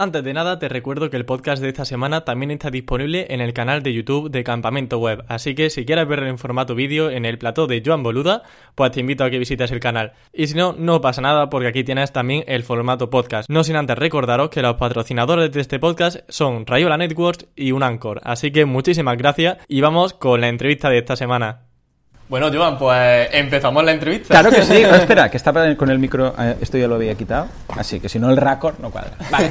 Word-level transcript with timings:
Antes 0.00 0.22
de 0.22 0.32
nada, 0.32 0.60
te 0.60 0.68
recuerdo 0.68 1.10
que 1.10 1.16
el 1.16 1.24
podcast 1.24 1.60
de 1.60 1.70
esta 1.70 1.84
semana 1.84 2.20
también 2.20 2.52
está 2.52 2.70
disponible 2.70 3.26
en 3.30 3.40
el 3.40 3.52
canal 3.52 3.82
de 3.82 3.92
YouTube 3.92 4.30
de 4.30 4.44
Campamento 4.44 4.96
Web, 4.98 5.24
así 5.26 5.56
que 5.56 5.70
si 5.70 5.84
quieres 5.84 6.06
verlo 6.06 6.28
en 6.28 6.38
formato 6.38 6.76
vídeo 6.76 7.10
en 7.10 7.24
el 7.24 7.36
plató 7.36 7.66
de 7.66 7.82
Joan 7.84 8.04
Boluda, 8.04 8.44
pues 8.76 8.92
te 8.92 9.00
invito 9.00 9.24
a 9.24 9.30
que 9.30 9.40
visites 9.40 9.72
el 9.72 9.80
canal. 9.80 10.12
Y 10.32 10.46
si 10.46 10.54
no, 10.54 10.72
no 10.78 11.00
pasa 11.00 11.20
nada 11.20 11.50
porque 11.50 11.66
aquí 11.66 11.82
tienes 11.82 12.12
también 12.12 12.44
el 12.46 12.62
formato 12.62 13.10
podcast. 13.10 13.50
No 13.50 13.64
sin 13.64 13.74
antes 13.74 13.98
recordaros 13.98 14.50
que 14.50 14.62
los 14.62 14.76
patrocinadores 14.76 15.50
de 15.50 15.60
este 15.60 15.80
podcast 15.80 16.18
son 16.28 16.64
Rayola 16.64 16.96
Networks 16.96 17.48
y 17.56 17.72
Unancor, 17.72 18.20
así 18.22 18.52
que 18.52 18.66
muchísimas 18.66 19.18
gracias 19.18 19.58
y 19.66 19.80
vamos 19.80 20.14
con 20.14 20.40
la 20.40 20.46
entrevista 20.46 20.90
de 20.90 20.98
esta 20.98 21.16
semana. 21.16 21.62
Bueno, 22.28 22.52
Joan, 22.52 22.78
pues 22.78 23.30
empezamos 23.32 23.82
la 23.82 23.90
entrevista. 23.90 24.28
Claro 24.28 24.50
que 24.50 24.62
sí, 24.62 24.76
espera, 24.92 25.28
que 25.28 25.38
estaba 25.38 25.74
con 25.74 25.90
el 25.90 25.98
micro, 25.98 26.36
eh, 26.38 26.56
esto 26.60 26.78
ya 26.78 26.86
lo 26.86 26.94
había 26.94 27.16
quitado, 27.16 27.48
así 27.76 27.98
que 27.98 28.08
si 28.08 28.20
no 28.20 28.30
el 28.30 28.36
raccord 28.36 28.78
no 28.78 28.92
cuadra. 28.92 29.16
Vale. 29.32 29.50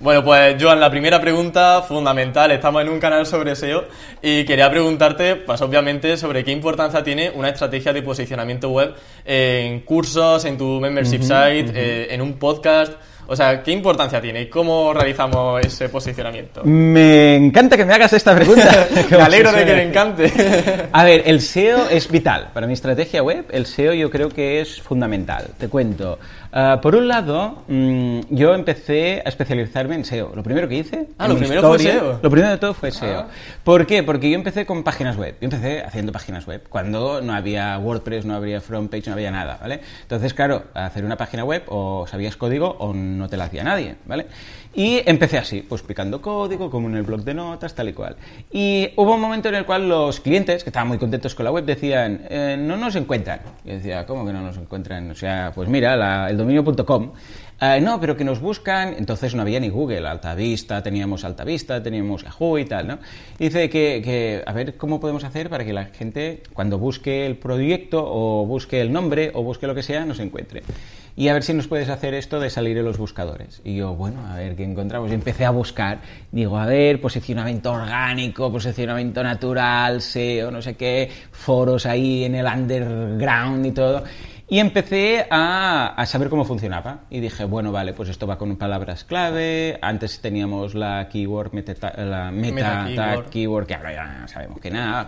Bueno, 0.00 0.24
pues 0.24 0.56
Joan, 0.60 0.80
la 0.80 0.90
primera 0.90 1.20
pregunta 1.20 1.82
fundamental, 1.82 2.50
estamos 2.50 2.82
en 2.82 2.88
un 2.88 3.00
canal 3.00 3.26
sobre 3.26 3.54
SEO 3.56 3.84
y 4.20 4.44
quería 4.44 4.70
preguntarte, 4.70 5.36
pues 5.36 5.60
obviamente, 5.62 6.16
sobre 6.16 6.44
qué 6.44 6.50
importancia 6.50 7.02
tiene 7.02 7.30
una 7.30 7.50
estrategia 7.50 7.92
de 7.92 8.02
posicionamiento 8.02 8.70
web 8.70 8.94
en 9.24 9.80
cursos, 9.80 10.44
en 10.44 10.58
tu 10.58 10.80
membership 10.80 11.22
site, 11.22 11.72
eh, 11.74 12.06
en 12.10 12.20
un 12.20 12.34
podcast. 12.34 12.94
O 13.26 13.34
sea, 13.34 13.62
¿qué 13.62 13.72
importancia 13.72 14.20
tiene 14.20 14.42
y 14.42 14.48
cómo 14.48 14.92
realizamos 14.92 15.64
ese 15.64 15.88
posicionamiento? 15.88 16.62
Me 16.64 17.36
encanta 17.36 17.76
que 17.76 17.84
me 17.84 17.94
hagas 17.94 18.12
esta 18.12 18.34
pregunta. 18.34 18.86
me 19.10 19.16
alegro 19.16 19.50
de 19.52 19.64
que 19.64 19.74
me 19.74 19.82
encante. 19.84 20.32
A 20.92 21.04
ver, 21.04 21.22
el 21.24 21.40
SEO 21.40 21.88
es 21.88 22.10
vital. 22.10 22.50
Para 22.52 22.66
mi 22.66 22.74
estrategia 22.74 23.22
web, 23.22 23.46
el 23.50 23.64
SEO 23.64 23.94
yo 23.94 24.10
creo 24.10 24.28
que 24.28 24.60
es 24.60 24.82
fundamental. 24.82 25.46
Te 25.58 25.68
cuento. 25.68 26.18
Ah, 26.56 26.78
por 26.80 26.94
un 26.94 27.08
lado, 27.08 27.64
mm, 27.66 28.20
yo 28.30 28.54
empecé 28.54 29.20
a 29.26 29.28
especializarme 29.28 29.96
en 29.96 30.04
SEO. 30.04 30.36
Lo 30.36 30.44
primero 30.44 30.68
que 30.68 30.76
hice. 30.76 31.08
Ah, 31.18 31.26
lo 31.26 31.36
primero 31.36 31.60
fue 31.62 31.80
SEO. 31.80 32.20
Lo 32.22 32.30
primero 32.30 32.52
de 32.52 32.58
todo 32.58 32.74
fue 32.74 32.92
SEO. 32.92 33.22
Ah. 33.22 33.28
¿Por 33.64 33.88
qué? 33.88 34.04
Porque 34.04 34.30
yo 34.30 34.36
empecé 34.36 34.64
con 34.64 34.84
páginas 34.84 35.16
web. 35.16 35.34
Yo 35.40 35.46
empecé 35.46 35.82
haciendo 35.82 36.12
páginas 36.12 36.46
web. 36.46 36.62
Cuando 36.68 37.20
no 37.20 37.34
había 37.34 37.76
WordPress, 37.78 38.24
no 38.24 38.36
había 38.36 38.60
frontpage, 38.60 39.08
no 39.08 39.14
había 39.14 39.32
nada, 39.32 39.58
¿vale? 39.60 39.80
Entonces, 40.02 40.32
claro, 40.32 40.66
hacer 40.74 41.04
una 41.04 41.16
página 41.16 41.42
web 41.42 41.64
o 41.66 42.06
sabías 42.06 42.36
código 42.36 42.76
o 42.78 42.94
no 42.94 43.28
te 43.28 43.36
la 43.36 43.46
hacía 43.46 43.64
nadie, 43.64 43.96
¿vale? 44.06 44.26
Y 44.74 45.02
empecé 45.06 45.38
así, 45.38 45.62
pues 45.62 45.80
explicando 45.80 46.20
código, 46.20 46.68
como 46.68 46.88
en 46.88 46.96
el 46.96 47.04
blog 47.04 47.22
de 47.22 47.32
notas, 47.32 47.74
tal 47.74 47.88
y 47.88 47.92
cual. 47.92 48.16
Y 48.50 48.90
hubo 48.96 49.14
un 49.14 49.20
momento 49.20 49.48
en 49.48 49.54
el 49.54 49.64
cual 49.64 49.88
los 49.88 50.18
clientes, 50.18 50.64
que 50.64 50.70
estaban 50.70 50.88
muy 50.88 50.98
contentos 50.98 51.34
con 51.34 51.44
la 51.44 51.52
web, 51.52 51.64
decían, 51.64 52.26
eh, 52.28 52.56
no 52.58 52.76
nos 52.76 52.96
encuentran. 52.96 53.40
Y 53.64 53.70
decía, 53.70 54.04
¿cómo 54.04 54.26
que 54.26 54.32
no 54.32 54.42
nos 54.42 54.56
encuentran? 54.56 55.10
O 55.10 55.14
sea, 55.14 55.52
pues 55.54 55.68
mira, 55.68 55.96
la, 55.96 56.28
el 56.28 56.36
dominio.com. 56.36 57.12
Eh, 57.64 57.80
no, 57.80 57.98
pero 57.98 58.14
que 58.14 58.24
nos 58.24 58.40
buscan, 58.40 58.94
entonces 58.98 59.34
no 59.34 59.40
había 59.40 59.58
ni 59.58 59.70
Google, 59.70 60.06
Altavista, 60.06 60.82
teníamos 60.82 61.24
Altavista, 61.24 61.82
teníamos 61.82 62.22
Yahoo 62.22 62.58
y 62.58 62.66
tal, 62.66 62.86
¿no? 62.86 62.98
dice 63.38 63.70
que, 63.70 64.02
que, 64.04 64.42
a 64.44 64.52
ver 64.52 64.76
cómo 64.76 65.00
podemos 65.00 65.24
hacer 65.24 65.48
para 65.48 65.64
que 65.64 65.72
la 65.72 65.86
gente, 65.86 66.42
cuando 66.52 66.78
busque 66.78 67.24
el 67.24 67.36
proyecto 67.36 68.04
o 68.06 68.44
busque 68.44 68.82
el 68.82 68.92
nombre 68.92 69.30
o 69.32 69.42
busque 69.42 69.66
lo 69.66 69.74
que 69.74 69.82
sea, 69.82 70.04
nos 70.04 70.20
encuentre 70.20 70.62
y 71.16 71.28
a 71.28 71.32
ver 71.32 71.44
si 71.44 71.54
nos 71.54 71.68
puedes 71.68 71.88
hacer 71.88 72.14
esto 72.14 72.40
de 72.40 72.50
salir 72.50 72.76
en 72.76 72.84
los 72.84 72.98
buscadores. 72.98 73.60
Y 73.64 73.76
yo, 73.76 73.94
bueno, 73.94 74.26
a 74.26 74.36
ver 74.36 74.56
qué 74.56 74.64
encontramos. 74.64 75.10
Y 75.10 75.14
empecé 75.14 75.44
a 75.44 75.50
buscar, 75.50 76.00
digo, 76.32 76.58
a 76.58 76.66
ver, 76.66 77.00
posicionamiento 77.00 77.72
orgánico, 77.72 78.50
posicionamiento 78.50 79.22
natural, 79.22 80.00
SEO, 80.02 80.50
no 80.50 80.60
sé 80.60 80.74
qué, 80.74 81.08
foros 81.30 81.86
ahí 81.86 82.24
en 82.24 82.34
el 82.34 82.46
underground 82.46 83.64
y 83.64 83.70
todo. 83.70 84.02
Y 84.48 84.58
empecé 84.58 85.26
a, 85.30 86.04
saber 86.06 86.28
cómo 86.28 86.44
funcionaba. 86.44 87.00
Y 87.08 87.20
dije, 87.20 87.44
bueno, 87.44 87.72
vale, 87.72 87.94
pues 87.94 88.08
esto 88.10 88.26
va 88.26 88.36
con 88.36 88.56
palabras 88.56 89.04
clave. 89.04 89.78
Antes 89.80 90.20
teníamos 90.20 90.74
la 90.74 91.08
keyword, 91.08 91.54
meta, 91.54 91.92
la 92.04 92.30
meta, 92.30 93.24
keyword. 93.30 93.66
que 93.66 93.74
ahora 93.74 93.92
ya 93.92 94.28
sabemos 94.28 94.60
que 94.60 94.70
nada. 94.70 95.06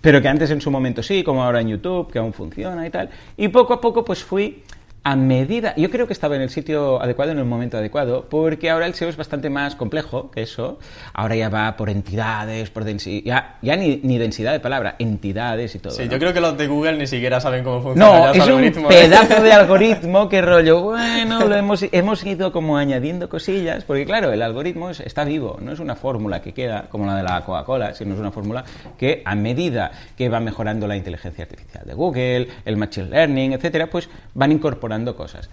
Pero 0.00 0.22
que 0.22 0.28
antes 0.28 0.50
en 0.50 0.60
su 0.60 0.70
momento 0.70 1.02
sí, 1.02 1.24
como 1.24 1.42
ahora 1.42 1.60
en 1.60 1.68
YouTube, 1.68 2.12
que 2.12 2.18
aún 2.18 2.32
funciona 2.32 2.86
y 2.86 2.90
tal. 2.90 3.08
Y 3.36 3.48
poco 3.48 3.74
a 3.74 3.80
poco 3.80 4.04
pues 4.04 4.22
fui 4.22 4.62
a 5.08 5.16
medida, 5.16 5.74
yo 5.74 5.88
creo 5.90 6.06
que 6.06 6.12
estaba 6.12 6.36
en 6.36 6.42
el 6.42 6.50
sitio 6.50 7.00
adecuado, 7.00 7.32
en 7.32 7.38
el 7.38 7.46
momento 7.46 7.78
adecuado, 7.78 8.26
porque 8.28 8.68
ahora 8.68 8.84
el 8.84 8.92
SEO 8.92 9.08
es 9.08 9.16
bastante 9.16 9.48
más 9.48 9.74
complejo 9.74 10.30
que 10.30 10.42
eso. 10.42 10.78
Ahora 11.14 11.34
ya 11.34 11.48
va 11.48 11.78
por 11.78 11.88
entidades, 11.88 12.68
por 12.68 12.84
densidad, 12.84 13.54
ya, 13.62 13.76
ni, 13.76 14.18
densidad 14.18 14.52
de 14.52 14.60
palabra, 14.60 14.96
entidades 14.98 15.74
y 15.74 15.78
todo. 15.78 15.94
Sí, 15.94 16.08
yo 16.10 16.18
creo 16.18 16.34
que 16.34 16.42
los 16.42 16.58
de 16.58 16.66
Google 16.66 16.98
ni 16.98 17.06
siquiera 17.06 17.40
saben 17.40 17.64
cómo 17.64 17.80
funciona. 17.80 18.34
No, 18.34 18.34
es 18.34 18.74
un 18.76 18.84
pedazo 18.86 19.42
de 19.42 19.50
algoritmo 19.54 20.28
que 20.28 20.42
rollo, 20.42 20.82
bueno, 20.82 21.46
lo 21.46 21.56
hemos, 21.56 21.86
hemos 21.90 22.22
ido 22.26 22.52
como 22.52 22.76
añadiendo 22.76 23.30
cosillas, 23.30 23.84
porque 23.84 24.04
claro, 24.04 24.30
el 24.30 24.42
algoritmo 24.42 24.90
está 24.90 25.24
vivo, 25.24 25.56
no 25.62 25.72
es 25.72 25.80
una 25.80 25.96
fórmula 25.96 26.42
que 26.42 26.52
queda 26.52 26.84
como 26.90 27.06
la 27.06 27.16
de 27.16 27.22
la 27.22 27.42
Coca-Cola, 27.46 27.94
sino 27.94 28.12
es 28.12 28.20
una 28.20 28.30
fórmula 28.30 28.62
que 28.98 29.22
a 29.24 29.34
medida 29.34 29.90
que 30.18 30.28
va 30.28 30.38
mejorando 30.38 30.86
la 30.86 30.98
inteligencia 30.98 31.44
artificial 31.44 31.86
de 31.86 31.94
Google, 31.94 32.48
el 32.66 32.76
machine 32.76 33.08
learning, 33.08 33.54
etcétera, 33.54 33.86
pues 33.86 34.10
van 34.34 34.52
incorporando 34.52 34.97
cosas. 35.04 35.50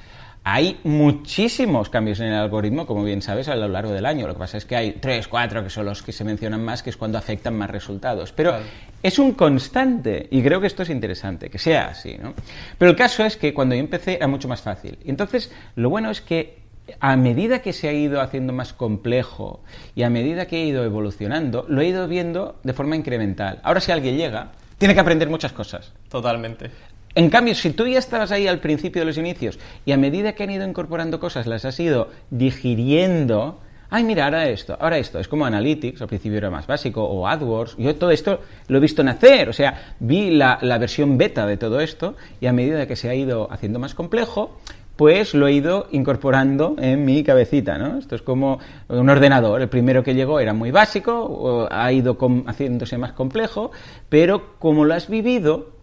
Hay 0.47 0.79
muchísimos 0.83 1.89
cambios 1.89 2.19
en 2.19 2.27
el 2.27 2.35
algoritmo, 2.35 2.85
como 2.85 3.03
bien 3.03 3.23
sabes, 3.23 3.47
a 3.47 3.55
lo 3.55 3.67
largo 3.67 3.91
del 3.91 4.05
año. 4.05 4.27
Lo 4.27 4.33
que 4.33 4.39
pasa 4.39 4.57
es 4.57 4.65
que 4.65 4.75
hay 4.75 4.91
tres, 5.01 5.27
cuatro 5.27 5.63
que 5.63 5.71
son 5.71 5.85
los 5.85 6.03
que 6.03 6.11
se 6.11 6.23
mencionan 6.23 6.63
más, 6.63 6.83
que 6.83 6.91
es 6.91 6.97
cuando 6.97 7.17
afectan 7.17 7.57
más 7.57 7.71
resultados. 7.71 8.31
Pero 8.31 8.53
es 9.01 9.17
un 9.17 9.33
constante, 9.33 10.27
y 10.29 10.43
creo 10.43 10.61
que 10.61 10.67
esto 10.67 10.83
es 10.83 10.91
interesante, 10.91 11.49
que 11.49 11.57
sea 11.57 11.87
así, 11.87 12.17
¿no? 12.21 12.35
Pero 12.77 12.91
el 12.91 12.97
caso 12.97 13.25
es 13.25 13.37
que 13.37 13.55
cuando 13.55 13.73
yo 13.73 13.81
empecé 13.81 14.17
era 14.17 14.27
mucho 14.27 14.47
más 14.47 14.61
fácil. 14.61 14.99
Y 15.03 15.09
entonces, 15.09 15.51
lo 15.75 15.89
bueno 15.89 16.11
es 16.11 16.21
que 16.21 16.59
a 16.99 17.15
medida 17.17 17.63
que 17.63 17.73
se 17.73 17.87
ha 17.87 17.93
ido 17.93 18.21
haciendo 18.21 18.53
más 18.53 18.73
complejo 18.73 19.61
y 19.95 20.03
a 20.03 20.11
medida 20.11 20.45
que 20.45 20.61
he 20.61 20.65
ido 20.65 20.83
evolucionando, 20.83 21.65
lo 21.67 21.81
he 21.81 21.87
ido 21.87 22.07
viendo 22.07 22.57
de 22.63 22.73
forma 22.73 22.95
incremental. 22.95 23.59
Ahora 23.63 23.81
si 23.81 23.91
alguien 23.91 24.17
llega, 24.17 24.51
tiene 24.77 24.93
que 24.93 24.99
aprender 24.99 25.29
muchas 25.29 25.53
cosas. 25.53 25.91
Totalmente. 26.09 26.69
En 27.17 27.29
cambio, 27.29 27.55
si 27.55 27.69
tú 27.71 27.87
ya 27.87 27.97
estabas 27.97 28.31
ahí 28.31 28.45
al 28.45 28.59
principio 28.59 29.01
de 29.01 29.05
los 29.05 29.17
inicios 29.17 29.57
y 29.85 29.93
a 29.93 29.97
medida 29.97 30.33
que 30.33 30.43
han 30.43 30.49
ido 30.51 30.67
incorporando 30.67 31.17
cosas 31.17 31.47
las 31.47 31.63
has 31.63 31.79
ido 31.79 32.09
digiriendo, 32.29 33.61
ay, 33.89 34.03
mira, 34.03 34.25
ahora 34.25 34.49
esto, 34.49 34.75
ahora 34.77 34.97
esto, 34.97 35.19
es 35.19 35.29
como 35.29 35.45
Analytics, 35.45 36.01
al 36.01 36.09
principio 36.09 36.37
era 36.37 36.49
más 36.49 36.67
básico, 36.67 37.05
o 37.05 37.25
AdWords, 37.25 37.77
yo 37.77 37.95
todo 37.95 38.11
esto 38.11 38.41
lo 38.67 38.79
he 38.79 38.81
visto 38.81 39.01
nacer, 39.01 39.47
o 39.47 39.53
sea, 39.53 39.95
vi 40.01 40.31
la, 40.31 40.57
versión 40.77 41.17
beta 41.17 41.47
de 41.47 41.55
todo 41.55 41.79
esto 41.79 42.15
y 42.41 42.47
a 42.47 42.53
medida 42.53 42.85
que 42.85 42.97
se 42.97 43.07
ha 43.07 43.15
ido 43.15 43.49
haciendo 43.49 43.79
más 43.79 43.95
complejo, 43.95 44.59
pues 44.97 45.33
lo 45.33 45.47
he 45.47 45.53
ido 45.53 45.87
incorporando 45.91 46.75
en 46.79 47.05
mi 47.05 47.23
cabecita, 47.23 47.77
¿no? 47.77 47.97
Esto 47.97 48.15
es 48.15 48.23
como 48.23 48.59
un 48.89 49.09
ordenador, 49.09 49.61
el 49.61 49.69
primero 49.69 50.03
que 50.03 50.15
llegó 50.15 50.41
era 50.41 50.53
muy 50.53 50.71
básico, 50.71 51.69
ha 51.71 51.91
ido 51.93 52.17
haciéndose 52.45 52.97
más 52.97 53.13
complejo, 53.13 53.71
pero 54.09 54.57
como 54.59 54.83
lo 54.83 54.93
has 54.93 55.09
vivido, 55.09 55.74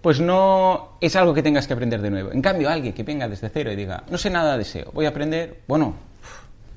pues 0.00 0.20
no 0.20 0.96
es 1.00 1.14
algo 1.16 1.34
que 1.34 1.42
tengas 1.42 1.66
que 1.66 1.74
aprender 1.74 2.00
de 2.00 2.10
nuevo. 2.10 2.32
En 2.32 2.42
cambio, 2.42 2.68
alguien 2.68 2.92
que 2.92 3.02
venga 3.02 3.28
desde 3.28 3.48
cero 3.48 3.70
y 3.72 3.76
diga, 3.76 4.04
no 4.10 4.18
sé 4.18 4.30
nada 4.30 4.56
de 4.56 4.64
SEO, 4.64 4.90
voy 4.92 5.06
a 5.06 5.10
aprender, 5.10 5.60
bueno, 5.66 5.94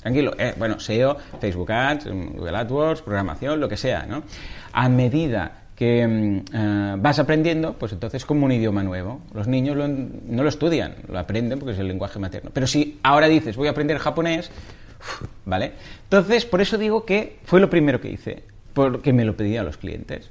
tranquilo, 0.01 0.33
eh, 0.37 0.53
bueno, 0.57 0.79
SEO, 0.79 1.17
Facebook 1.39 1.71
Ads, 1.71 2.07
mm, 2.07 2.37
Google 2.37 2.57
AdWords, 2.57 3.01
programación, 3.01 3.59
lo 3.59 3.69
que 3.69 3.77
sea, 3.77 4.05
¿no? 4.05 4.23
A 4.73 4.89
medida 4.89 5.63
que 5.75 6.05
mm, 6.05 6.55
eh, 6.55 6.95
vas 6.97 7.19
aprendiendo, 7.19 7.73
pues 7.73 7.93
entonces 7.93 8.25
como 8.25 8.45
un 8.45 8.51
idioma 8.51 8.83
nuevo. 8.83 9.21
Los 9.33 9.47
niños 9.47 9.77
no 9.77 10.43
lo 10.43 10.49
estudian, 10.49 10.95
lo 11.07 11.17
aprenden 11.17 11.59
porque 11.59 11.73
es 11.73 11.79
el 11.79 11.87
lenguaje 11.87 12.19
materno. 12.19 12.51
Pero 12.53 12.67
si 12.67 12.99
ahora 13.03 13.27
dices, 13.27 13.55
voy 13.55 13.67
a 13.67 13.71
aprender 13.71 13.97
japonés, 13.97 14.51
¿vale? 15.45 15.71
Entonces, 16.03 16.45
por 16.45 16.61
eso 16.61 16.77
digo 16.77 17.05
que 17.05 17.39
fue 17.45 17.61
lo 17.61 17.69
primero 17.69 18.01
que 18.01 18.11
hice 18.11 18.52
porque 18.73 19.13
me 19.13 19.23
lo 19.23 19.35
pedían 19.35 19.65
los 19.65 19.77
clientes. 19.77 20.29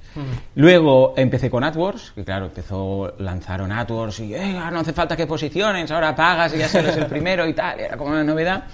Luego 0.57 1.15
empecé 1.17 1.49
con 1.51 1.65
AdWords, 1.65 2.13
que 2.13 2.25
claro, 2.25 2.47
empezó, 2.47 3.15
lanzaron 3.19 3.71
AdWords 3.71 4.21
y 4.21 4.35
eh, 4.35 4.53
no 4.71 4.81
hace 4.81 4.93
falta 4.93 5.17
que 5.17 5.27
posiciones, 5.27 5.91
ahora 5.91 6.15
pagas 6.15 6.55
y 6.55 6.59
ya 6.59 6.67
eres 6.67 6.97
el 6.97 7.07
primero 7.07 7.47
y 7.47 7.55
tal, 7.55 7.79
era 7.79 7.97
como 7.97 8.11
una 8.11 8.25
novedad. 8.25 8.65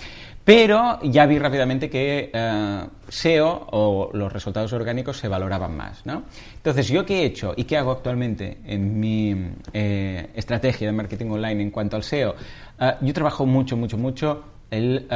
Pero 0.42 0.98
ya 1.02 1.26
vi 1.26 1.38
rápidamente 1.38 1.90
que 1.90 2.30
eh, 2.32 2.80
SEO 3.08 3.68
o 3.70 4.10
los 4.14 4.32
resultados 4.32 4.72
orgánicos 4.72 5.18
se 5.18 5.28
valoraban 5.28 5.76
más. 5.76 6.06
¿no? 6.06 6.22
Entonces, 6.56 6.88
¿yo 6.88 7.04
qué 7.04 7.20
he 7.20 7.24
hecho 7.26 7.52
y 7.54 7.64
qué 7.64 7.76
hago 7.76 7.90
actualmente 7.90 8.56
en 8.64 8.98
mi 8.98 9.52
eh, 9.74 10.30
estrategia 10.34 10.86
de 10.86 10.92
marketing 10.94 11.30
online 11.30 11.62
en 11.62 11.70
cuanto 11.70 11.96
al 11.96 12.02
SEO? 12.02 12.34
yo 13.00 13.12
trabajo 13.12 13.44
mucho, 13.44 13.76
mucho, 13.76 13.98
mucho 13.98 14.44
el 14.70 15.06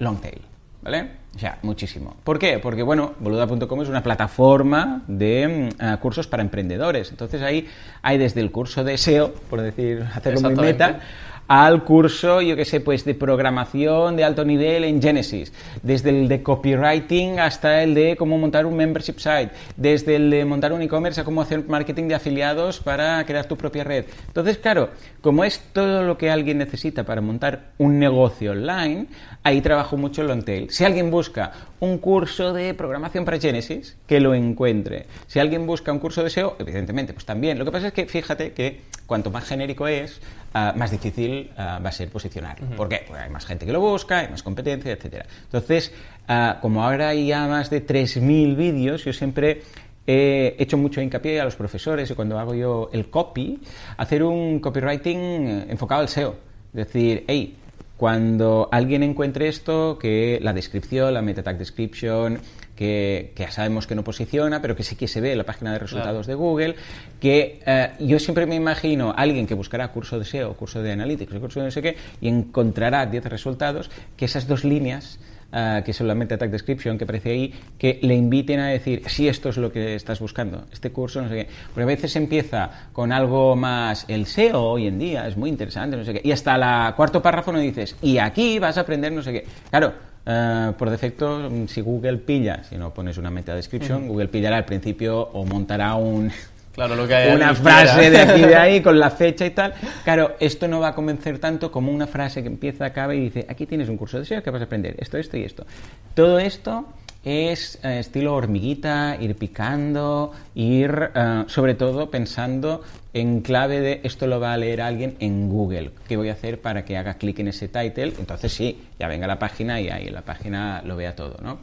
long 0.00 0.20
tail. 0.20 0.42
¿Vale? 0.82 1.21
O 1.34 1.38
sea, 1.38 1.58
muchísimo. 1.62 2.14
¿Por 2.24 2.38
qué? 2.38 2.58
Porque, 2.58 2.82
bueno, 2.82 3.14
boluda.com 3.18 3.82
es 3.82 3.88
una 3.88 4.02
plataforma 4.02 5.02
de 5.06 5.70
mm, 5.78 5.82
eh, 5.82 5.96
cursos 6.00 6.26
para 6.26 6.42
emprendedores. 6.42 7.10
Entonces 7.10 7.40
ahí 7.42 7.68
hay 8.02 8.18
desde 8.18 8.40
el 8.40 8.50
curso 8.50 8.84
de 8.84 8.98
SEO, 8.98 9.32
por 9.48 9.62
decir, 9.62 10.04
hacerlo 10.14 10.50
muy 10.50 10.54
meta, 10.56 11.00
al 11.48 11.84
curso, 11.84 12.40
yo 12.40 12.56
qué 12.56 12.64
sé, 12.64 12.80
pues 12.80 13.04
de 13.04 13.14
programación 13.14 14.16
de 14.16 14.24
alto 14.24 14.44
nivel 14.44 14.84
en 14.84 15.02
Genesis, 15.02 15.52
desde 15.82 16.10
el 16.10 16.28
de 16.28 16.42
copywriting 16.42 17.40
hasta 17.40 17.82
el 17.82 17.94
de 17.94 18.16
cómo 18.16 18.38
montar 18.38 18.66
un 18.66 18.76
membership 18.76 19.18
site, 19.18 19.50
desde 19.76 20.16
el 20.16 20.30
de 20.30 20.44
montar 20.44 20.72
un 20.72 20.82
e-commerce 20.82 21.20
a 21.20 21.24
cómo 21.24 21.42
hacer 21.42 21.66
marketing 21.68 22.08
de 22.08 22.14
afiliados 22.14 22.80
para 22.80 23.24
crear 23.24 23.46
tu 23.46 23.56
propia 23.56 23.84
red. 23.84 24.04
Entonces, 24.26 24.58
claro, 24.58 24.90
como 25.20 25.44
es 25.44 25.60
todo 25.72 26.02
lo 26.02 26.16
que 26.16 26.30
alguien 26.30 26.58
necesita 26.58 27.04
para 27.04 27.20
montar 27.20 27.72
un 27.78 27.98
negocio 27.98 28.52
online, 28.52 29.06
ahí 29.42 29.60
trabajo 29.60 29.96
mucho 29.96 30.22
en 30.22 30.28
long 30.28 30.44
tail. 30.44 30.70
Si 30.70 30.84
alguien 30.84 31.10
busca 31.10 31.52
un 31.82 31.98
curso 31.98 32.52
de 32.52 32.74
programación 32.74 33.24
para 33.24 33.40
Genesis, 33.40 33.96
que 34.06 34.20
lo 34.20 34.34
encuentre. 34.34 35.06
Si 35.26 35.40
alguien 35.40 35.66
busca 35.66 35.90
un 35.90 35.98
curso 35.98 36.22
de 36.22 36.30
SEO, 36.30 36.54
evidentemente, 36.60 37.12
pues 37.12 37.26
también. 37.26 37.58
Lo 37.58 37.64
que 37.64 37.72
pasa 37.72 37.88
es 37.88 37.92
que 37.92 38.06
fíjate 38.06 38.52
que 38.52 38.82
cuanto 39.04 39.32
más 39.32 39.44
genérico 39.44 39.88
es, 39.88 40.20
ah, 40.54 40.74
más 40.76 40.92
difícil 40.92 41.50
ah, 41.56 41.80
va 41.84 41.88
a 41.88 41.92
ser 41.92 42.08
posicionar. 42.08 42.56
¿Por 42.76 42.88
qué? 42.88 43.02
Porque 43.04 43.22
hay 43.22 43.30
más 43.30 43.44
gente 43.46 43.66
que 43.66 43.72
lo 43.72 43.80
busca, 43.80 44.20
hay 44.20 44.28
más 44.28 44.44
competencia, 44.44 44.92
etcétera. 44.92 45.26
Entonces, 45.42 45.92
ah, 46.28 46.60
como 46.62 46.84
ahora 46.84 47.08
hay 47.08 47.26
ya 47.26 47.48
más 47.48 47.68
de 47.68 47.84
3.000 47.84 48.54
vídeos, 48.54 49.04
yo 49.04 49.12
siempre 49.12 49.62
he 50.06 50.54
hecho 50.60 50.78
mucho 50.78 51.00
hincapié 51.00 51.40
a 51.40 51.44
los 51.44 51.56
profesores 51.56 52.08
y 52.08 52.14
cuando 52.14 52.38
hago 52.38 52.54
yo 52.54 52.90
el 52.92 53.10
copy, 53.10 53.60
hacer 53.96 54.22
un 54.22 54.60
copywriting 54.60 55.66
enfocado 55.68 56.02
al 56.02 56.08
SEO. 56.08 56.36
Es 56.74 56.86
decir, 56.86 57.24
hey, 57.26 57.56
cuando 57.96 58.68
alguien 58.72 59.02
encuentre 59.02 59.48
esto, 59.48 59.98
que 59.98 60.38
la 60.42 60.52
descripción, 60.52 61.14
la 61.14 61.22
meta 61.22 61.42
tag 61.42 61.58
description, 61.58 62.40
que, 62.74 63.32
ya 63.36 63.50
sabemos 63.50 63.86
que 63.86 63.94
no 63.94 64.02
posiciona, 64.02 64.60
pero 64.60 64.74
que 64.74 64.82
sí 64.82 64.96
que 64.96 65.06
se 65.06 65.20
ve 65.20 65.32
en 65.32 65.38
la 65.38 65.44
página 65.44 65.72
de 65.72 65.78
resultados 65.78 66.26
de 66.26 66.34
Google, 66.34 66.74
que 67.20 67.60
eh, 67.64 67.90
yo 68.00 68.18
siempre 68.18 68.46
me 68.46 68.56
imagino 68.56 69.10
a 69.10 69.14
alguien 69.14 69.46
que 69.46 69.54
buscará 69.54 69.88
curso 69.88 70.18
de 70.18 70.24
SEO, 70.24 70.54
curso 70.54 70.82
de 70.82 70.92
Analytics, 70.92 71.38
curso 71.38 71.60
de 71.60 71.66
no 71.66 71.70
sé 71.70 71.82
qué, 71.82 71.96
y 72.20 72.28
encontrará 72.28 73.06
10 73.06 73.24
resultados, 73.26 73.90
que 74.16 74.24
esas 74.24 74.48
dos 74.48 74.64
líneas 74.64 75.18
Uh, 75.52 75.82
que 75.84 75.92
solamente 75.92 76.38
Tag 76.38 76.50
Description, 76.50 76.96
que 76.96 77.04
aparece 77.04 77.30
ahí, 77.30 77.54
que 77.76 77.98
le 78.00 78.14
inviten 78.14 78.58
a 78.58 78.68
decir 78.68 79.02
si 79.06 79.28
esto 79.28 79.50
es 79.50 79.58
lo 79.58 79.70
que 79.70 79.94
estás 79.94 80.18
buscando, 80.18 80.64
este 80.72 80.92
curso, 80.92 81.20
no 81.20 81.28
sé 81.28 81.34
qué. 81.34 81.48
Porque 81.66 81.82
a 81.82 81.86
veces 81.86 82.16
empieza 82.16 82.88
con 82.94 83.12
algo 83.12 83.54
más, 83.54 84.06
el 84.08 84.24
SEO 84.24 84.62
hoy 84.62 84.86
en 84.86 84.98
día 84.98 85.28
es 85.28 85.36
muy 85.36 85.50
interesante, 85.50 85.94
no 85.94 86.04
sé 86.04 86.14
qué, 86.14 86.22
y 86.24 86.32
hasta 86.32 86.54
el 86.54 86.94
cuarto 86.94 87.20
párrafo 87.20 87.52
no 87.52 87.58
dices, 87.58 87.96
y 88.00 88.16
aquí 88.16 88.58
vas 88.58 88.78
a 88.78 88.80
aprender 88.80 89.12
no 89.12 89.20
sé 89.20 89.30
qué. 89.30 89.46
Claro, 89.68 89.92
eh, 90.24 90.72
por 90.78 90.88
defecto, 90.88 91.50
si 91.66 91.82
Google 91.82 92.16
pilla, 92.16 92.64
si 92.64 92.76
no 92.76 92.94
pones 92.94 93.18
una 93.18 93.30
meta 93.30 93.54
description, 93.54 94.08
Google 94.08 94.28
pillará 94.28 94.56
al 94.56 94.64
principio 94.64 95.20
o 95.20 95.44
montará 95.44 95.96
un, 95.96 96.30
Claro, 96.72 96.94
lo 96.96 97.06
que 97.06 97.14
hay 97.14 97.34
una 97.34 97.54
frase 97.54 98.10
de 98.10 98.18
aquí 98.18 98.40
y 98.40 98.46
de 98.46 98.56
ahí 98.56 98.80
con 98.80 98.98
la 98.98 99.10
fecha 99.22 99.44
y 99.44 99.50
tal. 99.50 99.74
Claro, 100.04 100.36
esto 100.40 100.66
no 100.68 100.80
va 100.80 100.88
a 100.88 100.94
convencer 100.94 101.38
tanto 101.38 101.70
como 101.70 101.92
una 101.92 102.06
frase 102.06 102.42
que 102.42 102.48
empieza, 102.48 102.86
acaba 102.86 103.14
y 103.14 103.20
dice, 103.20 103.46
aquí 103.48 103.66
tienes 103.66 103.88
un 103.88 103.96
curso 103.96 104.18
de 104.18 104.24
SEO 104.24 104.42
que 104.42 104.50
vas 104.50 104.62
a 104.62 104.64
aprender 104.64 104.96
esto, 104.98 105.18
esto 105.18 105.36
y 105.36 105.44
esto. 105.44 105.66
Todo 106.14 106.38
esto 106.38 106.86
es 107.24 107.78
eh, 107.84 107.98
estilo 108.00 108.34
hormiguita, 108.34 109.16
ir 109.20 109.36
picando, 109.36 110.32
ir 110.54 111.10
eh, 111.14 111.44
sobre 111.46 111.74
todo 111.74 112.10
pensando 112.10 112.82
en 113.14 113.42
clave 113.42 113.80
de 113.80 114.00
esto 114.02 114.26
lo 114.26 114.40
va 114.40 114.54
a 114.54 114.56
leer 114.56 114.80
alguien 114.80 115.16
en 115.20 115.48
Google. 115.48 115.90
¿Qué 116.08 116.16
voy 116.16 116.30
a 116.30 116.32
hacer 116.32 116.60
para 116.60 116.84
que 116.84 116.96
haga 116.96 117.14
clic 117.14 117.38
en 117.40 117.48
ese 117.48 117.68
title? 117.68 118.14
Entonces 118.18 118.52
sí, 118.52 118.82
ya 118.98 119.08
venga 119.08 119.26
a 119.26 119.28
la 119.28 119.38
página 119.38 119.80
y 119.80 119.90
ahí 119.90 120.08
en 120.08 120.14
la 120.14 120.22
página 120.22 120.82
lo 120.84 120.96
vea 120.96 121.14
todo, 121.14 121.36
¿no? 121.42 121.58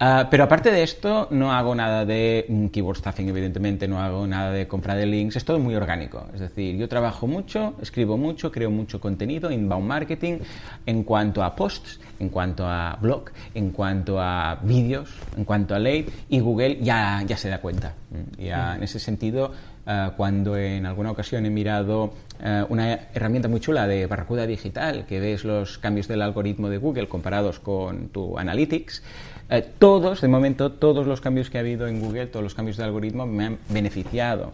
Ah, 0.00 0.26
pero 0.28 0.44
aparte 0.44 0.72
de 0.72 0.82
esto, 0.82 1.28
no 1.30 1.52
hago 1.52 1.72
nada 1.72 2.04
de 2.04 2.46
mm, 2.48 2.66
keyword 2.66 2.98
stuffing, 2.98 3.28
evidentemente, 3.28 3.86
no 3.86 4.00
hago 4.00 4.26
nada 4.26 4.50
de 4.50 4.66
compra 4.66 4.96
de 4.96 5.06
links, 5.06 5.36
es 5.36 5.44
todo 5.44 5.60
muy 5.60 5.76
orgánico. 5.76 6.26
Es 6.34 6.40
decir, 6.40 6.76
yo 6.76 6.88
trabajo 6.88 7.28
mucho, 7.28 7.74
escribo 7.80 8.16
mucho, 8.16 8.50
creo 8.50 8.70
mucho 8.70 9.00
contenido, 9.00 9.52
inbound 9.52 9.86
marketing, 9.86 10.38
en 10.84 11.04
cuanto 11.04 11.44
a 11.44 11.54
posts, 11.54 12.00
en 12.18 12.28
cuanto 12.28 12.66
a 12.66 12.98
blog, 13.00 13.30
en 13.54 13.70
cuanto 13.70 14.20
a 14.20 14.58
vídeos, 14.62 15.14
en 15.36 15.44
cuanto 15.44 15.76
a 15.76 15.78
late, 15.78 16.06
y 16.28 16.40
Google 16.40 16.78
ya, 16.80 17.22
ya 17.24 17.36
se 17.36 17.48
da 17.48 17.60
cuenta. 17.60 17.94
Mm, 18.10 18.42
ya 18.42 18.74
en 18.74 18.82
ese 18.82 18.98
sentido, 18.98 19.52
ah, 19.86 20.12
cuando 20.16 20.56
en 20.56 20.86
alguna 20.86 21.12
ocasión 21.12 21.46
he 21.46 21.50
mirado 21.50 22.14
ah, 22.42 22.66
una 22.68 22.94
herramienta 23.14 23.48
muy 23.48 23.60
chula 23.60 23.86
de 23.86 24.06
Barracuda 24.06 24.44
Digital, 24.44 25.06
que 25.06 25.20
ves 25.20 25.44
los 25.44 25.78
cambios 25.78 26.08
del 26.08 26.20
algoritmo 26.20 26.68
de 26.68 26.78
Google 26.78 27.06
comparados 27.06 27.60
con 27.60 28.08
tu 28.08 28.36
Analytics, 28.36 29.02
eh, 29.50 29.64
todos, 29.78 30.20
de 30.20 30.28
momento, 30.28 30.72
todos 30.72 31.06
los 31.06 31.20
cambios 31.20 31.50
que 31.50 31.58
ha 31.58 31.60
habido 31.60 31.86
en 31.86 32.00
Google, 32.00 32.26
todos 32.26 32.42
los 32.42 32.54
cambios 32.54 32.76
de 32.76 32.84
algoritmo 32.84 33.26
me 33.26 33.46
han 33.46 33.58
beneficiado. 33.68 34.52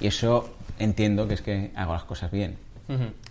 Y 0.00 0.06
eso 0.06 0.50
entiendo 0.78 1.26
que 1.26 1.34
es 1.34 1.42
que 1.42 1.70
hago 1.74 1.92
las 1.92 2.04
cosas 2.04 2.30
bien. 2.30 2.56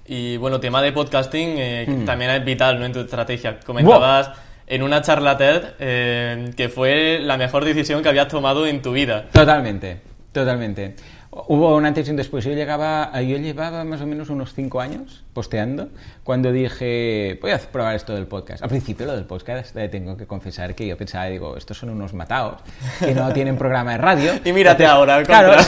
Y 0.05 0.37
bueno, 0.37 0.59
tema 0.59 0.83
de 0.83 0.91
podcasting 0.91 1.55
eh, 1.57 1.85
mm. 1.87 2.05
también 2.05 2.29
es 2.29 2.45
vital 2.45 2.79
¿no? 2.79 2.85
en 2.85 2.93
tu 2.93 2.99
estrategia. 2.99 3.59
Comentabas 3.59 4.31
en 4.67 4.83
una 4.83 5.01
charla 5.01 5.37
TED 5.37 5.63
eh, 5.79 6.51
que 6.55 6.69
fue 6.69 7.19
la 7.21 7.37
mejor 7.37 7.65
decisión 7.65 8.03
que 8.03 8.09
habías 8.09 8.27
tomado 8.27 8.67
en 8.67 8.81
tu 8.81 8.91
vida. 8.91 9.25
Totalmente, 9.31 10.01
totalmente. 10.31 10.95
Hubo 11.47 11.75
un 11.75 11.85
antes 11.85 12.07
y 12.07 12.11
un 12.11 12.17
después. 12.17 12.43
Yo, 12.43 12.51
llegaba, 12.51 13.11
yo 13.21 13.37
llevaba 13.37 13.83
más 13.83 14.01
o 14.01 14.07
menos 14.07 14.29
unos 14.29 14.53
cinco 14.53 14.81
años 14.81 15.23
posteando 15.33 15.89
cuando 16.23 16.51
dije, 16.51 17.37
voy 17.41 17.51
a 17.51 17.59
probar 17.59 17.95
esto 17.95 18.13
del 18.15 18.25
podcast. 18.27 18.63
Al 18.63 18.69
principio 18.69 19.05
lo 19.05 19.15
del 19.15 19.25
podcast 19.25 19.75
eh, 19.77 19.87
tengo 19.89 20.17
que 20.17 20.25
confesar 20.25 20.73
que 20.73 20.87
yo 20.87 20.97
pensaba, 20.97 21.25
digo, 21.25 21.55
estos 21.55 21.77
son 21.77 21.89
unos 21.89 22.13
matados 22.13 22.61
que 22.99 23.13
no 23.13 23.31
tienen 23.33 23.57
programa 23.57 23.91
de 23.91 23.97
radio. 23.97 24.31
y 24.45 24.51
mírate 24.51 24.85
ahora. 24.85 25.23
Claro, 25.23 25.61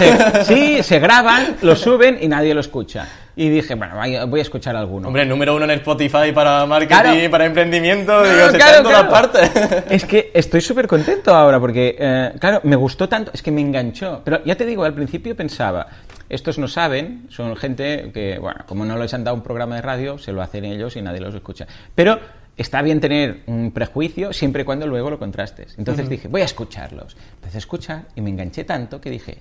sí, 0.44 0.81
se 0.81 1.00
graban, 1.00 1.57
lo 1.62 1.75
suben 1.75 2.18
y 2.22 2.27
nadie 2.27 2.54
lo 2.54 2.62
escucha. 2.62 3.07
Y 3.39 3.47
dije, 3.47 3.74
bueno, 3.75 3.95
voy 4.27 4.39
a 4.39 4.41
escuchar 4.41 4.75
alguno. 4.75 5.07
Hombre, 5.07 5.25
número 5.25 5.56
uno 5.56 5.63
en 5.63 5.71
Spotify 5.71 6.33
para 6.33 6.65
marketing, 6.65 7.30
para 7.30 7.45
emprendimiento, 7.45 8.21
digo, 8.21 8.50
se 8.51 8.57
en 8.57 8.83
todas 8.83 9.06
partes. 9.06 9.50
Es 9.89 10.03
que 10.03 10.30
estoy 10.33 10.59
súper 10.59 10.88
contento 10.88 11.33
ahora 11.33 11.57
porque, 11.57 11.95
eh, 11.97 12.33
claro, 12.38 12.59
me 12.63 12.75
gustó 12.75 13.07
tanto, 13.07 13.31
es 13.33 13.41
que 13.41 13.50
me 13.50 13.62
enganchó. 13.62 14.24
Pero 14.25 14.44
ya 14.44 14.56
te 14.56 14.65
digo, 14.65 14.83
al 14.83 14.94
principio 14.94 15.38
pensaba, 15.38 15.88
estos 16.27 16.59
no 16.59 16.68
saben, 16.68 17.27
son 17.30 17.56
gente 17.56 18.12
que, 18.13 18.38
bueno, 18.39 18.65
como 18.65 18.83
no 18.83 18.97
les 18.97 19.13
han 19.13 19.24
dado 19.24 19.38
un 19.38 19.41
programa 19.41 19.75
de 19.75 19.83
radio, 19.83 20.18
se 20.18 20.33
lo 20.33 20.41
hacen 20.41 20.65
ellos 20.65 20.97
y 20.97 21.01
nadie 21.01 21.21
los 21.21 21.33
escucha. 21.33 21.65
Pero 21.95 22.19
está 22.57 22.81
bien 22.81 23.00
tener 23.00 23.44
un 23.45 23.71
prejuicio 23.71 24.33
siempre 24.33 24.63
y 24.63 24.65
cuando 24.65 24.86
luego 24.86 25.09
lo 25.09 25.18
contrastes. 25.18 25.75
Entonces 25.77 26.09
dije, 26.09 26.27
voy 26.27 26.41
a 26.41 26.45
escucharlos. 26.45 27.15
Empecé 27.36 27.57
a 27.57 27.59
escuchar 27.59 28.03
y 28.18 28.21
me 28.21 28.31
enganché 28.31 28.65
tanto 28.65 29.00
que 29.00 29.09
dije, 29.09 29.38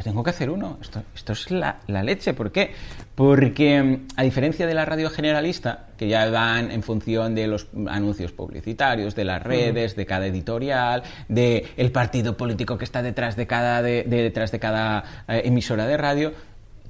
yo 0.00 0.04
tengo 0.04 0.24
que 0.24 0.30
hacer 0.30 0.48
uno. 0.48 0.78
Esto, 0.80 1.02
esto 1.14 1.34
es 1.34 1.50
la, 1.50 1.80
la, 1.86 2.02
leche. 2.02 2.32
¿Por 2.32 2.50
qué? 2.50 2.70
Porque 3.14 3.82
mm, 3.82 4.06
a 4.16 4.22
diferencia 4.22 4.66
de 4.66 4.72
la 4.72 4.86
radio 4.86 5.10
generalista, 5.10 5.88
que 5.98 6.08
ya 6.08 6.28
van 6.30 6.70
en 6.70 6.82
función 6.82 7.34
de 7.34 7.46
los 7.46 7.66
anuncios 7.86 8.32
publicitarios, 8.32 9.14
de 9.14 9.24
las 9.24 9.42
redes, 9.42 9.96
de 9.96 10.06
cada 10.06 10.26
editorial, 10.26 11.02
de 11.28 11.66
el 11.76 11.92
partido 11.92 12.36
político 12.38 12.78
que 12.78 12.84
está 12.84 13.02
detrás 13.02 13.36
de 13.36 13.46
cada, 13.46 13.82
de, 13.82 14.04
detrás 14.04 14.52
de 14.52 14.58
cada 14.58 15.04
eh, 15.28 15.42
emisora 15.44 15.86
de 15.86 15.98
radio, 15.98 16.32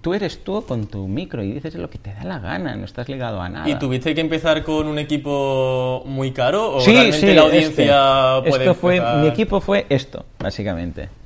tú 0.01 0.15
eres 0.15 0.45
tú 0.45 0.65
con 0.65 0.87
tu 0.87 1.09
micro 1.09 1.43
y 1.43 1.51
dices 1.51 1.75
lo 1.75 1.91
que 1.91 1.99
te 1.99 2.15
da 2.15 2.23
la 2.23 2.39
gana, 2.39 2.77
no 2.77 2.85
estás 2.85 3.09
ligado 3.09 3.41
a 3.41 3.49
nada. 3.49 3.69
¿Y 3.69 3.75
tuviste 3.75 4.15
que 4.15 4.21
empezar 4.21 4.63
con 4.63 4.87
un 4.87 5.01
equipo 5.01 6.05
muy 6.07 6.31
caro 6.31 6.77
o 6.77 6.87
realmente 6.87 7.35
la 7.35 7.43
audiencia 7.43 8.39
este. 8.39 8.51
puede 8.51 8.75
fue, 8.75 9.01
Mi 9.21 9.27
equipo 9.27 9.61
fue 9.61 9.87
esto, 9.89 10.25
básicamente. 10.39 11.20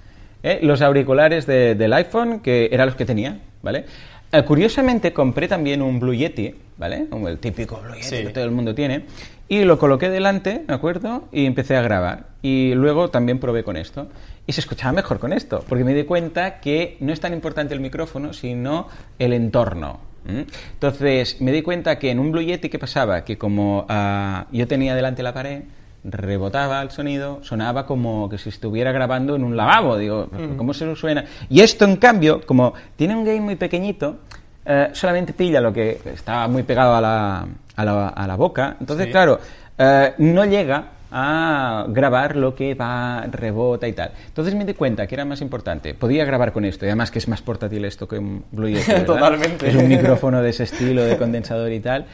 ¿Eh? 0.45 0.61
los 0.63 0.83
auriculares 0.83 1.47
del 1.47 1.93
iPhone, 1.93 2.39
que 2.39 2.69
eran 2.71 2.87
los 2.87 2.95
que 2.95 3.05
tenía, 3.05 3.41
¿vale? 3.63 3.87
Eh, 4.31 4.43
curiosamente 4.45 5.13
compré 5.13 5.49
también 5.49 5.83
un 5.83 5.99
Blue 5.99 6.15
Yeti, 6.15 6.55
¿vale? 6.77 7.07
El 7.27 7.39
típico 7.39 7.81
Blue 7.83 7.95
Yeti 7.95 8.27
que 8.27 8.33
todo 8.33 8.45
el 8.45 8.53
mundo 8.53 8.75
tiene. 8.75 9.07
Y 9.49 9.65
lo 9.65 9.79
coloqué 9.79 10.09
delante, 10.09 10.65
¿de 10.67 10.75
acuerdo? 10.75 11.29
Y 11.33 11.47
empecé 11.47 11.77
a 11.77 11.83
grabar. 11.83 12.29
Y 12.43 12.75
luego 12.75 13.11
también 13.11 13.39
probé 13.39 13.63
con 13.65 13.77
esto. 13.77 14.09
Y 14.47 14.53
se 14.53 14.61
escuchaba 14.61 14.93
mejor 14.93 15.19
con 15.19 15.33
esto, 15.33 15.65
porque 15.69 15.85
me 15.85 15.95
di 15.95 16.05
cuenta 16.05 16.61
que 16.61 16.97
no 17.01 17.13
es 17.13 17.21
tan 17.21 17.33
importante 17.33 17.75
el 17.75 17.81
micrófono, 17.81 18.33
sino 18.33 18.89
el 19.19 19.33
entorno. 19.33 20.01
Entonces, 20.27 21.41
me 21.43 21.53
di 21.53 21.61
cuenta 21.61 21.99
que 21.99 22.11
en 22.11 22.19
un 22.19 22.33
Blue 22.33 22.43
Yeti, 22.43 22.71
¿qué 22.71 22.79
pasaba? 22.79 23.25
Que 23.25 23.37
como 23.37 23.85
ah, 23.91 24.47
yo 24.53 24.67
tenía 24.67 24.95
delante 24.95 25.23
la 25.23 25.35
pared, 25.35 25.65
rebotaba 26.05 26.83
el 26.83 26.91
sonido, 26.91 27.41
sonaba 27.43 27.87
como 27.87 28.29
que 28.29 28.39
si 28.39 28.51
estuviera 28.51 28.93
grabando 28.93 29.35
en 29.35 29.45
un 29.45 29.57
lavabo. 29.57 29.97
Digo, 29.97 30.29
¿cómo 30.57 30.75
se 30.75 30.95
suena? 30.95 31.25
Y 31.49 31.61
esto, 31.61 31.85
en 31.85 31.97
cambio, 31.97 32.43
como 32.45 32.75
tiene 32.97 33.17
un 33.17 33.25
gain 33.25 33.43
muy 33.43 33.57
pequeñito, 33.57 34.19
eh, 34.67 34.91
solamente 34.93 35.33
pilla 35.33 35.61
lo 35.61 35.73
que 35.73 36.01
está 36.05 36.47
muy 36.49 36.63
pegado 36.63 36.95
a 36.95 37.01
la, 37.01 37.47
a 37.77 37.85
la, 37.85 38.09
a 38.09 38.27
la 38.27 38.37
boca. 38.37 38.77
Entonces, 38.79 39.09
claro, 39.09 39.41
eh, 39.79 40.13
no 40.19 40.45
llega 40.45 40.91
a 41.17 41.87
grabar 41.89 42.35
lo 42.35 42.55
que 42.55 42.75
va, 42.75 43.25
rebota 43.31 43.87
y 43.87 43.93
tal. 43.93 44.11
Entonces 44.27 44.55
me 44.55 44.65
di 44.65 44.75
cuenta 44.75 45.07
que 45.07 45.15
era 45.15 45.25
más 45.25 45.41
importante. 45.41 45.95
Podía 45.95 46.25
grabar 46.25 46.53
con 46.53 46.65
esto, 46.65 46.85
y 46.85 46.89
además 46.89 47.11
que 47.11 47.21
es 47.21 47.29
más 47.29 47.41
portátil 47.41 47.85
esto 47.85 48.09
que 48.09 48.19
un 48.19 48.45
Blue 48.51 48.69
Yeti. 48.69 49.05
Totalmente. 49.07 49.69
Es 49.69 49.77
un 49.77 49.89
micrófono 49.89 50.43
de 50.43 50.51
ese 50.51 50.65
estilo, 50.65 51.05
de 51.05 51.17
condensador 51.17 51.73
y 51.73 51.81
tal 51.81 52.07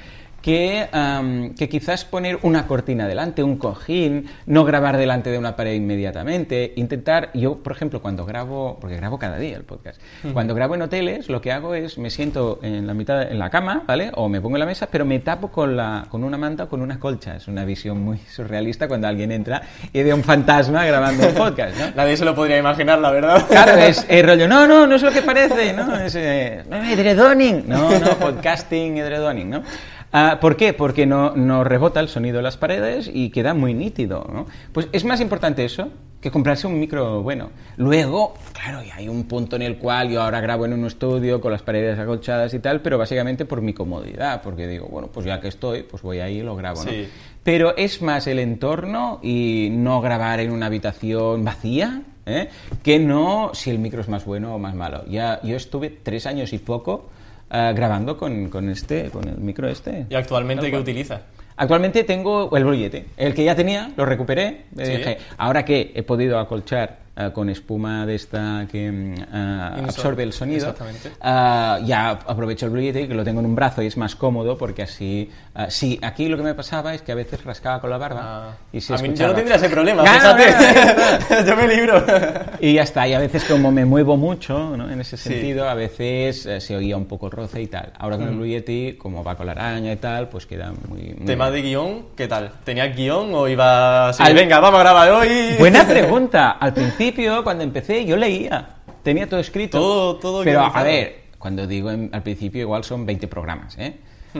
que, 0.42 0.88
am, 0.92 1.54
que 1.54 1.68
quizás 1.68 2.04
poner 2.04 2.38
una 2.42 2.66
cortina 2.66 3.06
delante, 3.06 3.42
un 3.42 3.56
cojín, 3.56 4.26
no 4.46 4.64
grabar 4.64 4.96
delante 4.96 5.30
de 5.30 5.38
una 5.38 5.56
pared 5.56 5.74
inmediatamente, 5.74 6.72
intentar, 6.76 7.30
yo 7.34 7.58
por 7.58 7.72
ejemplo 7.72 8.00
cuando 8.00 8.24
grabo, 8.24 8.78
porque 8.80 8.96
grabo 8.96 9.18
cada 9.18 9.38
día 9.38 9.56
el 9.56 9.64
podcast, 9.64 10.00
cuando 10.32 10.54
grabo 10.54 10.74
en 10.74 10.82
hoteles 10.82 11.28
lo 11.28 11.40
que 11.40 11.52
hago 11.52 11.74
es 11.74 11.98
me 11.98 12.10
siento 12.10 12.58
en 12.62 12.86
la 12.86 12.94
mitad, 12.94 13.30
en 13.30 13.38
la 13.38 13.50
cama, 13.50 13.84
¿vale? 13.86 14.10
O 14.14 14.28
me 14.28 14.40
pongo 14.40 14.56
en 14.56 14.60
la 14.60 14.66
mesa, 14.66 14.88
pero 14.90 15.04
me 15.04 15.18
tapo 15.20 15.48
con, 15.48 15.76
la, 15.76 16.06
con 16.08 16.24
una 16.24 16.38
manta 16.38 16.64
o 16.64 16.68
con 16.68 16.80
una 16.80 16.98
colcha. 16.98 17.36
Es 17.36 17.48
una 17.48 17.64
visión 17.64 18.00
muy 18.00 18.18
surrealista 18.30 18.88
cuando 18.88 19.08
alguien 19.08 19.32
entra 19.32 19.62
y 19.92 20.02
ve 20.02 20.12
un 20.12 20.24
fantasma 20.24 20.84
grabando 20.84 21.28
un 21.28 21.34
podcast, 21.34 21.78
¿no? 21.78 21.90
Nadie 21.94 22.16
se 22.16 22.24
lo 22.24 22.34
podría 22.34 22.58
imaginar, 22.58 22.98
la 22.98 23.10
verdad. 23.10 23.46
Claro, 23.48 23.76
es 23.76 24.04
el 24.08 24.26
rollo, 24.26 24.48
no, 24.48 24.66
no, 24.66 24.86
no 24.86 24.96
es 24.96 25.02
lo 25.02 25.10
que 25.10 25.22
parece, 25.22 25.72
¿no? 25.72 25.96
Es 25.96 26.14
eh, 26.14 26.62
edredoning, 26.70 27.68
no, 27.68 27.98
no, 27.98 28.18
podcasting, 28.18 28.98
edredoning, 28.98 29.50
¿no? 29.50 29.62
Ah, 30.12 30.38
¿Por 30.40 30.56
qué? 30.56 30.72
Porque 30.72 31.06
no, 31.06 31.36
no 31.36 31.62
rebota 31.62 32.00
el 32.00 32.08
sonido 32.08 32.38
de 32.38 32.42
las 32.42 32.56
paredes 32.56 33.10
y 33.12 33.30
queda 33.30 33.54
muy 33.54 33.74
nítido, 33.74 34.28
¿no? 34.32 34.46
Pues 34.72 34.88
es 34.92 35.04
más 35.04 35.20
importante 35.20 35.64
eso 35.64 35.88
que 36.20 36.30
comprarse 36.30 36.66
un 36.66 36.78
micro 36.78 37.22
bueno. 37.22 37.50
Luego, 37.76 38.34
claro, 38.52 38.80
hay 38.94 39.08
un 39.08 39.24
punto 39.24 39.56
en 39.56 39.62
el 39.62 39.78
cual 39.78 40.10
yo 40.10 40.20
ahora 40.20 40.40
grabo 40.40 40.66
en 40.66 40.74
un 40.74 40.84
estudio 40.84 41.40
con 41.40 41.52
las 41.52 41.62
paredes 41.62 41.98
acolchadas 41.98 42.52
y 42.52 42.58
tal, 42.58 42.80
pero 42.82 42.98
básicamente 42.98 43.44
por 43.46 43.62
mi 43.62 43.72
comodidad, 43.72 44.42
porque 44.42 44.66
digo, 44.66 44.88
bueno, 44.88 45.08
pues 45.08 45.24
ya 45.24 45.40
que 45.40 45.48
estoy, 45.48 45.82
pues 45.84 46.02
voy 46.02 46.18
ahí 46.18 46.38
y 46.38 46.42
lo 46.42 46.56
grabo, 46.56 46.84
¿no? 46.84 46.90
Sí. 46.90 47.08
Pero 47.42 47.74
es 47.76 48.02
más 48.02 48.26
el 48.26 48.38
entorno 48.38 49.18
y 49.22 49.68
no 49.70 50.00
grabar 50.02 50.40
en 50.40 50.50
una 50.50 50.66
habitación 50.66 51.42
vacía, 51.42 52.02
¿eh? 52.26 52.50
que 52.82 52.98
no 52.98 53.52
si 53.54 53.70
el 53.70 53.78
micro 53.78 54.02
es 54.02 54.08
más 54.08 54.26
bueno 54.26 54.54
o 54.54 54.58
más 54.58 54.74
malo. 54.74 55.04
Ya, 55.08 55.40
yo 55.42 55.56
estuve 55.56 55.88
tres 55.88 56.26
años 56.26 56.52
y 56.52 56.58
poco 56.58 57.08
ah, 57.50 57.72
grabando 57.74 58.16
con, 58.16 58.48
con 58.48 58.68
este, 58.70 59.10
con 59.10 59.28
el 59.28 59.38
micro 59.38 59.68
este. 59.68 60.06
¿Y 60.08 60.14
actualmente 60.14 60.64
qué 60.66 60.70
cual. 60.70 60.82
utiliza? 60.82 61.20
Actualmente 61.56 62.04
tengo 62.04 62.56
el 62.56 62.74
Yeti. 62.78 63.04
El 63.18 63.34
que 63.34 63.44
ya 63.44 63.54
tenía, 63.54 63.92
lo 63.96 64.06
recuperé. 64.06 64.64
eh, 64.78 64.86
Sí. 64.86 64.92
dije, 64.92 65.18
ahora 65.36 65.64
que 65.64 65.92
he 65.94 66.02
podido 66.02 66.38
acolchar 66.38 66.99
eh, 67.16 67.30
con 67.34 67.48
espuma 67.50 68.06
de 68.06 68.14
esta 68.14 68.66
que 68.70 68.90
mm, 68.90 69.14
Insol- 69.14 69.84
absorbe 69.84 70.22
el 70.22 70.32
sonido, 70.32 70.74
ya 71.22 72.10
aprovecho 72.10 72.66
el 72.66 72.72
Blue 72.72 72.80
Yeti, 72.82 73.08
que 73.08 73.14
lo 73.14 73.24
tengo 73.24 73.40
en 73.40 73.46
un 73.46 73.54
brazo 73.54 73.82
y 73.82 73.86
es 73.86 73.96
más 73.96 74.14
cómodo 74.16 74.56
porque 74.56 74.82
así... 74.82 75.30
sí, 75.68 75.98
aquí 76.02 76.28
lo 76.28 76.36
que 76.36 76.42
me 76.42 76.54
pasaba 76.54 76.94
es 76.94 77.02
que 77.02 77.12
a 77.12 77.14
veces 77.14 77.44
rascaba 77.44 77.80
con 77.80 77.90
la 77.90 77.98
barba 77.98 78.20
Ah, 78.22 78.50
y 78.72 78.80
se 78.80 78.94
a 78.94 78.98
mí 78.98 79.12
yo 79.14 79.26
no 79.28 79.34
tendría 79.34 79.56
ese 79.56 79.68
problema, 79.68 80.02
claro, 80.02 80.42
yo 81.46 81.56
me 81.56 81.66
libro. 81.68 82.02
Y 82.60 82.74
ya 82.74 82.82
está, 82.82 83.06
y 83.08 83.14
a 83.14 83.18
veces 83.18 83.44
como 83.44 83.72
me 83.72 83.84
muevo 83.84 84.16
mucho, 84.16 84.76
¿no? 84.76 84.90
En 84.90 85.00
ese 85.00 85.16
Sí. 85.16 85.30
sentido, 85.30 85.68
a 85.68 85.74
veces 85.74 86.46
eh, 86.46 86.60
se 86.60 86.76
oía 86.76 86.96
un 86.96 87.06
poco 87.06 87.28
roce 87.30 87.60
y 87.62 87.66
tal. 87.66 87.92
Ahora 87.98 88.16
con 88.18 88.28
el 88.28 88.34
Blue 88.36 88.46
Yeti, 88.46 88.94
como 88.98 89.24
va 89.24 89.34
con 89.36 89.46
la 89.46 89.52
araña 89.52 89.92
y 89.92 89.96
tal, 89.96 90.28
pues 90.28 90.46
queda 90.46 90.72
muy... 90.88 91.14
muy 91.16 91.26
Tema 91.26 91.50
de 91.50 91.62
guion, 91.62 92.06
¿qué 92.16 92.28
tal? 92.28 92.52
¿Tenías 92.64 92.94
guion 92.94 93.34
o 93.34 93.48
iba 93.48 94.10
así? 94.10 94.22
Al- 94.22 94.34
Venga, 94.34 94.60
vamos 94.60 94.78
a 94.80 94.82
grabar 94.84 95.10
hoy. 95.10 95.56
Buena 95.58 95.84
pregunta. 95.88 96.50
Al 96.52 96.72
principio, 96.74 96.99
cuando 97.44 97.64
empecé, 97.64 98.04
yo 98.04 98.16
leía. 98.16 98.76
Tenía 99.02 99.28
todo 99.28 99.40
escrito. 99.40 99.78
Todo- 99.78 100.16
todo 100.16 100.44
Pero, 100.44 100.60
a 100.60 100.82
ver, 100.82 101.24
cuando 101.38 101.66
digo 101.66 101.90
en- 101.90 102.10
al 102.12 102.22
principio, 102.22 102.60
igual 102.62 102.84
son 102.84 103.06
20 103.06 103.26
programas, 103.28 103.76
¿eh? 103.78 103.96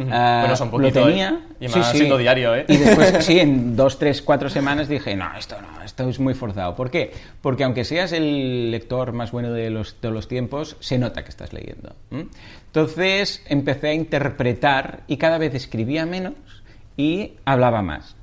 Ah, 0.09 0.39
Bueno, 0.43 0.55
son 0.57 0.69
lo 0.69 0.73
poquito, 0.79 1.05
tenía. 1.07 1.41
¿eh? 1.61 1.65
Y 1.67 1.69
más 1.69 1.91
siendo 1.91 2.17
diario, 2.17 2.55
¿eh? 2.55 2.65
Y 2.69 2.77
después, 2.77 3.13
sí, 3.25 3.41
en 3.41 3.75
dos, 3.75 3.99
tres, 3.99 4.23
cuatro 4.23 4.49
semanas 4.49 4.87
dije, 4.89 5.17
no, 5.17 5.37
esto 5.37 5.57
no, 5.61 5.83
esto 5.83 6.09
es 6.09 6.21
muy 6.21 6.35
forzado. 6.35 6.77
¿Por 6.77 6.91
qué? 6.93 7.11
Porque 7.43 7.65
aunque 7.65 7.85
seas 7.85 8.13
el 8.13 8.71
lector 8.71 9.13
más 9.13 9.33
bueno 9.33 9.51
de 9.51 9.69
los, 9.71 10.01
de 10.01 10.11
los 10.13 10.29
tiempos, 10.29 10.77
se 10.79 10.97
nota 10.97 11.25
que 11.25 11.31
estás 11.31 11.53
leyendo. 11.53 11.97
¿m? 12.13 12.27
Entonces 12.67 13.43
empecé 13.49 13.89
a 13.89 13.95
interpretar 13.95 15.01
y 15.09 15.17
cada 15.17 15.39
vez 15.39 15.55
escribía 15.57 16.07
menos 16.07 16.35
y 16.97 17.33
hablaba 17.45 17.83
más. 17.83 18.15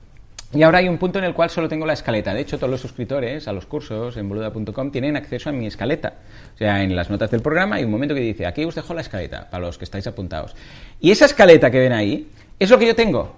Y 0.54 0.64
ahora 0.64 0.78
hay 0.78 0.88
un 0.88 0.98
punto 0.98 1.20
en 1.20 1.26
el 1.26 1.34
cual 1.34 1.50
solo 1.50 1.68
tengo 1.68 1.86
la 1.86 1.94
escaleta. 1.94 2.34
De 2.34 2.40
hecho, 2.40 2.58
todos 2.58 2.72
los 2.72 2.80
suscriptores 2.80 3.48
a 3.50 3.54
los 3.54 3.66
cursos 3.66 4.16
en 4.16 4.30
boluda.com 4.30 4.92
tienen 4.92 5.18
acceso 5.18 5.50
a 5.50 5.52
mi 5.52 5.68
escaleta. 5.68 6.14
O 6.56 6.58
sea, 6.58 6.84
en 6.84 6.96
las 6.96 7.10
notas 7.10 7.30
del 7.32 7.42
programa 7.42 7.76
hay 7.76 7.84
un 7.84 7.92
momento 7.92 8.16
que 8.16 8.22
dice, 8.22 8.46
aquí 8.46 8.64
os 8.64 8.76
dejo 8.76 8.94
la 8.94 9.02
escaleta, 9.02 9.50
para 9.50 9.66
los 9.66 9.78
que 9.78 9.84
estáis 9.84 10.08
apuntados. 10.08 10.56
Y 11.02 11.12
esa 11.12 11.26
escaleta 11.26 11.70
que 11.70 11.80
ven 11.80 11.92
ahí 11.92 12.30
es 12.60 12.70
lo 12.70 12.80
que 12.80 12.88
yo 12.88 12.96
tengo. 12.96 13.36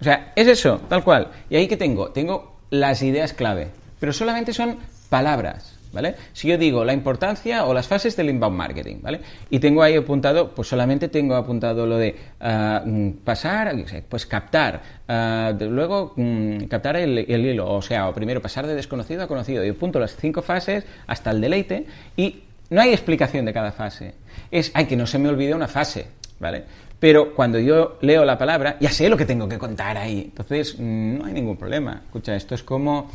O 0.00 0.04
sea, 0.04 0.32
es 0.34 0.48
eso, 0.48 0.80
tal 0.88 1.04
cual. 1.04 1.28
Y 1.48 1.56
ahí 1.56 1.68
que 1.68 1.76
tengo, 1.76 2.10
tengo 2.10 2.56
las 2.70 3.02
ideas 3.02 3.32
clave. 3.32 3.68
Pero 4.00 4.12
solamente 4.12 4.52
son 4.52 4.78
palabras. 5.08 5.77
¿Vale? 5.92 6.14
Si 6.32 6.48
yo 6.48 6.58
digo 6.58 6.84
la 6.84 6.92
importancia 6.92 7.64
o 7.64 7.72
las 7.72 7.88
fases 7.88 8.14
del 8.14 8.28
inbound 8.28 8.56
marketing, 8.56 8.96
¿vale? 9.00 9.20
Y 9.48 9.58
tengo 9.58 9.82
ahí 9.82 9.96
apuntado, 9.96 10.54
pues 10.54 10.68
solamente 10.68 11.08
tengo 11.08 11.34
apuntado 11.34 11.86
lo 11.86 11.96
de 11.96 12.14
ah, 12.40 12.82
mm, 12.84 13.10
pasar, 13.24 13.74
yo 13.74 13.84
pues 14.08 14.26
captar, 14.26 14.82
ah, 15.08 15.52
luego 15.58 16.12
mm, 16.16 16.64
captar 16.64 16.96
el, 16.96 17.18
el 17.18 17.46
hilo, 17.46 17.72
o 17.72 17.80
sea, 17.80 18.08
o 18.08 18.14
primero 18.14 18.42
pasar 18.42 18.66
de 18.66 18.74
desconocido 18.74 19.22
a 19.22 19.26
conocido. 19.26 19.64
Y 19.64 19.70
apunto 19.70 19.98
las 19.98 20.14
cinco 20.16 20.42
fases 20.42 20.84
hasta 21.06 21.30
el 21.30 21.40
deleite 21.40 21.86
y 22.16 22.42
no 22.70 22.80
hay 22.80 22.90
explicación 22.90 23.44
de 23.46 23.52
cada 23.52 23.72
fase. 23.72 24.14
Es, 24.50 24.70
ay, 24.74 24.86
que 24.86 24.96
no 24.96 25.06
se 25.06 25.18
me 25.18 25.28
olvide 25.28 25.54
una 25.54 25.68
fase, 25.68 26.06
¿vale? 26.38 26.64
Pero 26.98 27.34
cuando 27.34 27.58
yo 27.58 27.98
leo 28.00 28.24
la 28.24 28.36
palabra, 28.36 28.76
ya 28.80 28.90
sé 28.90 29.08
lo 29.08 29.16
que 29.16 29.24
tengo 29.24 29.48
que 29.48 29.56
contar 29.56 29.96
ahí. 29.96 30.22
Entonces, 30.30 30.76
mm, 30.78 31.18
no 31.18 31.24
hay 31.26 31.32
ningún 31.32 31.56
problema. 31.56 32.02
Escucha, 32.04 32.34
esto 32.34 32.54
es 32.54 32.62
como... 32.62 33.10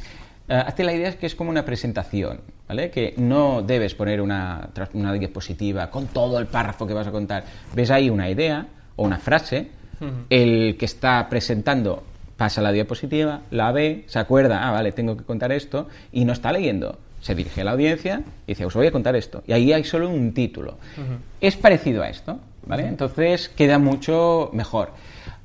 eh, 0.53 0.63
hazte 0.67 0.83
la 0.83 0.93
idea 0.93 1.09
es 1.09 1.15
que 1.15 1.25
es 1.25 1.33
como 1.33 1.49
una 1.49 1.65
presentación, 1.65 2.41
¿vale? 2.67 2.91
Que 2.91 3.15
no 3.17 3.63
debes 3.63 3.95
poner 3.95 4.21
una, 4.21 4.69
una 4.93 5.11
diapositiva 5.13 5.89
con 5.89 6.05
todo 6.05 6.37
el 6.37 6.45
párrafo 6.45 6.85
que 6.85 6.93
vas 6.93 7.07
a 7.07 7.11
contar. 7.11 7.43
Ves 7.73 7.89
ahí 7.89 8.07
una 8.11 8.29
idea 8.29 8.67
o 8.95 9.03
una 9.03 9.17
frase, 9.17 9.71
el 10.29 10.77
que 10.77 10.85
está 10.85 11.27
presentando 11.27 12.03
pasa 12.37 12.61
la 12.61 12.71
diapositiva, 12.71 13.41
la 13.49 13.71
ve, 13.71 14.03
se 14.07 14.19
acuerda, 14.19 14.67
ah, 14.67 14.71
vale, 14.71 14.91
tengo 14.91 15.17
que 15.17 15.23
contar 15.23 15.51
esto, 15.51 15.87
y 16.11 16.23
no 16.23 16.33
está 16.33 16.51
leyendo. 16.51 16.99
Se 17.21 17.33
dirige 17.33 17.61
a 17.61 17.63
la 17.63 17.71
audiencia 17.71 18.21
y 18.45 18.51
dice, 18.51 18.65
os 18.65 18.75
voy 18.75 18.85
a 18.85 18.91
contar 18.91 19.15
esto. 19.15 19.43
Y 19.47 19.53
ahí 19.53 19.73
hay 19.73 19.85
solo 19.85 20.07
un 20.09 20.33
título. 20.33 20.77
Es 21.41 21.55
parecido 21.55 22.03
a 22.03 22.09
esto, 22.09 22.37
¿vale? 22.67 22.85
Entonces 22.85 23.49
queda 23.49 23.79
mucho 23.79 24.51
mejor. 24.53 24.91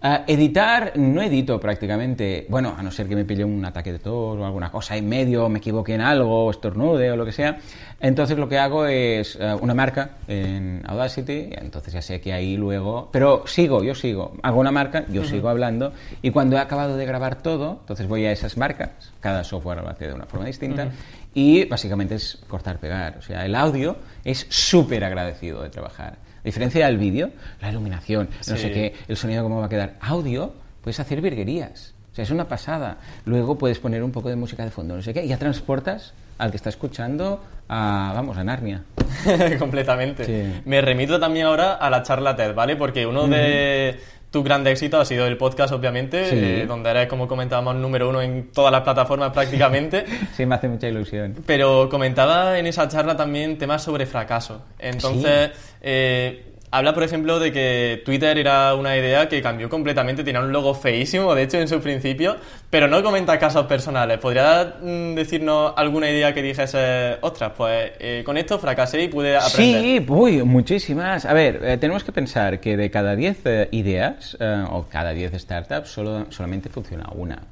Ah, 0.01 0.23
editar, 0.29 0.93
no 0.95 1.21
edito 1.21 1.59
prácticamente. 1.59 2.47
Bueno, 2.49 2.73
a 2.79 2.85
no 2.85 2.91
ser 2.93 3.09
que 3.09 3.17
me 3.17 3.25
pille 3.25 3.45
un 3.45 3.65
ataque 3.65 3.91
de 3.91 3.99
tos 3.99 4.39
o 4.39 4.47
alguna 4.47 4.71
cosa 4.71 4.97
en 4.97 5.09
medio, 5.09 5.49
me 5.49 5.59
equivoque 5.59 5.93
en 5.93 6.01
algo, 6.01 6.47
o 6.47 6.51
estornude 6.53 7.11
o 7.11 7.17
lo 7.17 7.25
que 7.25 7.33
sea. 7.33 7.59
Entonces 7.99 8.39
lo 8.39 8.49
que 8.49 8.59
hago 8.59 8.87
es 8.87 9.37
eh, 9.41 9.57
una 9.61 9.75
marca 9.75 10.11
en 10.29 10.85
Audacity, 10.87 11.49
entonces 11.51 11.93
ya 11.93 12.01
sé 12.01 12.21
que 12.21 12.33
ahí 12.33 12.57
luego... 12.57 13.09
Pero 13.11 13.43
sigo, 13.49 13.83
yo 13.83 13.93
sigo. 13.97 14.37
Hago 14.45 14.61
una 14.61 14.71
marca, 14.71 15.05
yo 15.09 15.25
sigo 15.25 15.49
hablando, 15.49 15.93
y 16.23 16.31
cuando 16.31 16.55
he 16.55 16.61
acabado 16.61 16.97
de 16.97 17.05
grabar 17.05 17.43
todo, 17.43 17.79
entonces 17.81 18.07
voy 18.07 18.25
a 18.25 18.31
esas 18.31 18.57
marcas, 18.57 19.13
cada 19.19 19.43
software 19.43 19.83
lo 19.83 19.89
hace 19.89 20.07
de 20.07 20.15
una 20.15 20.27
forma 20.27 20.47
distinta, 20.47 20.91
y 21.35 21.65
básicamente 21.65 22.15
es 22.15 22.39
cortar-pegar. 22.47 23.17
O 23.19 23.23
sea, 23.23 23.45
el 23.45 23.57
audio 23.57 23.97
es 24.25 24.47
súper 24.49 25.03
agradecido 25.03 25.61
de 25.65 25.71
trabajar. 25.71 26.28
A 26.39 26.43
diferencia 26.43 26.87
del 26.87 26.99
vídeo, 26.99 27.31
la 27.61 27.71
iluminación, 27.71 28.29
no 28.49 28.57
sé 28.57 28.71
qué, 28.71 28.95
el 29.09 29.17
sonido 29.17 29.43
cómo 29.43 29.61
va 29.61 29.67
a 29.67 29.69
quedar. 29.69 29.97
Audio, 30.01 30.55
puedes 30.83 31.01
hacer 31.01 31.21
virguerías. 31.21 31.95
O 32.13 32.15
sea, 32.15 32.23
es 32.23 32.31
una 32.31 32.47
pasada. 32.49 32.99
Luego 33.25 33.59
puedes 33.59 33.79
poner 33.79 34.03
un 34.03 34.13
poco 34.13 34.29
de 34.29 34.37
música 34.37 34.65
de 34.65 34.71
fondo, 34.71 34.97
no 34.97 35.03
sé 35.03 35.13
qué, 35.13 35.25
y 35.25 35.29
ya 35.29 35.39
transportas 35.39 36.15
al 36.39 36.51
que 36.51 36.57
está 36.57 36.69
escuchando 36.71 37.43
a, 37.69 38.13
vamos, 38.15 38.37
a 38.39 38.45
Narnia. 38.45 38.85
Completamente. 39.59 40.25
Sí. 40.25 40.63
Me 40.65 40.81
remito 40.81 41.19
también 41.19 41.47
ahora 41.47 41.75
a 41.75 41.91
la 41.91 42.03
charla 42.03 42.37
TED, 42.37 42.55
¿vale? 42.55 42.77
Porque 42.77 43.07
uno 43.07 43.27
de 43.27 44.01
tus 44.31 44.45
grandes 44.45 44.73
éxitos 44.75 45.01
ha 45.01 45.05
sido 45.05 45.27
el 45.27 45.37
podcast, 45.37 45.73
obviamente, 45.73 46.27
Sí. 46.27 46.37
eh, 46.39 46.65
donde 46.69 46.91
eres, 46.91 47.07
como 47.09 47.27
comentábamos, 47.27 47.75
número 47.77 48.09
uno 48.11 48.21
en 48.21 48.51
todas 48.53 48.71
las 48.71 48.83
plataformas 48.83 49.33
prácticamente. 49.33 50.05
Sí, 50.37 50.45
me 50.47 50.55
hace 50.57 50.69
mucha 50.69 50.87
ilusión. 50.89 51.35
Pero 51.47 51.89
comentaba 51.89 52.59
en 52.59 52.67
esa 52.67 52.87
charla 52.89 53.17
también 53.17 53.57
temas 53.59 53.83
sobre 53.83 54.05
fracaso. 54.07 54.63
Entonces, 54.79 55.51
eh, 55.81 56.48
habla, 56.71 56.95
por 56.95 57.03
ejemplo, 57.03 57.39
de 57.39 57.53
que 57.53 58.03
Twitter 58.05 58.39
era 58.39 58.75
una 58.75 58.97
idea 58.97 59.29
que 59.29 59.41
cambió 59.41 59.69
completamente, 59.69 60.25
tenía 60.25 60.41
un 60.41 60.53
logo 60.53 60.75
feísimo, 60.75 61.35
de 61.35 61.45
hecho, 61.45 61.59
en 61.59 61.69
su 61.69 61.81
principio, 61.81 62.37
pero 62.71 62.89
no 62.89 63.03
comenta 63.03 63.39
casos 63.39 63.67
personales. 63.67 64.19
¿Podría 64.19 64.77
mm, 64.81 65.15
decirnos 65.15 65.73
alguna 65.77 66.11
idea 66.11 66.35
que 66.35 66.43
dijese, 66.43 67.17
ostras, 67.21 67.53
pues 67.57 67.93
eh, 67.99 68.23
con 68.25 68.37
esto 68.37 68.59
fracasé 68.59 69.05
y 69.05 69.09
pude 69.09 69.37
aprender? 69.37 69.83
Sí, 69.83 70.07
uy, 70.09 70.43
muchísimas. 70.43 71.25
A 71.25 71.33
ver, 71.33 71.61
eh, 71.63 71.77
tenemos 71.79 72.05
que 72.05 72.13
pensar 72.13 72.61
que 72.61 72.77
de 72.77 72.91
cada 72.91 73.17
10 73.17 73.41
eh, 73.45 73.69
ideas 73.73 74.37
o 74.71 74.87
cada 74.89 75.13
10 75.13 75.33
startups 75.41 75.91
solo, 75.91 76.27
solamente 76.31 76.69
funciona 76.69 77.09
una. 77.15 77.43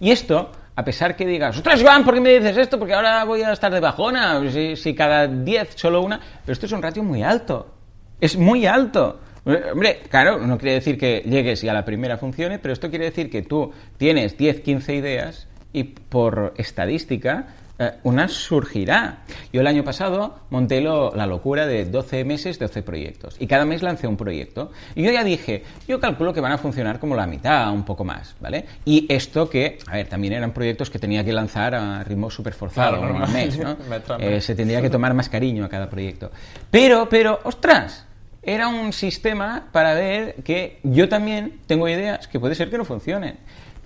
Y 0.00 0.10
esto, 0.10 0.50
a 0.74 0.84
pesar 0.84 1.16
que 1.16 1.26
digas, 1.26 1.56
ostras, 1.56 1.82
Joan, 1.82 2.04
¿por 2.04 2.14
qué 2.14 2.20
me 2.20 2.38
dices 2.38 2.56
esto? 2.56 2.78
Porque 2.78 2.94
ahora 2.94 3.24
voy 3.24 3.42
a 3.42 3.52
estar 3.52 3.72
de 3.72 3.80
bajona. 3.80 4.42
Si, 4.50 4.76
si 4.76 4.94
cada 4.94 5.26
10 5.26 5.74
solo 5.74 6.02
una. 6.02 6.20
Pero 6.44 6.52
esto 6.52 6.66
es 6.66 6.72
un 6.72 6.82
ratio 6.82 7.02
muy 7.02 7.22
alto. 7.22 7.75
Es 8.20 8.36
muy 8.36 8.66
alto. 8.66 9.20
Eh, 9.44 9.62
Hombre, 9.72 10.00
claro, 10.10 10.38
no 10.38 10.58
quiere 10.58 10.74
decir 10.74 10.98
que 10.98 11.22
llegues 11.24 11.62
y 11.64 11.68
a 11.68 11.72
la 11.74 11.84
primera 11.84 12.16
funcione, 12.18 12.58
pero 12.58 12.72
esto 12.72 12.90
quiere 12.90 13.06
decir 13.06 13.30
que 13.30 13.42
tú 13.42 13.72
tienes 13.96 14.36
10, 14.36 14.60
15 14.60 14.94
ideas 14.94 15.46
y 15.72 15.84
por 15.84 16.54
estadística 16.56 17.46
eh, 17.78 17.90
una 18.04 18.26
surgirá. 18.26 19.18
Yo 19.52 19.60
el 19.60 19.66
año 19.66 19.84
pasado 19.84 20.36
monté 20.48 20.80
lo- 20.80 21.14
la 21.14 21.26
locura 21.26 21.66
de 21.66 21.84
12 21.84 22.24
meses, 22.24 22.58
12 22.58 22.82
proyectos. 22.82 23.36
Y 23.38 23.46
cada 23.46 23.66
mes 23.66 23.82
lancé 23.82 24.06
un 24.06 24.16
proyecto. 24.16 24.72
Y 24.94 25.02
yo 25.02 25.10
ya 25.12 25.22
dije, 25.22 25.62
yo 25.86 26.00
calculo 26.00 26.32
que 26.32 26.40
van 26.40 26.52
a 26.52 26.58
funcionar 26.58 26.98
como 26.98 27.14
la 27.14 27.26
mitad, 27.26 27.70
un 27.70 27.84
poco 27.84 28.02
más, 28.02 28.34
¿vale? 28.40 28.64
Y 28.86 29.04
esto 29.12 29.50
que, 29.50 29.76
a 29.88 29.96
ver, 29.96 30.08
también 30.08 30.32
eran 30.32 30.52
proyectos 30.52 30.88
que 30.88 30.98
tenía 30.98 31.22
que 31.22 31.34
lanzar 31.34 31.74
a 31.74 32.02
ritmo 32.02 32.30
súper 32.30 32.54
forzado, 32.54 32.98
Claro, 32.98 33.14
un 33.26 33.32
mes, 33.32 33.58
¿no? 33.58 33.76
Eh, 34.18 34.40
se 34.40 34.54
tendría 34.54 34.80
que 34.80 34.88
tomar 34.88 35.12
más 35.12 35.28
cariño 35.28 35.62
a 35.62 35.68
cada 35.68 35.90
proyecto. 35.90 36.30
Pero, 36.70 37.06
pero, 37.10 37.40
ostras, 37.44 38.05
era 38.46 38.68
un 38.68 38.92
sistema 38.92 39.66
para 39.72 39.92
ver 39.92 40.36
que 40.36 40.78
yo 40.84 41.08
también 41.08 41.60
tengo 41.66 41.88
ideas 41.88 42.28
que 42.28 42.38
puede 42.38 42.54
ser 42.54 42.70
que 42.70 42.78
no 42.78 42.84
funcionen. 42.84 43.38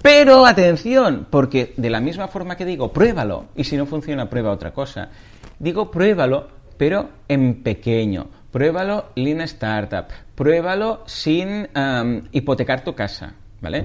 Pero 0.02 0.46
atención, 0.46 1.26
porque 1.28 1.72
de 1.76 1.90
la 1.90 2.00
misma 2.00 2.28
forma 2.28 2.56
que 2.56 2.64
digo, 2.64 2.92
pruébalo, 2.92 3.46
y 3.56 3.64
si 3.64 3.76
no 3.76 3.86
funciona, 3.86 4.30
prueba 4.30 4.52
otra 4.52 4.72
cosa. 4.72 5.08
Digo, 5.58 5.90
pruébalo, 5.90 6.48
pero 6.76 7.08
en 7.26 7.62
pequeño. 7.62 8.28
Pruébalo 8.50 9.06
Lean 9.14 9.40
Startup. 9.42 10.06
Pruébalo 10.34 11.04
sin 11.06 11.68
am, 11.74 12.28
hipotecar 12.32 12.84
tu 12.84 12.94
casa. 12.94 13.34
¿Vale? 13.60 13.84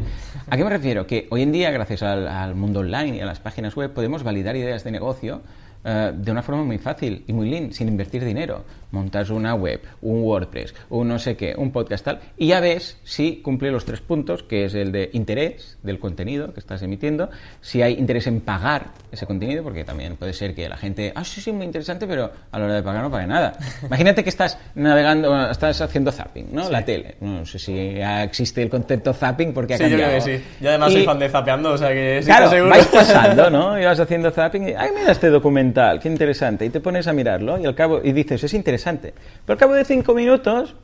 ¿A 0.49 0.55
qué 0.55 0.63
me 0.63 0.69
refiero? 0.69 1.05
Que 1.05 1.27
hoy 1.31 1.41
en 1.41 1.51
día, 1.51 1.69
gracias 1.69 2.01
al 2.01 2.55
mundo 2.55 2.79
online 2.79 3.17
y 3.17 3.19
a 3.19 3.25
las 3.25 3.41
páginas 3.41 3.75
web, 3.75 3.91
podemos 3.91 4.23
validar 4.23 4.55
ideas 4.55 4.85
de 4.85 4.91
negocio 4.91 5.41
eh, 5.85 6.11
de 6.13 6.31
una 6.31 6.41
forma 6.41 6.63
muy 6.63 6.77
fácil 6.79 7.23
y 7.27 7.31
muy 7.33 7.49
lean, 7.49 7.71
sin 7.71 7.87
invertir 7.87 8.25
dinero. 8.25 8.63
Montas 8.91 9.29
una 9.29 9.55
web, 9.55 9.81
un 10.03 10.21
WordPress, 10.23 10.73
un 10.89 11.09
no 11.09 11.19
sé 11.19 11.35
qué, 11.35 11.53
un 11.57 11.71
podcast 11.71 12.05
tal, 12.05 12.19
y 12.37 12.47
ya 12.47 12.61
ves 12.61 12.97
si 13.03 13.37
cumple 13.41 13.69
los 13.69 13.83
tres 13.83 13.99
puntos, 13.99 14.41
que 14.43 14.65
es 14.65 14.73
el 14.73 14.93
de 14.93 15.09
interés 15.11 15.77
del 15.83 15.99
contenido 15.99 16.53
que 16.53 16.61
estás 16.61 16.81
emitiendo, 16.81 17.29
si 17.59 17.81
hay 17.81 17.95
interés 17.95 18.25
en 18.27 18.39
pagar 18.39 18.91
ese 19.11 19.25
contenido, 19.25 19.63
porque 19.63 19.83
también 19.83 20.15
puede 20.15 20.31
ser 20.31 20.55
que 20.55 20.69
la 20.69 20.77
gente, 20.77 21.11
ah, 21.13 21.25
sí, 21.25 21.41
sí, 21.41 21.51
muy 21.51 21.65
interesante, 21.65 22.07
pero 22.07 22.31
a 22.51 22.57
la 22.59 22.65
hora 22.65 22.73
de 22.75 22.83
pagar 22.83 23.03
no 23.03 23.11
pague 23.11 23.27
nada. 23.27 23.57
Imagínate 23.85 24.23
que 24.23 24.29
estás 24.29 24.57
navegando, 24.75 25.49
estás 25.51 25.81
haciendo 25.81 26.11
zapping, 26.13 26.47
¿no? 26.53 26.69
La 26.69 26.85
tele. 26.85 27.15
No 27.19 27.45
sé 27.45 27.59
si 27.59 27.95
ya 27.95 28.23
existe 28.23 28.61
el 28.61 28.69
concepto 28.69 29.13
zapping 29.13 29.51
porque 29.53 29.73
ha 29.73 29.77
Sí, 29.77 29.83
yo 29.83 29.89
cambiado. 29.89 30.11
creo 30.13 30.23
que 30.25 30.37
sí. 30.39 30.43
Yo 30.61 30.69
además 30.69 30.93
soy 30.93 31.01
Y- 31.01 31.05
fan 31.05 31.19
de 31.19 31.29
zapeando, 31.29 31.71
o 31.73 31.77
sea 31.77 31.89
que 31.89 32.19
sí 32.21 32.27
Claro, 32.27 32.49
seguro. 32.49 32.69
vais 32.69 32.85
pasando, 32.87 33.49
¿no? 33.49 33.77
Y 33.81 33.83
vas 33.83 33.99
haciendo 33.99 34.31
zapping 34.31 34.69
y, 34.69 34.71
ay, 34.73 34.89
mira 34.97 35.11
este 35.11 35.29
documental, 35.75 35.99
qué 35.99 36.07
interesante. 36.09 36.65
Y 36.65 36.69
te 36.69 36.79
pones 36.79 37.07
a 37.07 37.13
mirarlo 37.13 37.57
y 37.59 37.65
al 37.65 37.75
cabo, 37.75 38.01
y 38.03 38.11
dices, 38.13 38.43
es 38.43 38.53
interesante. 38.53 39.13
Pero 39.45 39.53
al 39.53 39.59
cabo 39.59 39.73
de 39.73 39.85
cinco 39.85 40.13
minutos 40.13 40.75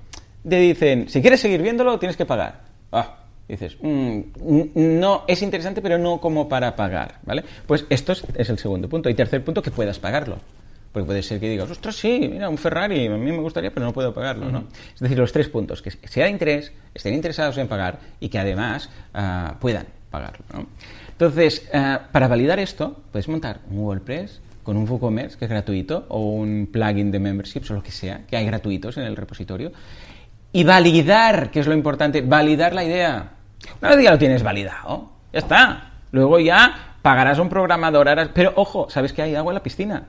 te 0.48 0.57
dicen, 0.57 1.07
si 1.10 1.21
quieres 1.21 1.39
seguir 1.39 1.62
viéndolo, 1.62 1.98
tienes 2.00 2.17
que 2.17 2.25
pagar. 2.25 2.62
Ah, 2.91 3.17
dices, 3.48 3.77
"Mm, 3.81 4.19
no, 4.75 5.24
es 5.27 5.41
interesante, 5.41 5.81
pero 5.81 5.98
no 5.98 6.19
como 6.19 6.48
para 6.50 6.75
pagar, 6.75 7.19
¿vale? 7.24 7.43
Pues 7.65 7.86
esto 7.89 8.12
es, 8.12 8.24
es 8.36 8.50
el 8.50 8.57
segundo 8.57 8.89
punto. 8.89 9.10
Y 9.10 9.13
tercer 9.13 9.43
punto, 9.43 9.62
que 9.62 9.71
puedas 9.71 10.00
pagarlo. 10.00 10.38
Porque 10.91 11.05
puede 11.05 11.24
ser 11.24 11.39
que 11.39 11.48
digas, 11.48 11.71
ostras, 11.71 11.95
sí, 11.95 12.27
mira, 12.29 12.50
un 12.50 12.57
Ferrari, 12.57 13.07
a 13.07 13.12
mí 13.12 13.31
me 13.31 13.38
gustaría, 13.39 13.71
pero 13.71 13.86
no 13.86 13.93
puedo 13.93 14.13
pagarlo, 14.13 14.51
¿no? 14.51 14.65
Es 14.93 15.00
decir, 15.00 15.17
los 15.17 15.31
tres 15.31 15.48
puntos, 15.48 15.81
que 15.81 15.89
sea 15.89 16.25
de 16.25 16.31
interés, 16.31 16.74
estén 16.93 17.13
interesados 17.13 17.57
en 17.60 17.69
pagar 17.69 18.00
y 18.19 18.27
que 18.27 18.38
además 18.38 18.89
ah, 19.13 19.55
puedan 19.62 19.86
pagarlo, 20.10 20.45
¿no? 20.53 20.65
Entonces, 21.12 21.69
ah, 21.74 22.10
para 22.12 22.27
validar 22.27 22.60
esto, 22.60 23.03
puedes 23.10 23.29
montar 23.29 23.60
un 23.69 23.79
WordPress 23.79 24.41
con 24.71 24.77
un 24.77 24.89
WooCommerce, 24.89 25.37
que 25.37 25.43
es 25.43 25.51
gratuito, 25.51 26.05
o 26.07 26.19
un 26.31 26.69
plugin 26.71 27.11
de 27.11 27.19
memberships 27.19 27.69
o 27.71 27.73
lo 27.73 27.83
que 27.83 27.91
sea, 27.91 28.21
que 28.25 28.37
hay 28.37 28.45
gratuitos 28.45 28.95
en 28.95 29.03
el 29.03 29.17
repositorio, 29.17 29.73
y 30.53 30.63
validar, 30.63 31.51
que 31.51 31.59
es 31.59 31.67
lo 31.67 31.73
importante, 31.73 32.21
validar 32.21 32.73
la 32.73 32.85
idea. 32.85 33.31
Una 33.81 33.93
vez 33.93 34.05
ya 34.05 34.11
lo 34.11 34.17
tienes 34.17 34.43
validado, 34.43 35.09
ya 35.33 35.39
está. 35.39 35.91
Luego 36.11 36.39
ya 36.39 36.95
pagarás 37.01 37.37
a 37.37 37.41
un 37.41 37.49
programador, 37.49 38.07
pero 38.33 38.53
ojo, 38.55 38.89
sabes 38.89 39.11
que 39.11 39.21
hay 39.21 39.35
agua 39.35 39.51
en 39.51 39.55
la 39.55 39.63
piscina. 39.63 40.07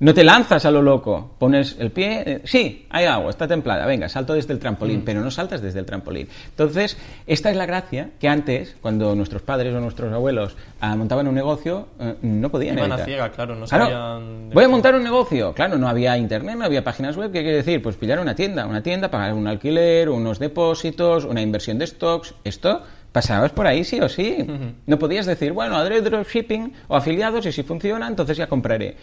No 0.00 0.12
te 0.12 0.24
lanzas 0.24 0.64
a 0.64 0.70
lo 0.70 0.82
loco, 0.82 1.34
pones 1.38 1.76
el 1.78 1.92
pie, 1.92 2.22
eh, 2.26 2.40
sí, 2.44 2.86
hay 2.90 3.04
agua, 3.06 3.30
está 3.30 3.46
templada, 3.46 3.86
venga, 3.86 4.08
salto 4.08 4.34
desde 4.34 4.52
el 4.52 4.58
trampolín, 4.58 5.02
pero 5.04 5.20
no 5.20 5.30
saltas 5.30 5.62
desde 5.62 5.78
el 5.78 5.86
trampolín. 5.86 6.28
Entonces, 6.48 6.96
esta 7.26 7.50
es 7.50 7.56
la 7.56 7.64
gracia 7.64 8.10
que 8.18 8.28
antes, 8.28 8.76
cuando 8.82 9.14
nuestros 9.14 9.42
padres 9.42 9.72
o 9.72 9.80
nuestros 9.80 10.12
abuelos 10.12 10.56
ah, 10.80 10.96
montaban 10.96 11.28
un 11.28 11.34
negocio, 11.34 11.86
eh, 12.00 12.16
no 12.22 12.50
podían 12.50 12.76
Iban 12.76 12.92
a 12.92 12.98
ciegas, 12.98 13.30
claro, 13.30 13.54
no 13.54 13.66
Claro, 13.66 13.84
sabían... 13.84 14.50
voy 14.52 14.64
a 14.64 14.68
montar 14.68 14.94
un 14.96 15.04
negocio. 15.04 15.52
Claro, 15.54 15.78
no 15.78 15.88
había 15.88 16.18
internet, 16.18 16.56
no 16.58 16.64
había 16.64 16.82
páginas 16.82 17.16
web. 17.16 17.30
¿Qué 17.30 17.42
quiere 17.42 17.58
decir? 17.58 17.80
Pues 17.80 17.96
pillar 17.96 18.18
una 18.18 18.34
tienda. 18.34 18.66
Una 18.66 18.82
tienda, 18.82 19.10
pagar 19.10 19.32
un 19.32 19.46
alquiler, 19.46 20.08
unos 20.08 20.38
depósitos, 20.38 21.24
una 21.24 21.40
inversión 21.40 21.78
de 21.78 21.86
stocks. 21.86 22.34
Esto 22.44 22.82
pasabas 23.12 23.52
por 23.52 23.66
ahí 23.66 23.84
sí 23.84 24.00
o 24.00 24.08
sí. 24.08 24.44
No 24.86 24.98
podías 24.98 25.24
decir, 25.24 25.52
bueno, 25.52 25.76
haré 25.76 26.00
dropshipping 26.00 26.72
o 26.88 26.96
afiliados 26.96 27.46
y 27.46 27.52
si 27.52 27.62
funciona, 27.62 28.08
entonces 28.08 28.36
ya 28.36 28.48
compraré. 28.48 28.96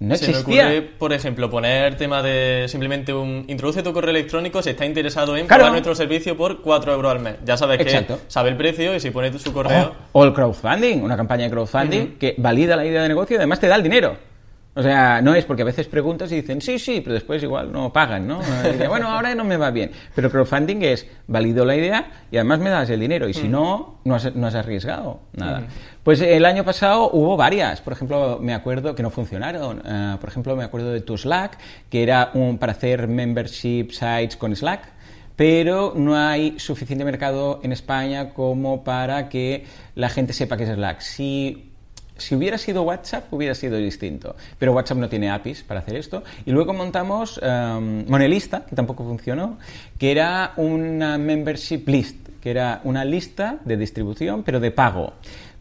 No 0.00 0.14
Se 0.14 0.26
me 0.26 0.30
existía. 0.30 0.62
ocurre, 0.66 0.82
por 0.82 1.12
ejemplo, 1.12 1.50
poner 1.50 1.96
tema 1.96 2.22
de 2.22 2.66
simplemente 2.68 3.12
un 3.12 3.44
introduce 3.48 3.82
tu 3.82 3.92
correo 3.92 4.10
electrónico 4.10 4.62
si 4.62 4.70
está 4.70 4.86
interesado 4.86 5.36
en 5.36 5.46
Claro. 5.46 5.62
pagar 5.62 5.72
nuestro 5.72 5.94
servicio 5.96 6.36
por 6.36 6.60
4 6.62 6.92
euros 6.92 7.10
al 7.12 7.18
mes. 7.20 7.34
Ya 7.44 7.56
sabes 7.56 7.80
Exacto. 7.80 8.16
que 8.18 8.22
sabe 8.30 8.50
el 8.50 8.56
precio 8.56 8.94
y 8.94 9.00
si 9.00 9.10
pone 9.10 9.36
su 9.36 9.52
correo... 9.52 9.92
O 10.12 10.24
el 10.24 10.32
crowdfunding, 10.32 11.02
una 11.02 11.16
campaña 11.16 11.44
de 11.44 11.50
crowdfunding 11.50 12.16
que 12.18 12.34
valida 12.38 12.76
la 12.76 12.86
idea 12.86 13.02
de 13.02 13.08
negocio 13.08 13.34
y 13.34 13.38
además 13.38 13.58
te 13.58 13.66
da 13.66 13.74
el 13.74 13.82
dinero. 13.82 14.16
O 14.78 14.82
sea, 14.82 15.20
no 15.20 15.34
es 15.34 15.44
porque 15.44 15.62
a 15.62 15.64
veces 15.64 15.88
preguntas 15.88 16.30
y 16.30 16.36
dicen 16.36 16.60
sí, 16.60 16.78
sí, 16.78 17.00
pero 17.00 17.14
después 17.14 17.42
igual 17.42 17.72
no 17.72 17.92
pagan, 17.92 18.28
¿no? 18.28 18.40
Bueno, 18.88 19.08
ahora 19.08 19.34
no 19.34 19.42
me 19.42 19.56
va 19.56 19.72
bien. 19.72 19.90
Pero 20.14 20.30
crowdfunding 20.30 20.82
es 20.82 21.04
valido 21.26 21.64
la 21.64 21.74
idea 21.74 22.12
y 22.30 22.36
además 22.36 22.60
me 22.60 22.70
das 22.70 22.88
el 22.88 23.00
dinero. 23.00 23.28
Y 23.28 23.34
si 23.34 23.48
no, 23.48 23.98
no 24.04 24.14
has, 24.14 24.32
no 24.36 24.46
has 24.46 24.54
arriesgado 24.54 25.18
nada. 25.32 25.64
Pues 26.04 26.20
el 26.20 26.44
año 26.44 26.64
pasado 26.64 27.10
hubo 27.10 27.36
varias. 27.36 27.80
Por 27.80 27.92
ejemplo, 27.92 28.38
me 28.40 28.54
acuerdo 28.54 28.94
que 28.94 29.02
no 29.02 29.10
funcionaron. 29.10 29.82
Eh, 29.84 30.16
por 30.20 30.28
ejemplo, 30.30 30.54
me 30.54 30.62
acuerdo 30.62 30.92
de 30.92 31.00
tu 31.00 31.18
Slack, 31.18 31.58
que 31.90 32.04
era 32.04 32.30
un, 32.34 32.58
para 32.58 32.70
hacer 32.70 33.08
membership 33.08 33.88
sites 33.90 34.36
con 34.36 34.54
Slack 34.54 34.92
pero 35.34 35.92
no 35.94 36.16
hay 36.16 36.58
suficiente 36.58 37.04
mercado 37.04 37.60
en 37.62 37.70
España 37.70 38.30
como 38.34 38.82
para 38.82 39.28
que 39.28 39.66
la 39.94 40.08
gente 40.08 40.32
sepa 40.32 40.56
que 40.56 40.64
es 40.64 40.70
Slack. 40.70 41.00
Si, 41.00 41.67
si 42.18 42.34
hubiera 42.34 42.58
sido 42.58 42.82
WhatsApp, 42.82 43.32
hubiera 43.32 43.54
sido 43.54 43.76
distinto, 43.76 44.36
pero 44.58 44.72
WhatsApp 44.72 44.98
no 44.98 45.08
tiene 45.08 45.30
APIs 45.30 45.62
para 45.62 45.80
hacer 45.80 45.96
esto. 45.96 46.22
Y 46.44 46.50
luego 46.50 46.72
montamos 46.72 47.38
um, 47.38 48.04
Monelista, 48.08 48.64
que 48.66 48.76
tampoco 48.76 49.04
funcionó, 49.04 49.58
que 49.98 50.10
era 50.10 50.52
una 50.56 51.18
membership 51.18 51.84
list, 51.86 52.28
que 52.40 52.50
era 52.50 52.80
una 52.84 53.04
lista 53.04 53.58
de 53.64 53.76
distribución, 53.76 54.42
pero 54.42 54.60
de 54.60 54.70
pago. 54.70 55.14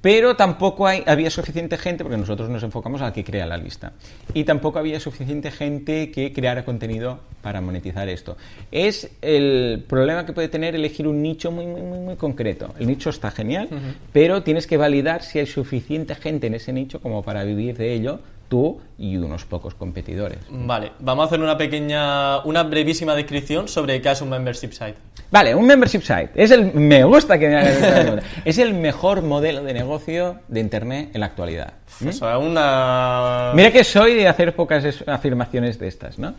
Pero 0.07 0.37
tampoco 0.37 0.87
hay, 0.87 1.03
había 1.05 1.29
suficiente 1.29 1.77
gente, 1.77 2.05
porque 2.05 2.15
nosotros 2.15 2.49
nos 2.49 2.63
enfocamos 2.63 3.01
al 3.01 3.11
que 3.11 3.25
crea 3.25 3.45
la 3.45 3.57
lista, 3.57 3.91
y 4.33 4.45
tampoco 4.45 4.79
había 4.79 5.01
suficiente 5.01 5.51
gente 5.51 6.11
que 6.11 6.31
creara 6.31 6.63
contenido 6.63 7.19
para 7.41 7.59
monetizar 7.59 8.07
esto. 8.07 8.37
Es 8.71 9.11
el 9.21 9.83
problema 9.85 10.25
que 10.25 10.31
puede 10.31 10.47
tener 10.47 10.75
elegir 10.75 11.09
un 11.09 11.21
nicho 11.21 11.51
muy, 11.51 11.65
muy, 11.65 11.81
muy, 11.81 11.99
muy 11.99 12.15
concreto. 12.15 12.73
El 12.79 12.87
nicho 12.87 13.09
está 13.09 13.31
genial, 13.31 13.67
pero 14.13 14.43
tienes 14.43 14.65
que 14.65 14.77
validar 14.77 15.23
si 15.23 15.39
hay 15.39 15.45
suficiente 15.45 16.15
gente 16.15 16.47
en 16.47 16.53
ese 16.53 16.71
nicho 16.71 17.01
como 17.01 17.21
para 17.21 17.43
vivir 17.43 17.75
de 17.75 17.93
ello 17.93 18.21
tú 18.47 18.79
y 18.97 19.17
unos 19.17 19.45
pocos 19.45 19.73
competidores. 19.75 20.39
Vale, 20.49 20.91
vamos 20.99 21.23
a 21.23 21.27
hacer 21.27 21.39
una 21.41 21.57
pequeña, 21.57 22.39
una 22.39 22.63
brevísima 22.63 23.15
descripción 23.15 23.67
sobre 23.67 24.01
qué 24.01 24.11
es 24.11 24.21
un 24.21 24.29
membership 24.29 24.71
site. 24.71 24.95
Vale, 25.29 25.53
un 25.53 25.65
membership 25.65 26.01
site. 26.01 26.29
Es 26.35 26.51
el, 26.51 26.73
me 26.73 27.03
gusta 27.03 27.37
que 27.37 27.49
me 27.49 27.57
hagas. 27.57 28.23
Es 28.45 28.57
el 28.57 28.73
mejor 28.73 29.21
modelo 29.23 29.63
de 29.63 29.73
negocio 29.73 30.39
de 30.47 30.59
Internet 30.61 31.09
en 31.13 31.19
la 31.19 31.25
actualidad. 31.27 31.73
¿Mm? 31.99 32.09
Sea, 32.11 32.37
una... 32.37 33.51
Mira 33.53 33.71
que 33.71 33.83
soy 33.83 34.13
de 34.15 34.27
hacer 34.27 34.55
pocas 34.55 34.85
es- 34.85 35.03
afirmaciones 35.07 35.77
de 35.79 35.87
estas, 35.87 36.17
¿no? 36.17 36.33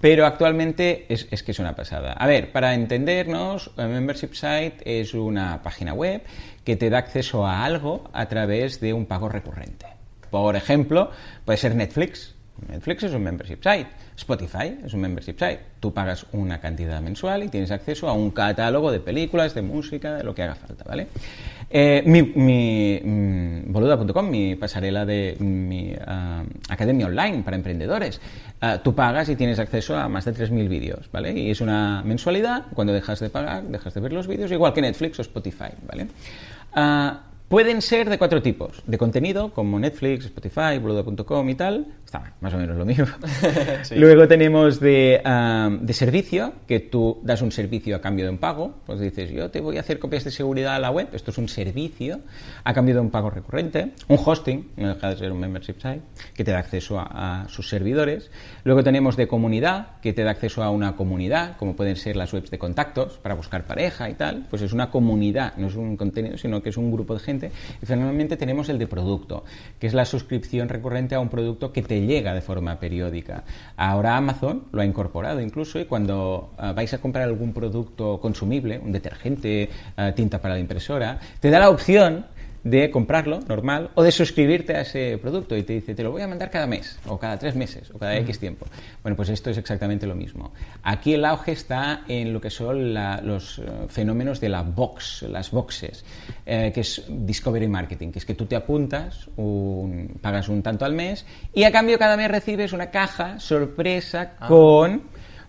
Pero 0.00 0.26
actualmente 0.26 1.06
es, 1.08 1.26
es 1.30 1.42
que 1.42 1.52
es 1.52 1.58
una 1.58 1.74
pasada. 1.74 2.12
A 2.12 2.26
ver, 2.26 2.52
para 2.52 2.74
entendernos, 2.74 3.70
un 3.78 3.90
membership 3.90 4.34
site 4.34 4.76
es 4.84 5.14
una 5.14 5.62
página 5.62 5.94
web 5.94 6.20
que 6.64 6.76
te 6.76 6.90
da 6.90 6.98
acceso 6.98 7.46
a 7.46 7.64
algo 7.64 8.10
a 8.12 8.26
través 8.26 8.80
de 8.80 8.92
un 8.92 9.06
pago 9.06 9.30
recurrente. 9.30 9.86
Por 10.34 10.56
ejemplo, 10.56 11.12
puede 11.44 11.58
ser 11.58 11.76
Netflix. 11.76 12.34
Netflix 12.68 13.04
es 13.04 13.14
un 13.14 13.22
membership 13.22 13.58
site. 13.62 13.86
Spotify 14.16 14.80
es 14.84 14.92
un 14.92 15.00
membership 15.00 15.34
site. 15.38 15.60
Tú 15.78 15.94
pagas 15.94 16.26
una 16.32 16.60
cantidad 16.60 17.00
mensual 17.00 17.44
y 17.44 17.48
tienes 17.48 17.70
acceso 17.70 18.08
a 18.08 18.14
un 18.14 18.32
catálogo 18.32 18.90
de 18.90 18.98
películas, 18.98 19.54
de 19.54 19.62
música, 19.62 20.14
de 20.14 20.24
lo 20.24 20.34
que 20.34 20.42
haga 20.42 20.56
falta, 20.56 20.82
¿vale? 20.82 21.06
Eh, 21.70 22.02
mi, 22.04 23.00
mm, 23.00 23.72
boluda.com, 23.72 24.28
mi 24.28 24.56
pasarela 24.56 25.06
de 25.06 25.36
mi 25.38 25.94
ah, 26.04 26.42
academia 26.68 27.06
online 27.06 27.44
para 27.44 27.56
emprendedores. 27.56 28.20
Ah, 28.60 28.80
tú 28.82 28.92
pagas 28.92 29.28
y 29.28 29.36
tienes 29.36 29.60
acceso 29.60 29.96
a 29.96 30.08
más 30.08 30.24
de 30.24 30.34
3.000 30.34 30.68
vídeos, 30.68 31.08
¿vale? 31.12 31.32
Y 31.32 31.52
es 31.52 31.60
una 31.60 32.02
mensualidad. 32.04 32.64
Cuando 32.74 32.92
dejas 32.92 33.20
de 33.20 33.30
pagar, 33.30 33.62
dejas 33.68 33.94
de 33.94 34.00
ver 34.00 34.12
los 34.12 34.26
vídeos, 34.26 34.50
igual 34.50 34.72
que 34.72 34.80
Netflix 34.80 35.16
o 35.20 35.22
Spotify, 35.22 35.70
¿vale? 35.86 36.08
Ah, 36.72 37.20
Pueden 37.54 37.82
ser 37.82 38.10
de 38.10 38.18
cuatro 38.18 38.42
tipos. 38.42 38.82
De 38.84 38.98
contenido, 38.98 39.52
como 39.52 39.78
Netflix, 39.78 40.24
Spotify, 40.24 40.76
boludo.com 40.82 41.48
y 41.48 41.54
tal. 41.54 41.86
Está 42.14 42.32
más 42.40 42.54
o 42.54 42.58
menos 42.58 42.76
lo 42.76 42.84
mismo. 42.84 43.06
Sí. 43.82 43.96
Luego 43.96 44.26
tenemos 44.28 44.80
de, 44.80 45.20
ah, 45.24 45.68
de 45.80 45.92
servicio, 45.92 46.52
que 46.66 46.80
tú 46.80 47.20
das 47.22 47.42
un 47.42 47.50
servicio 47.50 47.96
a 47.96 48.00
cambio 48.00 48.24
de 48.24 48.30
un 48.30 48.38
pago. 48.38 48.74
Pues 48.86 49.00
dices, 49.00 49.30
yo 49.30 49.50
te 49.50 49.60
voy 49.60 49.76
a 49.76 49.80
hacer 49.80 49.98
copias 49.98 50.24
de 50.24 50.30
seguridad 50.30 50.74
a 50.74 50.78
la 50.78 50.90
web. 50.90 51.08
Esto 51.12 51.30
es 51.30 51.38
un 51.38 51.48
servicio 51.48 52.20
a 52.62 52.72
cambio 52.72 52.94
de 52.94 53.00
un 53.00 53.10
pago 53.10 53.30
recurrente. 53.30 53.92
Un 54.08 54.18
hosting, 54.24 54.70
no 54.76 54.94
deja 54.94 55.10
de 55.10 55.16
ser 55.16 55.32
un 55.32 55.40
membership 55.40 55.74
site, 55.74 56.02
que 56.34 56.44
te 56.44 56.52
da 56.52 56.58
acceso 56.58 56.98
a, 56.98 57.42
a 57.42 57.48
sus 57.48 57.68
servidores. 57.68 58.30
Luego 58.64 58.82
tenemos 58.82 59.16
de 59.16 59.26
comunidad, 59.26 60.00
que 60.00 60.12
te 60.12 60.22
da 60.22 60.30
acceso 60.30 60.62
a 60.62 60.70
una 60.70 60.96
comunidad, 60.96 61.56
como 61.56 61.76
pueden 61.76 61.96
ser 61.96 62.16
las 62.16 62.32
webs 62.32 62.50
de 62.50 62.58
contactos 62.58 63.18
para 63.18 63.34
buscar 63.34 63.66
pareja 63.66 64.08
y 64.08 64.14
tal. 64.14 64.46
Pues 64.48 64.62
es 64.62 64.72
una 64.72 64.90
comunidad, 64.90 65.56
no 65.56 65.66
es 65.66 65.74
un 65.74 65.96
contenido, 65.96 66.38
sino 66.38 66.62
que 66.62 66.70
es 66.70 66.76
un 66.76 66.90
grupo 66.90 67.14
de 67.14 67.20
gente. 67.20 67.50
Y 67.82 67.86
finalmente 67.86 68.36
tenemos 68.36 68.68
el 68.68 68.78
de 68.78 68.86
producto, 68.86 69.44
que 69.78 69.86
es 69.86 69.94
la 69.94 70.04
suscripción 70.04 70.68
recurrente 70.68 71.14
a 71.14 71.20
un 71.20 71.28
producto 71.28 71.72
que 71.72 71.82
te 71.82 72.03
llega 72.06 72.34
de 72.34 72.40
forma 72.40 72.78
periódica. 72.78 73.44
Ahora 73.76 74.16
Amazon 74.16 74.64
lo 74.72 74.82
ha 74.82 74.84
incorporado 74.84 75.40
incluso 75.40 75.78
y 75.78 75.84
cuando 75.84 76.54
ah, 76.58 76.72
vais 76.72 76.92
a 76.94 76.98
comprar 76.98 77.24
algún 77.24 77.52
producto 77.52 78.20
consumible, 78.20 78.78
un 78.78 78.92
detergente, 78.92 79.70
ah, 79.96 80.12
tinta 80.12 80.40
para 80.40 80.54
la 80.54 80.60
impresora, 80.60 81.18
te 81.40 81.50
da 81.50 81.58
la 81.58 81.70
opción 81.70 82.26
de 82.64 82.90
comprarlo 82.90 83.40
normal 83.46 83.90
o 83.94 84.02
de 84.02 84.10
suscribirte 84.10 84.74
a 84.74 84.80
ese 84.80 85.18
producto 85.20 85.54
y 85.54 85.62
te 85.64 85.74
dice 85.74 85.94
te 85.94 86.02
lo 86.02 86.10
voy 86.10 86.22
a 86.22 86.26
mandar 86.26 86.50
cada 86.50 86.66
mes 86.66 86.98
o 87.06 87.18
cada 87.18 87.38
tres 87.38 87.54
meses 87.54 87.90
o 87.92 87.98
cada 87.98 88.16
X 88.16 88.38
tiempo. 88.38 88.66
Bueno, 89.02 89.16
pues 89.16 89.28
esto 89.28 89.50
es 89.50 89.58
exactamente 89.58 90.06
lo 90.06 90.14
mismo. 90.14 90.52
Aquí 90.82 91.12
el 91.12 91.24
auge 91.26 91.52
está 91.52 92.04
en 92.08 92.32
lo 92.32 92.40
que 92.40 92.48
son 92.48 92.94
la- 92.94 93.20
los 93.20 93.58
eh, 93.58 93.62
fenómenos 93.88 94.40
de 94.40 94.48
la 94.48 94.62
box, 94.62 95.22
las 95.28 95.50
boxes, 95.50 96.04
eh, 96.46 96.72
que 96.74 96.80
es 96.80 97.04
discovery 97.08 97.68
marketing, 97.68 98.10
que 98.10 98.18
es 98.18 98.24
que 98.24 98.34
tú 98.34 98.46
te 98.46 98.56
apuntas, 98.56 99.28
un- 99.36 100.16
pagas 100.22 100.48
un 100.48 100.62
tanto 100.62 100.86
al 100.86 100.94
mes 100.94 101.26
y 101.52 101.64
a 101.64 101.70
cambio 101.70 101.98
cada 101.98 102.16
mes 102.16 102.30
recibes 102.30 102.72
una 102.72 102.90
caja 102.90 103.38
sorpresa 103.40 104.36
con 104.48 105.02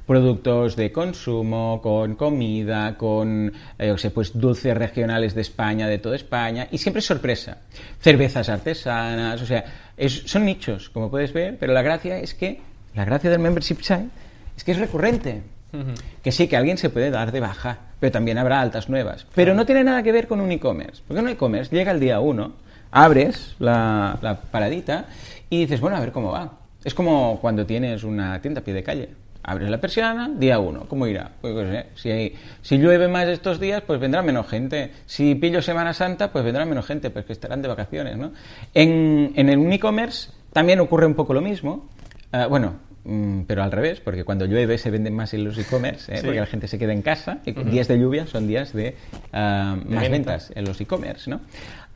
productos 0.05 0.75
de 0.75 0.91
consumo, 0.91 1.79
con 1.81 2.15
comida, 2.15 2.95
con 2.97 3.51
eh, 3.79 3.91
qué 3.93 3.97
sé, 3.97 4.11
pues 4.11 4.37
dulces 4.39 4.75
regionales 4.77 5.33
de 5.35 5.41
España, 5.41 5.87
de 5.87 5.97
toda 5.97 6.15
España, 6.15 6.67
y 6.71 6.77
siempre 6.77 6.99
es 6.99 7.05
sorpresa. 7.05 7.57
Cervezas 7.99 8.49
artesanas, 8.49 9.41
o 9.41 9.45
sea, 9.45 9.65
es- 9.97 10.23
son 10.25 10.45
nichos, 10.45 10.89
como 10.89 11.09
puedes 11.09 11.33
ver, 11.33 11.57
pero 11.59 11.73
la 11.73 11.81
gracia 11.81 12.19
es 12.19 12.33
que, 12.33 12.61
la 12.93 13.05
gracia 13.05 13.29
del 13.29 13.39
membership 13.39 13.81
site 13.81 14.09
es 14.55 14.63
que 14.63 14.71
es 14.71 14.79
recurrente. 14.79 15.41
Que 16.23 16.31
sí, 16.31 16.47
que 16.47 16.55
alguien 16.55 16.77
se 16.77 16.89
puede 16.89 17.11
dar 17.11 17.33
de 17.33 17.41
baja, 17.41 17.79
pero 17.99 18.09
también 18.13 18.37
habrá 18.37 18.61
altas 18.61 18.87
nuevas. 18.87 19.27
Pero 19.35 19.53
no 19.53 19.65
tiene 19.65 19.83
nada 19.83 20.03
que 20.03 20.13
ver 20.13 20.25
con 20.25 20.39
un 20.39 20.49
e-commerce, 20.49 21.01
porque 21.05 21.21
un 21.21 21.27
e-commerce 21.27 21.75
llega 21.75 21.91
el 21.91 21.99
día 21.99 22.21
uno, 22.21 22.53
abres 22.91 23.55
la, 23.59 24.17
la 24.21 24.39
paradita 24.39 25.07
y 25.49 25.59
dices, 25.59 25.81
bueno, 25.81 25.97
a 25.97 25.99
ver 25.99 26.13
cómo 26.13 26.31
va. 26.31 26.53
Es 26.85 26.93
como 26.93 27.39
cuando 27.41 27.65
tienes 27.65 28.05
una 28.05 28.39
tienda 28.41 28.61
a 28.61 28.63
pie 28.63 28.73
de 28.73 28.83
calle. 28.83 29.09
Abres 29.47 29.69
la 29.69 29.79
persiana, 29.79 30.27
día 30.33 30.57
uno. 30.57 30.85
¿Cómo 30.87 31.05
irá? 31.05 31.29
Pues, 31.39 31.53
pues, 31.53 31.67
eh, 31.71 31.85
si, 31.93 32.09
hay- 32.09 32.33
si 32.63 32.77
llueve 32.79 33.07
más 33.07 33.27
estos 33.27 33.59
días, 33.59 33.83
pues 33.85 33.99
vendrá 33.99 34.23
menos 34.23 34.47
gente. 34.47 34.91
Si 35.05 35.35
pillo 35.35 35.61
Semana 35.61 35.93
Santa, 35.93 36.31
pues 36.31 36.43
vendrá 36.43 36.65
menos 36.65 36.85
gente, 36.87 37.11
pues 37.11 37.25
que 37.25 37.33
estarán 37.33 37.61
de 37.61 37.67
vacaciones, 37.67 38.17
¿no? 38.17 38.31
En, 38.73 39.33
en 39.35 39.49
el 39.49 39.71
e-commerce 39.71 40.31
también 40.51 40.79
ocurre 40.79 41.05
un 41.05 41.13
poco 41.13 41.33
lo 41.35 41.41
mismo. 41.41 41.87
Ah, 42.31 42.47
bueno, 42.47 42.77
pero 43.47 43.61
al 43.61 43.71
revés, 43.71 43.99
porque 43.99 44.23
cuando 44.23 44.45
llueve 44.45 44.77
se 44.77 44.89
venden 44.89 45.15
más 45.15 45.33
en 45.33 45.43
los 45.43 45.57
e-commerce, 45.57 46.11
¿eh? 46.11 46.17
Sí. 46.17 46.25
porque 46.25 46.39
la 46.39 46.45
gente 46.45 46.67
se 46.67 46.79
queda 46.79 46.93
en 46.93 47.01
casa. 47.01 47.39
Y 47.45 47.51
días 47.51 47.87
de 47.87 47.99
lluvia 47.99 48.25
son 48.25 48.47
días 48.47 48.73
de 48.73 48.95
ah, 49.31 49.77
más 49.85 50.01
venta. 50.01 50.09
ventas 50.09 50.51
en 50.55 50.65
los 50.65 50.81
e-commerce, 50.81 51.29
¿no? 51.29 51.41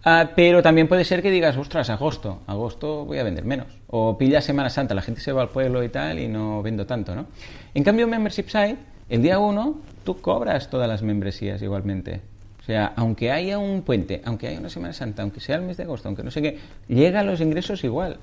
Ah, 0.04 0.30
pero 0.36 0.62
también 0.62 0.88
puede 0.88 1.04
ser 1.04 1.22
que 1.22 1.32
digas, 1.32 1.58
ostras, 1.58 1.89
agosto, 1.89 2.41
agosto 2.48 3.06
voy 3.06 3.17
a 3.17 3.24
vender 3.24 3.43
menos. 3.43 3.67
O 3.88 4.17
pilla 4.17 4.39
Semana 4.41 4.69
Santa, 4.69 4.93
la 4.93 5.02
gente 5.02 5.19
se 5.19 5.32
va 5.32 5.41
al 5.41 5.50
pueblo 5.50 5.84
y 5.84 5.89
tal 5.89 6.19
y 6.19 6.28
no 6.28 6.62
vendo 6.62 6.86
tanto, 6.86 7.15
¿no? 7.15 7.26
En 7.74 7.84
cambio, 7.84 8.06
en 8.06 8.12
Membership 8.12 8.45
Site, 8.45 8.78
el 9.10 9.22
día 9.22 9.39
uno, 9.39 9.82
tú 10.04 10.22
cobras 10.22 10.69
todas 10.69 10.88
las 10.88 11.02
membresías 11.02 11.62
igualmente. 11.62 12.22
O 12.62 12.63
sea, 12.63 12.93
aunque 12.95 13.32
haya 13.32 13.58
un 13.58 13.82
puente, 13.82 14.22
aunque 14.24 14.48
haya 14.48 14.60
una 14.60 14.69
Semana 14.69 14.93
Santa, 14.93 15.24
aunque 15.24 15.39
sea 15.39 15.56
el 15.56 15.63
mes 15.63 15.78
de 15.78 15.84
agosto, 15.84 16.08
aunque 16.08 16.24
no 16.24 16.30
sé 16.32 16.41
qué, 16.43 16.60
llegan 16.88 17.26
los 17.26 17.41
ingresos 17.41 17.84
igual. 17.84 18.19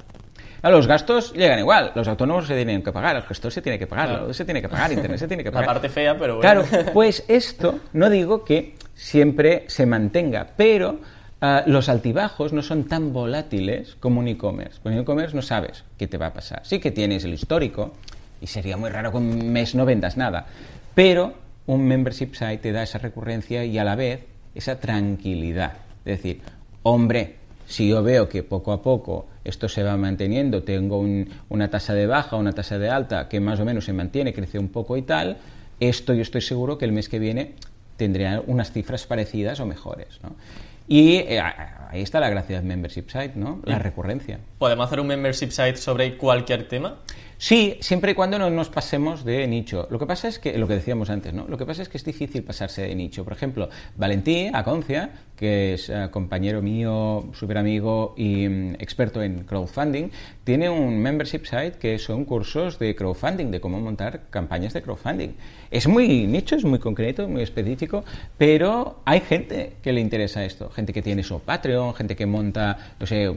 A 0.62 0.70
los 0.70 0.86
gastos 0.86 1.32
llegan 1.32 1.58
igual, 1.58 1.92
los 1.94 2.08
autónomos 2.08 2.46
se 2.46 2.54
tienen 2.56 2.82
que 2.82 2.92
pagar, 2.92 3.16
el 3.16 3.22
gestor 3.22 3.52
se 3.52 3.62
tiene 3.62 3.78
que 3.78 3.86
pagar, 3.86 4.08
Claro. 4.08 4.28
la 4.28 4.34
se 4.34 4.44
tiene 4.44 4.60
que 4.62 4.68
pagar, 4.68 4.92
internet 4.92 5.18
se 5.18 5.28
tiene 5.28 5.42
que 5.42 5.50
La 5.50 5.54
pagar. 5.54 5.66
parte 5.74 5.88
fea, 5.88 6.16
pero 6.18 6.36
bueno. 6.36 6.40
Claro, 6.64 6.90
pues 6.92 7.24
esto 7.28 7.78
no 7.92 8.10
digo 8.10 8.44
que 8.44 8.74
siempre 8.94 9.64
se 9.68 9.86
mantenga, 9.86 10.48
pero 10.56 11.00
ah, 11.40 11.62
los 11.66 11.88
altibajos 11.88 12.52
no 12.52 12.62
son 12.62 12.84
tan 12.84 13.12
volátiles 13.12 13.96
como 14.00 14.20
un 14.20 14.28
e-commerce. 14.28 14.80
Con 14.82 14.92
un 14.94 15.00
e-commerce 15.00 15.36
no 15.36 15.42
sabes 15.42 15.84
qué 15.98 16.06
te 16.06 16.16
va 16.18 16.26
a 16.28 16.32
pasar. 16.32 16.62
Sí 16.64 16.80
que 16.80 16.90
tienes 16.90 17.24
el 17.24 17.34
histórico 17.34 17.92
y 18.40 18.46
sería 18.46 18.76
muy 18.76 18.90
raro 18.90 19.10
que 19.12 19.18
un 19.18 19.52
mes 19.52 19.74
no 19.74 19.84
vendas 19.84 20.16
nada, 20.16 20.46
pero 20.94 21.34
un 21.66 21.84
membership 21.86 22.32
site 22.34 22.58
te 22.58 22.72
da 22.72 22.82
esa 22.82 22.98
recurrencia 22.98 23.64
y 23.64 23.76
a 23.78 23.84
la 23.84 23.94
vez 23.96 24.20
esa 24.54 24.78
tranquilidad. 24.80 25.72
Es 26.04 26.18
decir, 26.18 26.40
hombre, 26.82 27.36
si 27.66 27.88
yo 27.88 28.02
veo 28.02 28.28
que 28.28 28.42
poco 28.42 28.72
a 28.72 28.82
poco 28.82 29.26
esto 29.44 29.68
se 29.68 29.82
va 29.82 29.96
manteniendo, 29.96 30.62
tengo 30.62 30.98
un- 30.98 31.28
una 31.48 31.68
tasa 31.70 31.94
de 31.94 32.06
baja, 32.06 32.36
una 32.36 32.52
tasa 32.52 32.78
de 32.78 32.88
alta 32.88 33.28
que 33.28 33.40
más 33.40 33.60
o 33.60 33.64
menos 33.64 33.84
se 33.84 33.92
mantiene, 33.92 34.32
crece 34.32 34.58
un 34.58 34.68
poco 34.68 34.96
y 34.96 35.02
tal, 35.02 35.36
esto 35.80 36.14
yo 36.14 36.22
estoy 36.22 36.40
seguro 36.40 36.78
que 36.78 36.84
el 36.84 36.92
mes 36.92 37.08
que 37.08 37.18
viene 37.18 37.52
tendría 37.96 38.42
unas 38.46 38.72
cifras 38.72 39.06
parecidas 39.06 39.60
o 39.60 39.66
mejores. 39.66 40.18
¿no? 40.22 40.34
Y 40.88 41.16
eh, 41.16 41.40
ahí 41.40 42.02
está 42.02 42.20
la 42.20 42.30
gracia 42.30 42.56
del 42.56 42.64
membership 42.64 43.06
site, 43.08 43.32
¿no? 43.34 43.60
La 43.64 43.78
recurrencia. 43.80 44.38
¿Podemos 44.58 44.86
hacer 44.86 45.00
un 45.00 45.08
membership 45.08 45.50
site 45.50 45.76
sobre 45.76 46.16
cualquier 46.16 46.68
tema? 46.68 46.98
Sí, 47.38 47.76
siempre 47.80 48.12
y 48.12 48.14
cuando 48.14 48.38
no 48.38 48.48
nos 48.50 48.68
pasemos 48.70 49.24
de 49.24 49.46
nicho. 49.48 49.88
Lo 49.90 49.98
que 49.98 50.06
pasa 50.06 50.28
es 50.28 50.38
que, 50.38 50.56
lo 50.56 50.68
que 50.68 50.74
decíamos 50.74 51.10
antes, 51.10 51.34
¿no? 51.34 51.46
Lo 51.48 51.58
que 51.58 51.66
pasa 51.66 51.82
es 51.82 51.88
que 51.88 51.98
es 51.98 52.04
difícil 52.04 52.44
pasarse 52.44 52.82
de 52.82 52.94
nicho. 52.94 53.24
Por 53.24 53.32
ejemplo, 53.32 53.68
Valentí 53.96 54.48
Aconcia, 54.54 55.10
que 55.36 55.74
es 55.74 55.88
eh, 55.90 56.08
compañero 56.10 56.62
mío, 56.62 57.28
súper 57.32 57.58
amigo 57.58 58.14
y 58.16 58.48
mm, 58.48 58.74
experto 58.78 59.22
en 59.22 59.44
crowdfunding, 59.44 60.10
tiene 60.44 60.70
un 60.70 60.98
membership 60.98 61.44
site 61.44 61.72
que 61.78 61.98
son 61.98 62.24
cursos 62.24 62.78
de 62.78 62.94
crowdfunding, 62.94 63.50
de 63.50 63.60
cómo 63.60 63.80
montar 63.80 64.22
campañas 64.30 64.72
de 64.72 64.82
crowdfunding. 64.82 65.34
Es 65.70 65.86
muy 65.86 66.26
nicho, 66.26 66.56
es 66.56 66.64
muy 66.64 66.78
concreto, 66.78 67.28
muy 67.28 67.42
específico, 67.42 68.04
pero 68.38 69.00
hay 69.04 69.20
gente 69.20 69.74
que 69.82 69.92
le 69.92 70.00
interesa 70.00 70.44
esto. 70.44 70.70
Gente 70.70 70.92
que 70.92 71.02
tiene 71.02 71.22
su 71.22 71.40
Patreon, 71.40 71.94
gente 71.94 72.16
que 72.16 72.26
monta, 72.26 72.94
no 72.98 73.06
sé, 73.06 73.30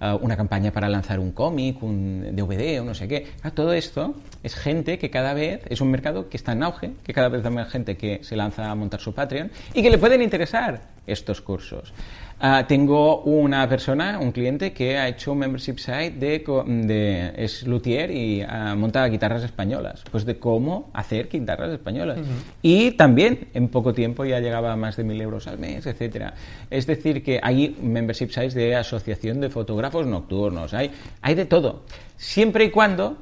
ah, 0.00 0.18
una 0.20 0.36
campaña 0.36 0.72
para 0.72 0.88
lanzar 0.88 1.20
un 1.20 1.32
cómic, 1.32 1.82
un 1.82 2.34
DVD 2.34 2.80
o 2.80 2.84
no 2.84 2.94
sé 2.94 3.06
qué. 3.06 3.26
Todo 3.54 3.72
esto 3.72 4.14
es 4.42 4.54
gente 4.54 4.98
que 4.98 5.10
cada 5.10 5.34
vez 5.34 5.60
es 5.68 5.80
un 5.80 5.90
mercado 5.90 6.28
que 6.28 6.36
está 6.36 6.52
en 6.52 6.62
auge, 6.62 6.92
que 7.04 7.12
cada 7.12 7.28
vez 7.28 7.44
hay 7.44 7.52
más 7.52 7.68
gente 7.68 7.96
que 7.96 8.20
se 8.22 8.36
lanza 8.36 8.70
a 8.70 8.74
montar 8.74 9.00
su 9.00 9.14
Patreon 9.14 9.50
y 9.74 9.82
que 9.82 9.90
le 9.90 9.98
pueden 9.98 10.22
interesar 10.22 10.96
estos 11.06 11.35
cursos. 11.40 11.92
Ah, 12.38 12.66
tengo 12.68 13.22
una 13.22 13.66
persona, 13.66 14.18
un 14.18 14.30
cliente 14.30 14.74
que 14.74 14.98
ha 14.98 15.08
hecho 15.08 15.32
un 15.32 15.38
membership 15.38 15.78
site 15.78 16.10
de, 16.10 16.44
de 16.86 17.32
es 17.34 17.66
luthier 17.66 18.10
y 18.10 18.42
ah, 18.42 18.74
monta 18.76 19.06
guitarras 19.06 19.42
españolas, 19.42 20.04
pues 20.10 20.26
de 20.26 20.38
cómo 20.38 20.90
hacer 20.92 21.30
guitarras 21.30 21.72
españolas. 21.72 22.18
Y 22.60 22.90
también 22.90 23.48
en 23.54 23.68
poco 23.68 23.94
tiempo 23.94 24.26
ya 24.26 24.38
llegaba 24.38 24.70
a 24.70 24.76
más 24.76 24.96
de 24.98 25.04
mil 25.04 25.18
euros 25.18 25.46
al 25.46 25.58
mes, 25.58 25.86
etcétera. 25.86 26.34
Es 26.68 26.86
decir 26.86 27.22
que 27.22 27.40
hay 27.42 27.74
membership 27.80 28.28
sites 28.28 28.52
de 28.52 28.76
asociación 28.76 29.40
de 29.40 29.48
fotógrafos 29.48 30.06
nocturnos, 30.06 30.74
hay, 30.74 30.90
hay 31.22 31.34
de 31.34 31.46
todo, 31.46 31.84
siempre 32.18 32.66
y 32.66 32.70
cuando 32.70 33.16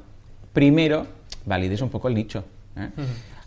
primero 0.51 1.07
valides 1.45 1.81
un 1.81 1.89
poco 1.89 2.09
el 2.09 2.15
nicho. 2.15 2.43
¿eh? 2.75 2.89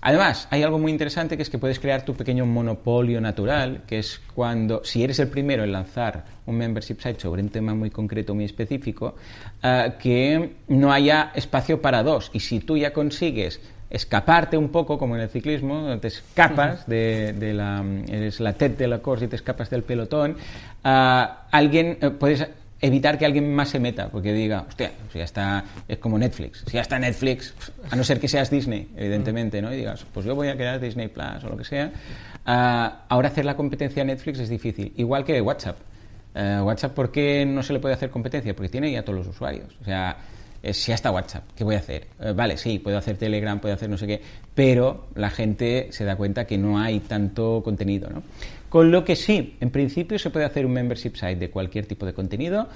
Además, 0.01 0.47
hay 0.51 0.63
algo 0.63 0.79
muy 0.79 0.93
interesante 0.93 1.37
que 1.37 1.43
es 1.43 1.51
que 1.51 1.59
puedes 1.59 1.81
crear 1.81 2.03
tu 2.03 2.15
pequeño 2.15 2.47
monopolio 2.47 3.21
natural, 3.21 3.83
que 3.87 3.99
es 3.99 4.21
cuando, 4.35 4.83
si 4.85 5.03
eres 5.03 5.19
el 5.19 5.29
primero 5.29 5.65
en 5.65 5.73
lanzar 5.73 6.25
un 6.47 6.57
membership 6.57 7.01
site 7.01 7.21
sobre 7.21 7.43
un 7.43 7.49
tema 7.49 7.75
muy 7.75 7.91
concreto, 7.91 8.35
muy 8.35 8.45
específico, 8.45 9.17
ah, 9.63 9.95
que 9.99 10.57
no 10.69 10.93
haya 10.93 11.33
espacio 11.35 11.83
para 11.83 12.03
dos. 12.03 12.31
Y 12.33 12.41
si 12.41 12.61
tú 12.61 12.77
ya 12.77 12.93
consigues 12.93 13.61
escaparte 13.91 14.57
un 14.57 14.69
poco, 14.69 14.99
como 14.99 15.17
en 15.17 15.23
el 15.23 15.29
ciclismo, 15.31 15.99
te 15.99 16.09
escapas 16.09 16.87
de, 16.87 17.33
de 17.33 17.55
la, 17.55 17.85
eres 18.09 18.39
la 18.41 18.53
TED 18.53 18.73
de 18.73 18.87
la 18.87 18.99
course 18.99 19.25
y 19.25 19.29
te 19.29 19.37
escapas 19.37 19.71
del 19.71 19.83
pelotón, 19.83 20.37
ah, 20.85 21.47
alguien, 21.51 21.99
eh, 22.01 22.11
puedes 22.11 22.47
evitar 22.81 23.19
que 23.19 23.27
alguien 23.27 23.53
más 23.55 23.71
se 23.71 23.81
meta, 23.81 24.09
porque 24.09 24.33
diga, 24.33 24.65
hostia, 24.69 24.93
si 25.13 25.19
ya 25.19 25.25
está, 25.25 25.65
es 25.87 25.99
como 25.99 26.19
Netflix, 26.19 26.65
si 26.67 26.75
ya 26.75 26.83
está 26.83 26.99
Netflix, 26.99 27.55
a 27.91 27.97
no 27.97 28.05
ser 28.05 28.21
que 28.21 28.29
seas 28.29 28.51
Disney, 28.51 28.89
evidentemente, 28.97 29.61
¿no? 29.61 29.73
Y 29.73 29.77
digas, 29.77 30.05
pues 30.13 30.25
yo 30.27 30.35
voy 30.35 30.49
a 30.49 30.57
crear 30.57 30.81
Disney 30.81 31.09
Plus 31.09 31.45
o 31.45 31.49
lo 31.49 31.57
que 31.57 31.65
sea, 31.65 31.91
ah, 32.47 33.05
ahora 33.09 33.29
hacer 33.29 33.45
la 33.45 33.57
competencia 33.57 34.03
a 34.03 34.07
Netflix 34.07 34.39
es 34.39 34.49
difícil, 34.49 34.93
igual 34.97 35.25
que 35.25 35.41
WhatsApp. 35.41 35.77
Eh, 36.35 36.61
WhatsApp, 36.63 36.93
¿por 36.95 37.11
qué 37.11 37.45
no 37.45 37.63
se 37.63 37.73
le 37.73 37.81
puede 37.81 37.95
hacer 37.95 38.11
competencia? 38.11 38.55
Porque 38.55 38.69
tiene 38.69 38.93
ya 38.93 39.03
todos 39.03 39.19
los 39.19 39.29
usuarios. 39.29 39.75
O 39.81 39.85
sea, 39.85 40.17
eh, 40.63 40.75
si 40.75 40.89
ya 40.89 40.95
está 40.95 41.11
WhatsApp, 41.11 41.45
¿qué 41.57 41.65
voy 41.65 41.75
a 41.75 41.79
hacer? 41.79 42.07
Eh, 42.21 42.33
vale, 42.33 42.57
sí, 42.57 42.79
puedo 42.79 42.99
hacer 42.99 43.17
Telegram, 43.17 43.59
puedo 43.61 43.75
hacer 43.75 43.89
no 43.89 43.97
sé 43.97 44.07
qué, 44.07 44.21
pero 44.55 45.09
la 45.15 45.31
gente 45.31 45.89
se 45.91 46.05
da 46.05 46.17
cuenta 46.17 46.47
que 46.47 46.59
no 46.59 46.79
hay 46.79 47.01
tanto 47.01 47.63
contenido, 47.65 48.11
¿no? 48.11 48.23
Con 48.69 48.91
lo 48.91 49.05
que 49.05 49.17
sí, 49.17 49.57
en 49.61 49.71
principio 49.71 50.19
se 50.19 50.31
puede 50.31 50.45
hacer 50.45 50.67
un 50.67 50.73
membership 50.73 51.15
site 51.15 51.37
de 51.37 51.51
cualquier 51.51 51.87
tipo 51.87 52.05
de 52.05 52.13
contenido, 52.13 52.69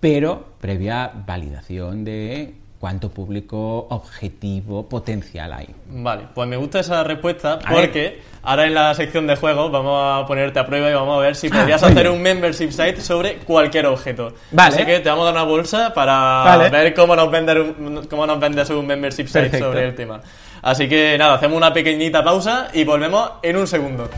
pero 0.00 0.44
previa 0.60 1.10
validación 1.26 2.04
de 2.04 2.54
cuánto 2.80 3.10
público 3.10 3.86
objetivo 3.90 4.88
potencial 4.88 5.52
hay. 5.52 5.68
Vale, 5.90 6.22
pues 6.34 6.48
me 6.48 6.56
gusta 6.56 6.80
esa 6.80 7.04
respuesta 7.04 7.58
porque 7.70 8.22
ahora 8.42 8.66
en 8.66 8.72
la 8.72 8.94
sección 8.94 9.26
de 9.26 9.36
juegos 9.36 9.70
vamos 9.70 10.00
a 10.02 10.26
ponerte 10.26 10.58
a 10.58 10.66
prueba 10.66 10.88
y 10.88 10.94
vamos 10.94 11.18
a 11.18 11.20
ver 11.20 11.36
si 11.36 11.48
ah, 11.48 11.58
podrías 11.58 11.82
hacer 11.82 12.08
un 12.08 12.22
membership 12.22 12.70
site 12.70 13.02
sobre 13.02 13.36
cualquier 13.36 13.84
objeto. 13.86 14.32
Vale. 14.50 14.76
Así 14.76 14.86
que 14.86 15.00
te 15.00 15.10
vamos 15.10 15.24
a 15.24 15.32
dar 15.32 15.34
una 15.34 15.44
bolsa 15.44 15.92
para 15.92 16.56
ver 16.70 16.94
cómo 16.94 17.14
nos, 17.14 17.28
un, 17.28 18.06
cómo 18.08 18.26
nos 18.26 18.40
vendes 18.40 18.70
un 18.70 18.86
membership 18.86 19.26
site 19.26 19.58
sobre 19.58 19.84
el 19.84 19.94
tema. 19.94 20.22
Así 20.62 20.88
que 20.88 21.16
nada, 21.18 21.34
hacemos 21.34 21.58
una 21.58 21.72
pequeñita 21.72 22.24
pausa 22.24 22.68
y 22.72 22.84
volvemos 22.84 23.32
en 23.42 23.56
un 23.58 23.66
segundo. 23.66 24.08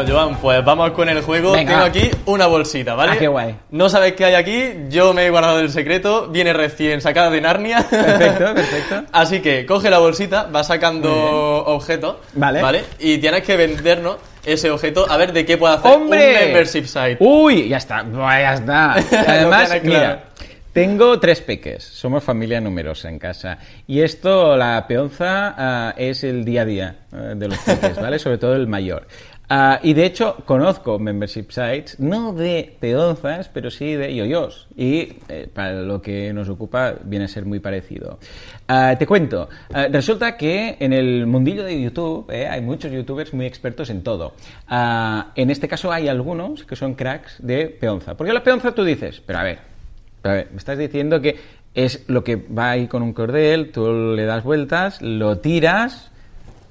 Bueno, 0.00 0.14
Joan, 0.14 0.36
pues 0.36 0.64
vamos 0.64 0.92
con 0.92 1.10
el 1.10 1.20
juego. 1.20 1.52
Tengo 1.52 1.74
aquí 1.74 2.10
una 2.24 2.46
bolsita, 2.46 2.94
¿vale? 2.94 3.12
Ah, 3.12 3.18
qué 3.18 3.28
guay. 3.28 3.54
No 3.70 3.90
sabes 3.90 4.14
qué 4.14 4.24
hay 4.24 4.34
aquí, 4.34 4.86
yo 4.88 5.12
me 5.12 5.26
he 5.26 5.30
guardado 5.30 5.60
el 5.60 5.70
secreto, 5.70 6.28
viene 6.28 6.54
recién 6.54 7.02
sacada 7.02 7.28
de 7.28 7.42
Narnia. 7.42 7.86
Perfecto, 7.86 8.54
perfecto. 8.54 9.02
Así 9.12 9.40
que 9.40 9.66
coge 9.66 9.90
la 9.90 9.98
bolsita, 9.98 10.44
va 10.44 10.64
sacando 10.64 11.12
objetos, 11.66 12.16
vale. 12.32 12.62
¿vale? 12.62 12.84
Y 12.98 13.18
tienes 13.18 13.42
que 13.42 13.58
vendernos 13.58 14.16
ese 14.42 14.70
objeto 14.70 15.04
a 15.06 15.18
ver 15.18 15.34
de 15.34 15.44
qué 15.44 15.58
puede 15.58 15.74
hacer 15.74 15.98
un 15.98 16.08
membership 16.08 16.86
site. 16.86 17.18
Uy, 17.20 17.68
ya 17.68 17.76
está, 17.76 18.02
ya 18.10 18.54
está. 18.54 18.92
Además, 19.28 19.70
mira, 19.82 20.30
tengo 20.72 21.18
tres 21.18 21.40
peques, 21.40 21.82
somos 21.82 22.22
familia 22.22 22.60
numerosa 22.60 23.08
en 23.08 23.18
casa. 23.18 23.58
Y 23.88 24.02
esto, 24.02 24.56
la 24.56 24.86
peonza, 24.86 25.54
ah, 25.58 25.94
es 25.96 26.22
el 26.22 26.44
día 26.44 26.62
a 26.62 26.64
día 26.64 26.96
ah, 27.10 27.34
de 27.34 27.48
los 27.48 27.58
peques, 27.58 27.96
¿vale? 27.96 28.18
Sobre 28.20 28.38
todo 28.38 28.54
el 28.54 28.68
mayor. 28.68 29.08
Ah, 29.52 29.80
y 29.82 29.94
de 29.94 30.06
hecho, 30.06 30.36
conozco 30.44 31.00
membership 31.00 31.50
sites, 31.50 31.98
no 31.98 32.32
de 32.32 32.76
peonzas, 32.78 33.48
pero 33.48 33.68
sí 33.68 33.94
de 33.94 34.14
yoyos. 34.14 34.68
Y 34.76 35.14
eh, 35.28 35.48
para 35.52 35.72
lo 35.72 36.00
que 36.00 36.32
nos 36.32 36.48
ocupa, 36.48 36.94
viene 37.02 37.24
a 37.24 37.28
ser 37.28 37.44
muy 37.46 37.58
parecido. 37.58 38.20
Ah, 38.68 38.94
te 38.96 39.08
cuento, 39.08 39.48
ah, 39.74 39.88
resulta 39.90 40.36
que 40.36 40.76
en 40.78 40.92
el 40.92 41.26
mundillo 41.26 41.64
de 41.64 41.82
YouTube 41.82 42.30
eh, 42.30 42.46
hay 42.46 42.60
muchos 42.60 42.92
youtubers 42.92 43.34
muy 43.34 43.44
expertos 43.44 43.90
en 43.90 44.04
todo. 44.04 44.34
en 44.70 45.50
este 45.50 45.66
caso, 45.66 45.90
hay 45.90 46.06
algunos 46.06 46.62
que 46.62 46.76
son 46.76 46.94
cracks 46.94 47.44
de 47.44 47.66
peonza. 47.66 48.16
Porque 48.16 48.32
la 48.32 48.44
peonza 48.44 48.70
tú 48.72 48.84
dices, 48.84 49.20
pero 49.26 49.40
a 49.40 49.42
ver, 49.42 49.58
a 50.22 50.28
ver, 50.28 50.48
me 50.52 50.58
estás 50.58 50.78
diciendo 50.78 51.20
que 51.20 51.40
es 51.74 52.08
lo 52.08 52.22
que 52.22 52.36
va 52.36 52.70
ahí 52.70 52.86
con 52.86 53.02
un 53.02 53.12
cordel, 53.12 53.72
tú 53.72 54.14
le 54.14 54.26
das 54.26 54.44
vueltas, 54.44 55.02
lo 55.02 55.38
tiras, 55.38 56.12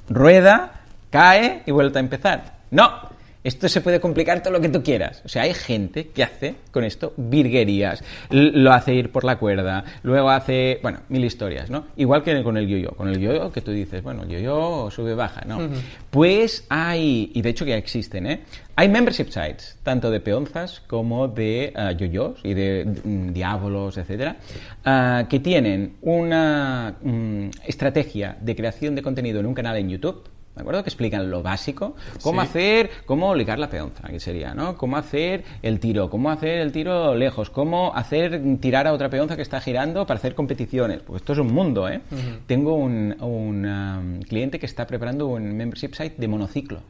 rueda, 0.07 0.79
cae 1.09 1.63
y 1.65 1.71
vuelta 1.71 1.99
a 1.99 2.03
empezar. 2.03 2.59
No, 2.71 3.10
esto 3.41 3.69
se 3.69 3.79
puede 3.79 4.01
complicar 4.01 4.43
todo 4.43 4.51
lo 4.51 4.60
que 4.60 4.67
tú 4.67 4.84
quieras. 4.84 5.21
O 5.23 5.29
sea, 5.29 5.43
hay 5.43 5.53
gente 5.53 6.10
que 6.10 6.23
hace 6.23 6.55
con 6.71 6.84
esto 6.84 7.13
virguerías. 7.15 8.03
Lo 8.29 8.73
hace 8.73 8.93
ir 8.93 9.12
por 9.12 9.23
la 9.23 9.38
cuerda, 9.38 9.86
luego 10.03 10.29
hace, 10.29 10.79
bueno, 10.82 10.99
mil 11.08 11.23
historias, 11.23 11.69
¿no? 11.69 11.86
Igual 11.95 12.21
que 12.21 12.43
con 12.43 12.58
el 12.58 12.67
yo-yo. 12.67 12.91
Con 12.91 13.08
el 13.08 13.19
yo-yo 13.19 13.49
que 13.51 13.62
tú 13.62 13.71
dices, 13.71 14.03
bueno, 14.03 14.23
el 14.23 14.29
yo-yo 14.29 14.89
sube, 14.91 15.15
baja, 15.15 15.45
¿no? 15.45 15.69
Pues 16.10 16.65
hay, 16.67 17.32
y 17.34 17.41
de 17.41 17.49
hecho 17.49 17.63
que 17.63 17.71
ya 17.71 17.77
existen, 17.77 18.27
¿eh? 18.27 18.41
Hay 18.75 18.89
membership 18.89 19.29
sites, 19.29 19.77
tanto 19.84 20.12
de 20.12 20.19
peonzas 20.19 20.82
como 20.82 21.27
de 21.27 21.73
uh, 21.75 21.97
yo-yos 21.97 22.39
y 22.43 22.53
de 22.53 22.86
mm, 22.86 23.34
diábolos, 23.34 23.97
etcétera, 23.97 24.38
uh, 24.86 25.27
que 25.27 25.39
tienen 25.39 25.97
una 26.01 26.95
mm, 27.01 27.49
estrategia 27.65 28.38
de 28.39 28.55
creación 28.55 28.95
de 28.95 29.01
contenido 29.01 29.39
en 29.39 29.45
un 29.45 29.53
canal 29.53 29.77
en 29.77 29.89
YouTube 29.89 30.23
¿De 30.55 30.62
acuerdo? 30.62 30.83
Que 30.83 30.89
explican 30.89 31.31
lo 31.31 31.41
básico, 31.41 31.95
cómo 32.21 32.41
hacer, 32.41 32.89
cómo 33.05 33.33
ligar 33.33 33.59
la 33.59 33.69
peonza, 33.69 34.07
que 34.09 34.19
sería, 34.19 34.53
¿no? 34.53 34.75
Cómo 34.77 34.97
hacer 34.97 35.45
el 35.62 35.79
tiro, 35.79 36.09
cómo 36.09 36.31
hacer 36.31 36.59
el 36.59 36.71
tiro 36.71 37.15
lejos, 37.15 37.49
cómo 37.49 37.95
hacer 37.95 38.41
tirar 38.59 38.85
a 38.85 38.93
otra 38.93 39.09
peonza 39.09 39.35
que 39.35 39.41
está 39.41 39.62
girando 39.62 40.05
para 40.05 40.17
hacer 40.17 40.35
competiciones. 40.35 41.01
Pues 41.01 41.21
esto 41.21 41.33
es 41.33 41.39
un 41.39 41.53
mundo, 41.53 41.88
¿eh? 41.88 42.01
Tengo 42.45 42.75
un, 42.75 43.15
un 43.21 43.65
um, 43.65 44.19
cliente 44.21 44.59
que 44.59 44.65
está 44.65 44.85
preparando 44.85 45.27
un 45.27 45.55
membership 45.55 45.93
site 45.93 46.15
de 46.17 46.27
monociclo 46.27 46.81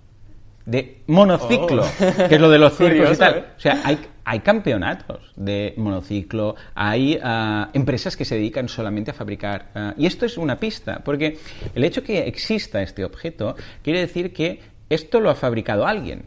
de 0.69 1.01
monociclo, 1.07 1.83
oh. 1.83 2.27
que 2.27 2.35
es 2.35 2.41
lo 2.41 2.49
de 2.49 2.59
los 2.59 2.77
circos 2.77 3.15
y 3.15 3.17
tal. 3.17 3.37
¿eh? 3.37 3.45
O 3.57 3.59
sea, 3.59 3.81
hay, 3.83 3.97
hay 4.23 4.39
campeonatos 4.41 5.33
de 5.35 5.73
monociclo, 5.77 6.55
hay 6.75 7.19
ah, 7.23 7.69
empresas 7.73 8.15
que 8.15 8.23
se 8.23 8.35
dedican 8.35 8.69
solamente 8.69 9.09
a 9.09 9.13
fabricar. 9.15 9.71
Ah, 9.73 9.93
y 9.97 10.05
esto 10.05 10.27
es 10.27 10.37
una 10.37 10.59
pista, 10.59 11.01
porque 11.03 11.39
el 11.73 11.83
hecho 11.83 12.03
que 12.03 12.19
exista 12.19 12.83
este 12.83 13.03
objeto 13.03 13.55
quiere 13.81 14.01
decir 14.01 14.31
que 14.31 14.61
esto 14.89 15.19
lo 15.19 15.31
ha 15.31 15.35
fabricado 15.35 15.87
alguien, 15.87 16.25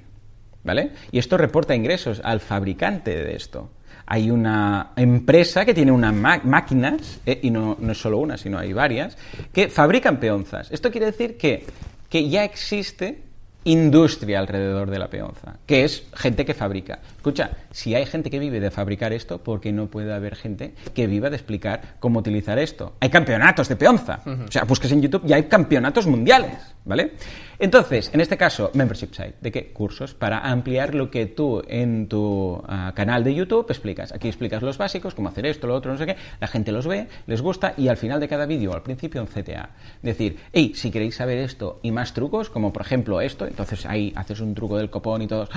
¿vale? 0.65 0.91
Y 1.13 1.19
esto 1.21 1.37
reporta 1.37 1.77
ingresos 1.77 2.21
al 2.25 2.41
fabricante 2.41 3.15
de 3.15 3.37
esto. 3.37 3.71
Hay 4.07 4.29
una 4.29 4.91
empresa 4.97 5.65
que 5.65 5.73
tiene 5.73 5.93
unas 5.93 6.13
máquinas, 6.13 7.21
eh, 7.25 7.39
y 7.43 7.51
no, 7.51 7.77
no 7.79 7.93
es 7.93 7.99
solo 7.99 8.19
una, 8.19 8.37
sino 8.37 8.59
hay 8.59 8.73
varias, 8.73 9.17
que 9.53 9.69
fabrican 9.69 10.19
peonzas. 10.19 10.73
Esto 10.73 10.91
quiere 10.91 11.07
decir 11.07 11.37
que, 11.39 11.65
que 12.09 12.29
ya 12.29 12.43
existe 12.43 13.32
industria 13.65 14.39
alrededor 14.39 14.91
de 14.91 14.99
la 14.99 15.09
peonza, 15.09 15.57
que 15.67 15.85
es 15.85 16.05
gente 16.15 16.45
que 16.45 16.55
fabrica. 16.55 16.99
Escucha, 17.17 17.51
si 17.71 17.95
hay 17.95 18.07
gente 18.07 18.31
que 18.31 18.39
vive 18.39 18.61
de 18.61 18.71
fabricar 18.71 19.13
esto, 19.13 19.39
¿por 19.39 19.61
qué 19.61 19.73
no 19.73 19.87
puede 19.87 20.13
haber 20.13 20.37
gente 20.37 20.75
que 20.95 21.07
viva 21.07 21.31
de 21.31 21.37
explicar 21.37 21.97
cómo 22.01 22.19
utilizar 22.19 22.59
esto? 22.59 22.95
Hay 23.01 23.11
campeonatos 23.11 23.69
de 23.69 23.77
peonza. 23.77 24.21
O 24.27 24.51
sea, 24.51 24.65
busques 24.65 24.91
en 24.93 25.03
YouTube 25.03 25.23
y 25.27 25.33
hay 25.33 25.45
campeonatos 25.45 26.07
mundiales, 26.07 26.59
¿vale? 26.85 27.13
Entonces, 27.59 28.11
en 28.13 28.21
este 28.21 28.37
caso, 28.37 28.71
membership 28.75 29.13
site. 29.13 29.35
¿De 29.41 29.53
qué? 29.53 29.73
Cursos 29.73 30.15
para 30.15 30.41
ampliar 30.41 30.95
lo 30.95 31.11
que 31.11 31.27
tú 31.27 31.63
en 31.69 32.09
tu 32.09 32.61
ah, 32.67 32.93
canal 32.95 33.23
de 33.23 33.35
YouTube 33.35 33.67
explicas. 33.69 34.13
Aquí 34.13 34.27
explicas 34.29 34.63
los 34.63 34.79
básicos, 34.79 35.15
cómo 35.15 35.29
hacer 35.29 35.47
esto, 35.47 35.69
lo 35.69 35.75
otro, 35.75 35.93
no 35.93 35.99
sé 35.99 36.07
qué. 36.07 36.17
La 36.41 36.49
gente 36.49 36.73
los 36.73 36.87
ve, 36.87 37.07
les 37.27 37.41
gusta 37.41 37.75
y 37.77 37.89
al 37.89 37.97
final 37.97 38.19
de 38.19 38.27
cada 38.27 38.47
vídeo, 38.47 38.75
al 38.75 38.83
principio, 38.83 39.21
un 39.21 39.29
CTA. 39.29 39.71
Decir, 40.03 40.39
hey, 40.53 40.73
si 40.75 40.91
queréis 40.91 41.15
saber 41.15 41.39
esto 41.39 41.79
y 41.83 41.93
más 41.93 42.13
trucos, 42.13 42.51
como 42.51 42.73
por 42.73 42.83
ejemplo 42.83 43.21
esto, 43.21 43.47
entonces 43.47 43.87
ahí 43.87 44.13
haces 44.17 44.41
un 44.41 44.55
truco 44.55 44.77
del 44.77 44.91
copón 44.91 45.23
y 45.23 45.29
todos, 45.29 45.49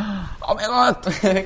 ¡Oh, 0.42 0.56
my 0.56 0.64
god! 0.68 0.98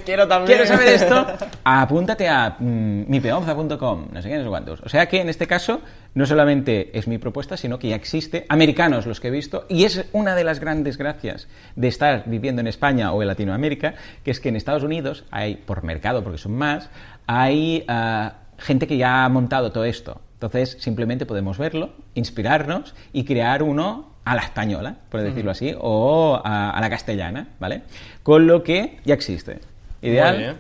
Quiero 0.06 0.28
también. 0.28 0.58
¿Quieres 0.58 0.68
saber 0.68 0.88
esto? 0.90 1.26
Apúntate 1.64 2.28
a 2.28 2.58
mm, 2.60 3.06
mipeonza.com, 3.08 4.08
no 4.12 4.22
sé 4.22 4.30
qué, 4.30 4.38
no 4.38 4.44
sé 4.44 4.50
cuántos. 4.50 4.82
O 4.82 4.90
sea 4.90 5.08
que 5.08 5.22
en 5.22 5.30
este 5.30 5.48
caso, 5.48 5.80
no 6.14 6.26
solamente 6.26 6.98
es 6.98 7.08
mi 7.08 7.18
propuesta, 7.18 7.58
sino 7.58 7.80
que 7.80 7.90
ya 7.90 7.96
existe, 7.96 8.46
americanos 8.50 9.06
los 9.06 9.20
que 9.20 9.30
he 9.30 9.32
visto, 9.32 9.66
y 9.70 9.84
es 9.84 10.06
una 10.12 10.36
de 10.36 10.44
las 10.44 10.60
grandes 10.60 10.98
gracias 10.98 11.48
de 11.76 11.88
estar 11.88 12.24
viviendo 12.26 12.62
en 12.62 12.68
España 12.68 13.12
o 13.12 13.22
en 13.22 13.28
Latinoamérica, 13.28 13.96
que 14.24 14.32
es 14.32 14.40
que 14.40 14.50
en 14.50 14.56
Estados 14.56 14.84
Unidos 14.84 15.26
hay, 15.32 15.56
por 15.56 15.84
mercado, 15.84 16.24
porque 16.24 16.38
son 16.38 16.54
más, 16.54 16.90
hay 17.28 17.84
ah, 17.88 18.34
gente 18.58 18.88
que 18.88 18.98
ya 18.98 19.26
ha 19.26 19.30
montado 19.30 19.72
todo 19.72 19.86
esto. 19.86 20.22
Entonces, 20.34 20.78
simplemente 20.80 21.26
podemos 21.26 21.58
verlo, 21.58 21.92
inspirarnos 22.16 22.96
y 23.12 23.26
crear 23.26 23.62
uno 23.62 24.14
a 24.24 24.36
la 24.36 24.42
española, 24.42 24.96
por 25.10 25.22
decirlo 25.22 25.52
así, 25.52 25.76
o 25.78 26.40
a, 26.44 26.78
la 26.80 26.90
castellana, 26.90 27.48
¿vale? 27.60 27.82
Con 28.24 28.48
lo 28.48 28.64
que 28.64 29.00
ya 29.04 29.16
existe. 29.16 29.60
Ideal. 30.02 30.56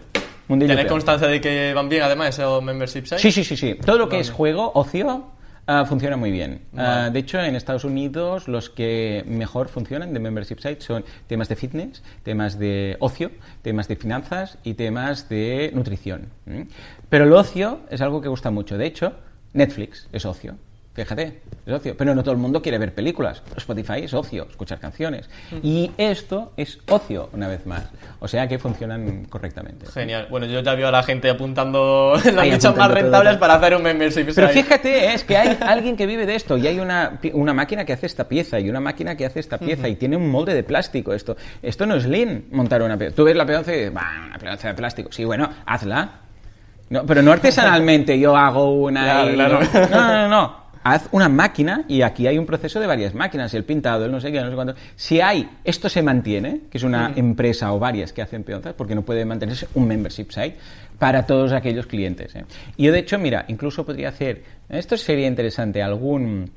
¿Tienes 0.47 0.85
constancia 0.87 1.27
de 1.27 1.39
que 1.39 1.73
van 1.73 1.87
bien 1.87 2.01
además 2.01 2.29
esos 2.29 2.63
membership 2.63 3.03
sites? 3.03 3.21
Sí, 3.21 3.31
sí, 3.31 3.43
sí, 3.43 3.55
sí. 3.55 3.75
Todo 3.75 3.97
lo 3.97 4.09
que 4.09 4.19
es 4.19 4.31
juego, 4.31 4.71
ocio, 4.73 5.31
Ah, 5.71 5.85
funciona 5.85 6.17
muy 6.17 6.31
bien. 6.31 6.61
Ah, 6.75 7.11
de 7.13 7.19
hecho, 7.19 7.39
en 7.39 7.55
Estados 7.55 7.83
Unidos 7.83 8.47
los 8.47 8.71
que 8.71 9.23
mejor 9.27 9.67
funcionan 9.67 10.15
de 10.15 10.19
membership 10.19 10.57
sites 10.57 10.83
son 10.83 11.05
temas 11.27 11.47
de 11.47 11.55
fitness, 11.55 12.01
temas 12.23 12.57
de 12.57 12.97
ocio, 12.99 13.29
temas 13.61 13.87
de 13.87 13.95
finanzas 13.95 14.57
y 14.63 14.73
temas 14.73 15.29
de 15.29 15.69
nutrición. 15.75 16.29
Pero 17.09 17.25
el 17.25 17.33
ocio 17.33 17.81
es 17.91 18.01
algo 18.01 18.19
que 18.19 18.29
gusta 18.29 18.49
mucho. 18.49 18.79
De 18.79 18.87
hecho, 18.87 19.13
Netflix 19.53 20.09
es 20.11 20.25
ocio. 20.25 20.55
Fíjate, 20.93 21.39
es 21.65 21.73
ocio. 21.73 21.95
Pero 21.95 22.15
no 22.15 22.23
todo 22.23 22.33
el 22.33 22.39
mundo 22.39 22.61
quiere 22.61 22.77
ver 22.77 22.93
películas. 22.93 23.41
Spotify 23.55 24.01
es 24.03 24.13
ocio, 24.13 24.47
escuchar 24.49 24.79
canciones. 24.79 25.29
Y 25.63 25.91
esto 25.97 26.51
es 26.57 26.79
ocio, 26.89 27.29
una 27.31 27.47
vez 27.47 27.65
más. 27.65 27.89
O 28.19 28.27
sea 28.27 28.47
que 28.47 28.59
funcionan 28.59 29.25
correctamente. 29.25 29.85
Genial. 29.85 30.27
Bueno, 30.29 30.47
yo 30.47 30.61
ya 30.61 30.75
veo 30.75 30.87
a 30.87 30.91
la 30.91 31.03
gente 31.03 31.29
apuntando 31.29 32.15
las 32.33 32.45
nichos 32.45 32.75
más 32.75 32.91
rentables 32.91 33.37
para 33.37 33.55
hacer 33.55 33.75
un 33.75 33.83
membership. 33.83 34.27
Pero 34.33 34.49
fíjate, 34.49 35.13
es 35.13 35.23
que 35.23 35.37
hay 35.37 35.57
alguien 35.61 35.95
que 35.95 36.05
vive 36.05 36.25
de 36.25 36.35
esto 36.35 36.57
y 36.57 36.67
hay 36.67 36.79
una, 36.79 37.19
una 37.33 37.53
máquina 37.53 37.85
que 37.85 37.93
hace 37.93 38.07
esta 38.07 38.27
pieza 38.27 38.59
y 38.59 38.69
una 38.69 38.79
máquina 38.79 39.15
que 39.15 39.25
hace 39.25 39.39
esta 39.39 39.57
pieza 39.57 39.87
y 39.87 39.95
tiene 39.95 40.17
un 40.17 40.29
molde 40.29 40.53
de 40.53 40.63
plástico. 40.63 41.13
Esto, 41.13 41.37
esto 41.61 41.85
no 41.85 41.95
es 41.95 42.05
lean 42.05 42.45
montar 42.51 42.81
una 42.81 42.97
pieza. 42.97 43.15
Tú 43.15 43.23
ves 43.23 43.35
la 43.35 43.45
peonza 43.45 43.73
y 43.73 43.77
dices, 43.77 43.91
una 43.91 44.37
peonza 44.37 44.67
de 44.69 44.73
plástico. 44.73 45.11
Sí, 45.11 45.23
bueno, 45.23 45.49
hazla. 45.65 46.21
No, 46.89 47.05
pero 47.05 47.21
no 47.21 47.31
artesanalmente 47.31 48.19
yo 48.19 48.35
hago 48.35 48.73
una... 48.73 49.03
Claro, 49.03 49.33
claro. 49.33 49.89
No, 49.91 50.07
no, 50.07 50.27
no. 50.27 50.58
Haz 50.83 51.09
una 51.11 51.29
máquina 51.29 51.85
y 51.87 52.01
aquí 52.01 52.27
hay 52.27 52.37
un 52.37 52.45
proceso 52.45 52.79
de 52.79 52.87
varias 52.87 53.13
máquinas, 53.13 53.53
el 53.53 53.63
pintado, 53.63 54.05
el 54.05 54.11
no 54.11 54.19
sé 54.19 54.31
qué, 54.31 54.41
no 54.41 54.49
sé 54.49 54.55
cuánto. 54.55 54.75
Si 54.95 55.21
hay, 55.21 55.49
esto 55.63 55.89
se 55.89 56.01
mantiene, 56.01 56.61
que 56.69 56.77
es 56.77 56.83
una 56.83 57.13
empresa 57.15 57.71
o 57.73 57.79
varias 57.79 58.13
que 58.13 58.21
hacen 58.21 58.43
peonzas, 58.43 58.73
porque 58.73 58.95
no 58.95 59.03
puede 59.03 59.25
mantenerse 59.25 59.67
un 59.73 59.87
membership 59.87 60.31
site 60.31 60.57
para 60.97 61.25
todos 61.25 61.51
aquellos 61.51 61.85
clientes. 61.85 62.35
¿eh? 62.35 62.45
Y 62.77 62.85
yo, 62.85 62.91
de 62.91 62.99
hecho, 62.99 63.17
mira, 63.17 63.45
incluso 63.47 63.85
podría 63.85 64.09
hacer, 64.09 64.43
esto 64.69 64.97
sería 64.97 65.27
interesante, 65.27 65.81
algún, 65.81 66.51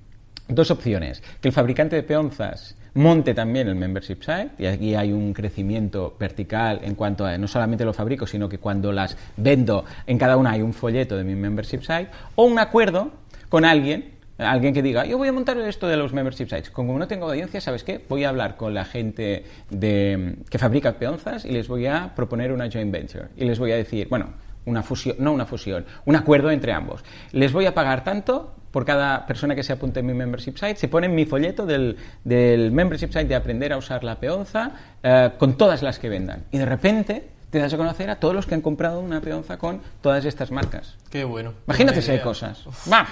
dos 0.48 0.70
opciones, 0.70 1.22
que 1.40 1.48
el 1.48 1.54
fabricante 1.54 1.96
de 1.96 2.02
peonzas 2.02 2.76
monte 2.94 3.32
también 3.32 3.68
el 3.68 3.74
membership 3.74 4.18
site 4.20 4.50
y 4.58 4.66
aquí 4.66 4.94
hay 4.94 5.12
un 5.12 5.32
crecimiento 5.32 6.14
vertical 6.18 6.80
en 6.82 6.94
cuanto 6.94 7.24
a 7.24 7.38
no 7.38 7.48
solamente 7.48 7.86
lo 7.86 7.94
fabrico 7.94 8.26
sino 8.26 8.50
que 8.50 8.58
cuando 8.58 8.92
las 8.92 9.16
vendo 9.36 9.86
en 10.06 10.18
cada 10.18 10.36
una 10.36 10.50
hay 10.50 10.60
un 10.60 10.74
folleto 10.74 11.16
de 11.16 11.24
mi 11.24 11.34
membership 11.34 11.80
site 11.80 12.08
o 12.34 12.44
un 12.44 12.58
acuerdo 12.58 13.10
con 13.48 13.64
alguien 13.64 14.11
alguien 14.38 14.74
que 14.74 14.82
diga, 14.82 15.04
yo 15.04 15.18
voy 15.18 15.28
a 15.28 15.32
montar 15.32 15.58
esto 15.58 15.88
de 15.88 15.96
los 15.96 16.12
membership 16.12 16.46
sites. 16.46 16.70
Como 16.70 16.98
no 16.98 17.06
tengo 17.06 17.26
audiencia, 17.26 17.60
¿sabes 17.60 17.84
qué? 17.84 18.00
Voy 18.08 18.24
a 18.24 18.30
hablar 18.30 18.56
con 18.56 18.74
la 18.74 18.84
gente 18.84 19.44
de, 19.70 20.36
que 20.48 20.58
fabrica 20.58 20.94
peonzas 20.94 21.44
y 21.44 21.50
les 21.50 21.68
voy 21.68 21.86
a 21.86 22.12
proponer 22.14 22.52
una 22.52 22.70
joint 22.70 22.92
venture. 22.92 23.26
Y 23.36 23.44
les 23.44 23.58
voy 23.58 23.72
a 23.72 23.76
decir, 23.76 24.08
bueno, 24.08 24.30
una 24.64 24.82
fusión, 24.82 25.16
no 25.18 25.32
una 25.32 25.46
fusión, 25.46 25.84
un 26.04 26.16
acuerdo 26.16 26.50
entre 26.50 26.72
ambos. 26.72 27.04
Les 27.32 27.52
voy 27.52 27.66
a 27.66 27.74
pagar 27.74 28.04
tanto 28.04 28.54
por 28.70 28.84
cada 28.84 29.26
persona 29.26 29.54
que 29.54 29.62
se 29.62 29.72
apunte 29.72 30.00
en 30.00 30.06
mi 30.06 30.14
membership 30.14 30.56
site. 30.56 30.76
Se 30.76 30.88
pone 30.88 31.06
en 31.06 31.14
mi 31.14 31.26
folleto 31.26 31.66
del, 31.66 31.96
del 32.24 32.72
membership 32.72 33.08
site 33.08 33.26
de 33.26 33.34
aprender 33.34 33.72
a 33.72 33.76
usar 33.76 34.02
la 34.02 34.18
peonza 34.18 34.72
eh, 35.02 35.30
con 35.38 35.56
todas 35.56 35.82
las 35.82 35.98
que 35.98 36.08
vendan. 36.08 36.44
Y 36.50 36.58
de 36.58 36.64
repente 36.64 37.28
te 37.50 37.58
das 37.58 37.74
a 37.74 37.76
conocer 37.76 38.08
a 38.08 38.16
todos 38.16 38.34
los 38.34 38.46
que 38.46 38.54
han 38.54 38.62
comprado 38.62 39.00
una 39.00 39.20
peonza 39.20 39.58
con 39.58 39.82
todas 40.00 40.24
estas 40.24 40.50
marcas. 40.50 40.96
Qué 41.10 41.24
bueno. 41.24 41.52
Imagínate 41.66 42.00
si 42.00 42.10
hay 42.10 42.20
cosas. 42.20 42.64
¡Bah! 42.86 43.06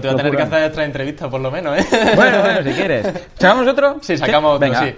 te 0.00 0.08
voy 0.08 0.14
a 0.14 0.16
tener 0.16 0.36
que 0.36 0.42
hacer 0.42 0.70
otra 0.70 0.84
entrevista 0.84 1.28
por 1.30 1.40
lo 1.40 1.50
menos, 1.50 1.78
¿eh? 1.78 1.86
Bueno, 2.16 2.40
bueno, 2.40 2.62
si 2.62 2.70
quieres. 2.72 3.06
¿Sacamos 3.38 3.66
otro? 3.68 3.98
Sí, 4.00 4.16
sacamos 4.18 4.56
otro, 4.56 4.68
Venga. 4.68 4.84
sí. 4.86 4.94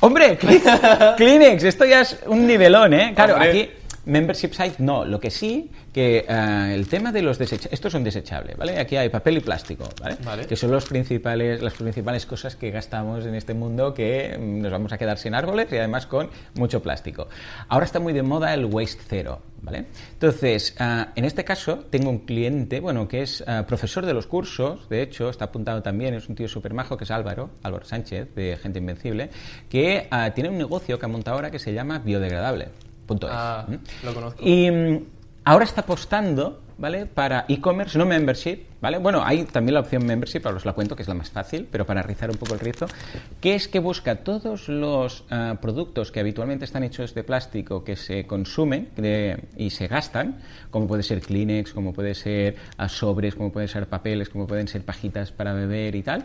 Hombre, 0.00 0.38
Kleenex, 1.16 1.64
esto 1.64 1.84
ya 1.84 2.02
es 2.02 2.18
un 2.26 2.46
nivelón, 2.46 2.94
¿eh? 2.94 3.12
Claro, 3.14 3.34
Hombre. 3.34 3.48
aquí 3.48 3.70
membership 4.08 4.52
site 4.52 4.76
no, 4.78 5.04
lo 5.04 5.20
que 5.20 5.30
sí 5.30 5.70
que 5.92 6.24
eh, 6.28 6.74
el 6.74 6.88
tema 6.88 7.12
de 7.12 7.22
los 7.22 7.38
desechables, 7.38 7.72
estos 7.72 7.92
son 7.92 8.02
desechables, 8.02 8.56
¿vale? 8.56 8.78
Aquí 8.78 8.96
hay 8.96 9.08
papel 9.10 9.38
y 9.38 9.40
plástico, 9.40 9.88
¿vale? 10.00 10.16
Vale. 10.24 10.46
Que 10.46 10.56
son 10.56 10.70
los 10.70 10.86
principales, 10.86 11.62
las 11.62 11.74
principales 11.74 12.24
cosas 12.24 12.56
que 12.56 12.70
gastamos 12.70 13.26
en 13.26 13.34
este 13.34 13.54
mundo 13.54 13.92
que 13.92 14.36
mm, 14.38 14.62
nos 14.62 14.72
vamos 14.72 14.92
a 14.92 14.98
quedar 14.98 15.18
sin 15.18 15.34
árboles 15.34 15.68
y 15.70 15.76
además 15.76 16.06
con 16.06 16.30
mucho 16.54 16.82
plástico. 16.82 17.28
Ahora 17.68 17.84
está 17.84 18.00
muy 18.00 18.12
de 18.12 18.22
moda 18.22 18.54
el 18.54 18.64
waste 18.64 19.02
zero, 19.06 19.42
¿vale? 19.60 19.86
Entonces, 20.12 20.74
ah, 20.78 21.08
en 21.14 21.24
este 21.24 21.44
caso 21.44 21.84
tengo 21.90 22.08
un 22.08 22.20
cliente, 22.20 22.80
bueno, 22.80 23.08
que 23.08 23.22
es 23.22 23.44
ah, 23.46 23.64
profesor 23.66 24.06
de 24.06 24.14
los 24.14 24.26
cursos, 24.26 24.88
de 24.88 25.02
hecho, 25.02 25.28
está 25.28 25.46
apuntado 25.46 25.82
también, 25.82 26.14
es 26.14 26.28
un 26.28 26.34
tío 26.34 26.48
súper 26.48 26.72
majo 26.72 26.96
que 26.96 27.04
es 27.04 27.10
Álvaro, 27.10 27.50
Álvaro 27.62 27.84
Sánchez, 27.84 28.34
de 28.34 28.56
Gente 28.56 28.78
Invencible, 28.78 29.30
que 29.68 30.08
tiene 30.34 30.50
un 30.50 30.58
negocio 30.58 30.98
que 30.98 31.04
ha 31.04 31.08
montado 31.08 31.36
ahora 31.36 31.50
que 31.50 31.58
se 31.58 31.72
llama 31.74 31.98
biodegradable. 31.98 32.68
Punto 33.08 33.26
es. 33.26 33.32
Ah, 33.34 33.66
¿Mm? 33.66 34.06
lo 34.06 34.14
conozco. 34.14 34.40
Y 34.46 34.70
mm, 34.70 35.04
ahora 35.44 35.64
está 35.64 35.80
apostando, 35.80 36.60
¿vale? 36.78 37.06
Para 37.06 37.44
e-commerce, 37.48 37.98
no 37.98 38.04
membership, 38.06 38.66
¿vale? 38.80 38.98
Bueno, 38.98 39.22
hay 39.24 39.44
también 39.44 39.74
la 39.74 39.80
opción 39.80 40.04
membership, 40.06 40.42
ahora 40.44 40.58
os 40.58 40.64
la 40.66 40.74
cuento, 40.74 40.94
que 40.94 41.02
es 41.02 41.08
la 41.08 41.14
más 41.14 41.30
fácil, 41.30 41.66
pero 41.72 41.84
para 41.86 42.02
rizar 42.02 42.30
un 42.30 42.36
poco 42.36 42.52
el 42.54 42.60
rizo, 42.60 42.86
que 43.40 43.54
es 43.56 43.66
que 43.66 43.80
busca 43.80 44.16
todos 44.16 44.68
los 44.68 45.24
ah, 45.30 45.56
productos 45.60 46.12
que 46.12 46.20
habitualmente 46.20 46.64
están 46.66 46.84
hechos 46.84 47.14
de 47.14 47.24
plástico 47.24 47.82
que 47.82 47.96
se 47.96 48.26
consumen 48.26 48.90
de- 48.96 49.42
y 49.56 49.70
se 49.70 49.88
gastan, 49.88 50.36
como 50.70 50.86
puede 50.86 51.02
ser 51.02 51.22
Kleenex, 51.22 51.72
como 51.72 51.92
puede 51.94 52.14
ser 52.14 52.54
ah, 52.76 52.88
sobres, 52.88 53.34
como 53.34 53.50
pueden 53.50 53.68
ser 53.68 53.88
papeles, 53.88 54.28
como 54.28 54.46
pueden 54.46 54.68
ser 54.68 54.84
pajitas 54.84 55.32
para 55.32 55.54
beber 55.54 55.96
y 55.96 56.02
tal, 56.02 56.22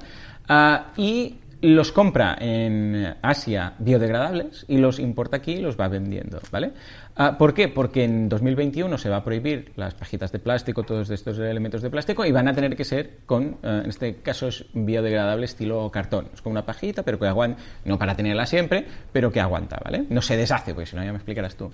y 0.97 1.37
los 1.69 1.91
compra 1.91 2.37
en 2.39 3.15
Asia 3.21 3.73
biodegradables 3.79 4.65
y 4.67 4.77
los 4.77 4.99
importa 4.99 5.37
aquí 5.37 5.53
y 5.53 5.61
los 5.61 5.79
va 5.79 5.87
vendiendo, 5.87 6.39
¿vale? 6.51 6.73
Ah, 7.15 7.37
¿Por 7.37 7.53
qué? 7.53 7.67
Porque 7.67 8.03
en 8.03 8.27
2021 8.27 8.97
se 8.97 9.07
va 9.07 9.17
a 9.17 9.23
prohibir 9.23 9.71
las 9.75 9.93
pajitas 9.93 10.31
de 10.31 10.39
plástico, 10.39 10.81
todos 10.81 11.09
estos 11.11 11.37
elementos 11.37 11.83
de 11.83 11.91
plástico, 11.91 12.25
y 12.25 12.31
van 12.31 12.47
a 12.47 12.53
tener 12.53 12.75
que 12.75 12.83
ser 12.83 13.17
con, 13.27 13.57
eh, 13.61 13.81
en 13.83 13.89
este 13.89 14.15
caso 14.15 14.47
es 14.47 14.65
biodegradable 14.73 15.45
estilo 15.45 15.89
cartón. 15.91 16.29
Es 16.33 16.41
como 16.41 16.53
una 16.53 16.65
pajita, 16.65 17.03
pero 17.03 17.19
que 17.19 17.27
aguanta, 17.27 17.61
no 17.85 17.99
para 17.99 18.15
tenerla 18.15 18.47
siempre, 18.47 18.85
pero 19.11 19.31
que 19.31 19.39
aguanta, 19.39 19.79
¿vale? 19.83 20.05
No 20.09 20.23
se 20.23 20.37
deshace, 20.37 20.73
porque 20.73 20.87
si 20.89 20.95
no 20.95 21.03
ya 21.03 21.11
me 21.11 21.17
explicarás 21.17 21.55
tú. 21.55 21.71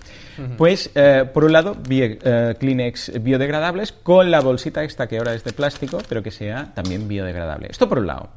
Pues, 0.58 0.90
eh, 0.94 1.24
por 1.32 1.44
un 1.44 1.52
lado, 1.52 1.74
bio- 1.88 2.18
eh, 2.22 2.54
Kleenex 2.58 3.22
biodegradables 3.22 3.92
con 3.92 4.30
la 4.30 4.40
bolsita 4.40 4.84
esta 4.84 5.06
que 5.06 5.16
ahora 5.16 5.32
es 5.34 5.42
de 5.42 5.52
plástico, 5.54 5.98
pero 6.06 6.22
que 6.22 6.30
sea 6.30 6.72
también 6.74 7.08
biodegradable. 7.08 7.68
Esto 7.70 7.88
por 7.88 7.98
un 8.00 8.08
lado. 8.08 8.28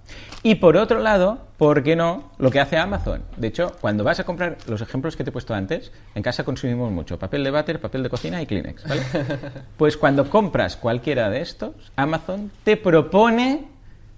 Y 0.41 0.55
por 0.55 0.77
otro 0.77 0.99
lado, 0.99 1.47
¿por 1.63 1.81
qué 1.81 1.95
no? 1.95 2.31
Lo 2.39 2.51
que 2.51 2.59
hace 2.59 2.75
Amazon. 2.75 3.23
De 3.37 3.47
hecho, 3.47 3.77
cuando 3.79 4.03
vas 4.03 4.19
a 4.19 4.25
comprar 4.25 4.57
los 4.67 4.81
ejemplos 4.81 5.15
que 5.15 5.23
te 5.23 5.29
he 5.29 5.31
puesto 5.31 5.53
antes, 5.53 5.93
en 6.13 6.21
casa 6.21 6.43
consumimos 6.43 6.91
mucho 6.91 7.17
papel 7.17 7.41
de 7.41 7.51
váter, 7.51 7.79
papel 7.79 8.03
de 8.03 8.09
cocina 8.09 8.41
y 8.41 8.45
Kleenex, 8.45 8.85
¿vale? 8.85 9.01
Pues 9.77 9.95
cuando 9.95 10.29
compras 10.29 10.75
cualquiera 10.75 11.29
de 11.29 11.39
estos, 11.39 11.71
Amazon 11.95 12.51
te 12.65 12.75
propone, 12.75 13.63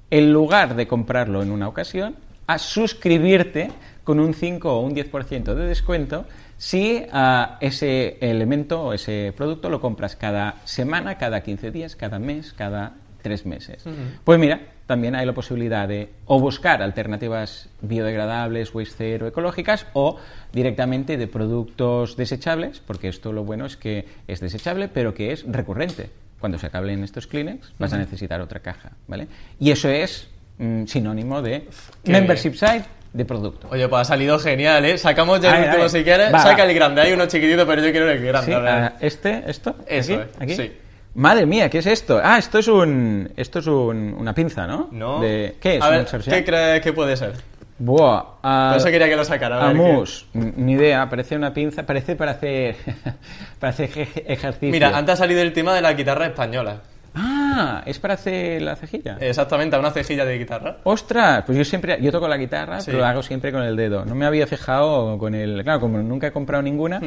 en 0.09 0.33
lugar 0.33 0.75
de 0.75 0.87
comprarlo 0.87 1.43
en 1.43 1.51
una 1.51 1.67
ocasión, 1.67 2.15
a 2.47 2.57
suscribirte 2.57 3.69
con 4.03 4.19
un 4.19 4.33
5 4.33 4.67
o 4.67 4.79
un 4.79 4.95
10% 4.95 5.53
de 5.53 5.67
descuento 5.67 6.25
si 6.57 7.05
ah, 7.11 7.59
ese 7.61 8.17
elemento 8.21 8.85
o 8.85 8.93
ese 8.93 9.35
producto 9.37 9.69
lo 9.69 9.79
compras 9.79 10.15
cada 10.15 10.55
semana, 10.63 11.19
cada 11.19 11.43
15 11.43 11.69
días, 11.69 11.95
cada 11.95 12.17
mes, 12.17 12.53
cada 12.53 12.93
tres 13.21 13.45
meses. 13.45 13.83
Pues 14.23 14.39
mira, 14.39 14.61
también 14.85 15.15
hay 15.15 15.25
la 15.25 15.33
posibilidad 15.33 15.87
de 15.87 16.09
o 16.25 16.39
buscar 16.39 16.81
alternativas 16.81 17.69
biodegradables, 17.81 18.73
waste 18.73 18.95
zero, 18.97 19.27
ecológicas, 19.27 19.87
o 19.93 20.17
directamente 20.53 21.17
de 21.17 21.27
productos 21.27 22.15
desechables, 22.17 22.81
porque 22.85 23.07
esto 23.07 23.31
lo 23.33 23.43
bueno 23.43 23.65
es 23.65 23.77
que 23.77 24.05
es 24.27 24.39
desechable, 24.39 24.87
pero 24.87 25.13
que 25.13 25.31
es 25.31 25.43
recurrente. 25.47 26.09
Cuando 26.39 26.59
se 26.59 26.67
acaben 26.67 27.03
estos 27.03 27.27
Kleenex, 27.27 27.73
vas 27.79 27.93
a 27.93 27.97
necesitar 27.97 28.41
otra 28.41 28.59
caja, 28.59 28.91
¿vale? 29.07 29.27
Y 29.59 29.71
eso 29.71 29.89
es 29.89 30.27
mm, 30.59 30.85
sinónimo 30.85 31.41
de 31.41 31.67
Qué 32.03 32.11
membership 32.11 32.53
site 32.53 32.85
de 33.13 33.25
producto. 33.25 33.67
Oye, 33.71 33.87
pues 33.87 34.01
ha 34.01 34.05
salido 34.05 34.37
genial, 34.37 34.85
¿eh? 34.85 34.97
Sacamos 34.97 35.39
ya 35.39 35.57
el 35.57 35.69
último 35.69 35.89
si 35.89 36.03
quieres. 36.03 36.33
Va. 36.33 36.39
Saca 36.39 36.65
el 36.65 36.75
grande. 36.75 37.01
Hay 37.01 37.13
uno 37.13 37.25
chiquitito, 37.25 37.65
pero 37.65 37.81
yo 37.81 37.91
quiero 37.91 38.11
el 38.11 38.23
grande. 38.23 38.91
Sí, 38.99 39.05
este, 39.05 39.43
esto, 39.47 39.75
Eso 39.87 40.15
aquí, 40.37 40.53
aquí. 40.53 40.55
sí. 40.55 40.71
Madre 41.15 41.45
mía, 41.45 41.69
¿qué 41.69 41.77
es 41.79 41.85
esto? 41.85 42.19
Ah, 42.23 42.37
esto 42.37 42.59
es 42.59 42.67
un, 42.67 43.31
esto 43.37 43.59
es 43.59 43.67
un- 43.67 44.13
una 44.19 44.33
pinza, 44.33 44.67
¿no? 44.67 44.89
No. 44.91 45.21
De- 45.21 45.55
¿Qué 45.61 45.77
es? 45.77 45.83
¿qué 46.25 46.43
crees 46.43 46.81
que 46.81 46.91
puede 46.93 47.15
ser? 47.15 47.33
Buah, 47.77 48.23
ah, 48.43 48.69
Por 48.71 48.77
eso 48.81 48.89
quería 48.89 49.09
que 49.09 49.15
lo 49.17 49.23
sacara. 49.25 49.61
a 49.61 49.67
ver 49.73 49.75
Amus, 49.75 50.27
ni 50.33 50.73
idea, 50.73 51.09
parece 51.09 51.35
una 51.35 51.53
pinza, 51.53 51.83
parece 51.85 52.15
para 52.15 52.31
hacer, 52.31 52.75
para 53.59 53.71
hacer 53.71 53.89
eje- 53.89 54.23
ejercicio. 54.27 54.71
Mira, 54.71 54.97
antes 54.97 55.13
ha 55.13 55.17
salido 55.17 55.41
el 55.41 55.51
tema 55.53 55.73
de 55.73 55.81
la 55.81 55.93
guitarra 55.93 56.25
española. 56.27 56.81
Ah, 57.15 57.81
es 57.85 57.97
para 57.99 58.15
hacer 58.15 58.61
la 58.61 58.75
cejilla. 58.75 59.17
Exactamente, 59.19 59.77
una 59.77 59.91
cejilla 59.91 60.25
de 60.25 60.37
guitarra. 60.37 60.77
Ostras, 60.83 61.43
pues 61.45 61.57
yo 61.57 61.63
siempre, 61.63 61.97
yo 62.01 62.11
toco 62.11 62.27
la 62.27 62.37
guitarra, 62.37 62.79
Sí. 62.81 62.87
pero 62.87 62.99
lo 62.99 63.05
hago 63.05 63.23
siempre 63.23 63.51
con 63.51 63.63
el 63.63 63.75
dedo. 63.75 64.03
No 64.05 64.15
me 64.15 64.25
había 64.25 64.45
fijado 64.47 65.17
con 65.17 65.33
el, 65.33 65.63
claro, 65.63 65.79
como 65.79 65.97
nunca 65.99 66.27
he 66.27 66.31
comprado 66.31 66.61
ninguna. 66.61 67.01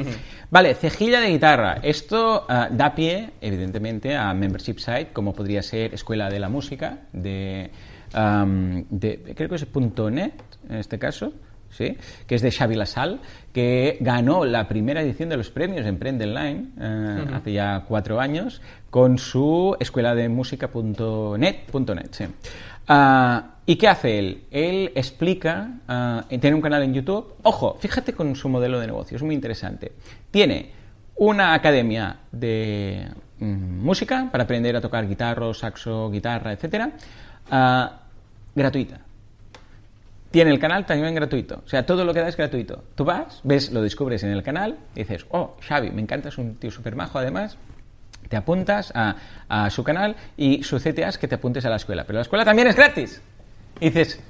Vale, 0.51 0.75
cejilla 0.75 1.21
de 1.21 1.29
guitarra. 1.29 1.79
Esto 1.83 2.47
ah, 2.49 2.69
da 2.71 2.95
pie, 2.95 3.31
evidentemente, 3.41 4.17
a 4.17 4.33
membership 4.33 4.79
site, 4.79 5.09
como 5.13 5.33
podría 5.35 5.63
ser 5.63 5.93
Escuela 5.95 6.29
de 6.31 6.41
la 6.41 6.49
Música, 6.49 6.99
de, 7.13 7.71
am, 8.15 8.85
de 8.89 9.35
creo 9.37 9.49
que 9.49 9.57
es 9.57 9.67
.net, 10.11 10.33
en 10.69 10.77
este 10.77 10.99
caso. 10.99 11.33
¿sí? 11.71 11.97
que 12.27 12.35
es 12.35 12.43
de 12.43 12.51
Xavi 12.51 12.75
Lasal, 12.75 13.21
que 13.53 13.99
ganó 14.01 14.45
la 14.47 14.67
primera 14.69 15.03
edición 15.03 15.29
de 15.29 15.37
los 15.37 15.51
premios 15.51 15.87
Emprende 15.87 16.25
Online 16.25 16.65
eh, 16.81 17.25
hace 17.35 17.53
ya 17.53 17.85
cuatro 17.87 18.21
años 18.21 18.63
con 18.91 19.19
su 19.19 19.77
escuela 19.81 20.15
de 20.15 20.29
música.net. 20.29 21.57
.net, 21.73 22.09
sí. 22.13 22.25
Ah, 22.87 23.57
¿Y 23.67 23.77
qué 23.77 23.87
hace 23.89 24.19
él? 24.19 24.45
Él 24.51 24.93
explica, 24.95 25.73
ah, 25.89 26.25
tiene 26.29 26.55
un 26.55 26.63
canal 26.63 26.83
en 26.83 26.95
YouTube. 26.95 27.35
Ojo, 27.43 27.77
fíjate 27.79 28.15
con 28.15 28.35
su 28.35 28.49
modelo 28.49 28.81
de 28.81 28.87
negocio, 28.87 29.17
es 29.17 29.23
muy 29.23 29.35
interesante. 29.35 29.93
Tiene 30.31 30.71
una 31.17 31.53
academia 31.53 32.17
de 32.33 33.09
mm, 33.41 33.85
música 33.85 34.29
para 34.33 34.45
aprender 34.45 34.75
a 34.75 34.81
tocar 34.81 35.07
guitarra, 35.07 35.53
saxo, 35.53 36.11
guitarra, 36.11 36.53
etcétera, 36.53 36.93
ah, 37.51 38.01
gratuita. 38.55 39.01
Tiene 40.31 40.51
el 40.51 40.59
canal 40.59 40.87
también 40.87 41.15
gratuito. 41.15 41.63
O 41.65 41.69
sea, 41.69 41.85
todo 41.85 42.05
lo 42.05 42.15
que 42.15 42.21
da 42.21 42.29
es 42.29 42.37
gratuito. 42.37 42.85
Tú 42.95 43.05
vas, 43.05 43.41
ves, 43.45 43.71
lo 43.71 43.83
descubres 43.83 44.23
en 44.23 44.31
el 44.31 44.43
canal 44.43 44.79
dices, 44.95 45.27
oh, 45.31 45.57
Xavi, 45.61 45.91
me 45.91 46.03
encanta, 46.03 46.29
es 46.29 46.39
un 46.39 46.57
tío 46.57 46.71
súper 46.71 46.97
majo 46.97 47.19
además. 47.19 47.59
Te 48.29 48.37
apuntas 48.37 48.93
a, 48.95 49.17
a 49.49 49.71
su 49.71 49.85
canal 49.85 50.17
y 50.37 50.63
su 50.63 50.79
CTA 50.79 51.09
es 51.09 51.19
que 51.19 51.29
te 51.29 51.37
apuntes 51.37 51.65
a 51.65 51.71
la 51.71 51.77
escuela. 51.77 52.05
Pero 52.05 52.19
la 52.19 52.23
escuela 52.23 52.45
también 52.45 52.69
es 52.69 52.77
gratis. 52.77 53.23
Y 53.81 53.87
dices, 53.91 54.21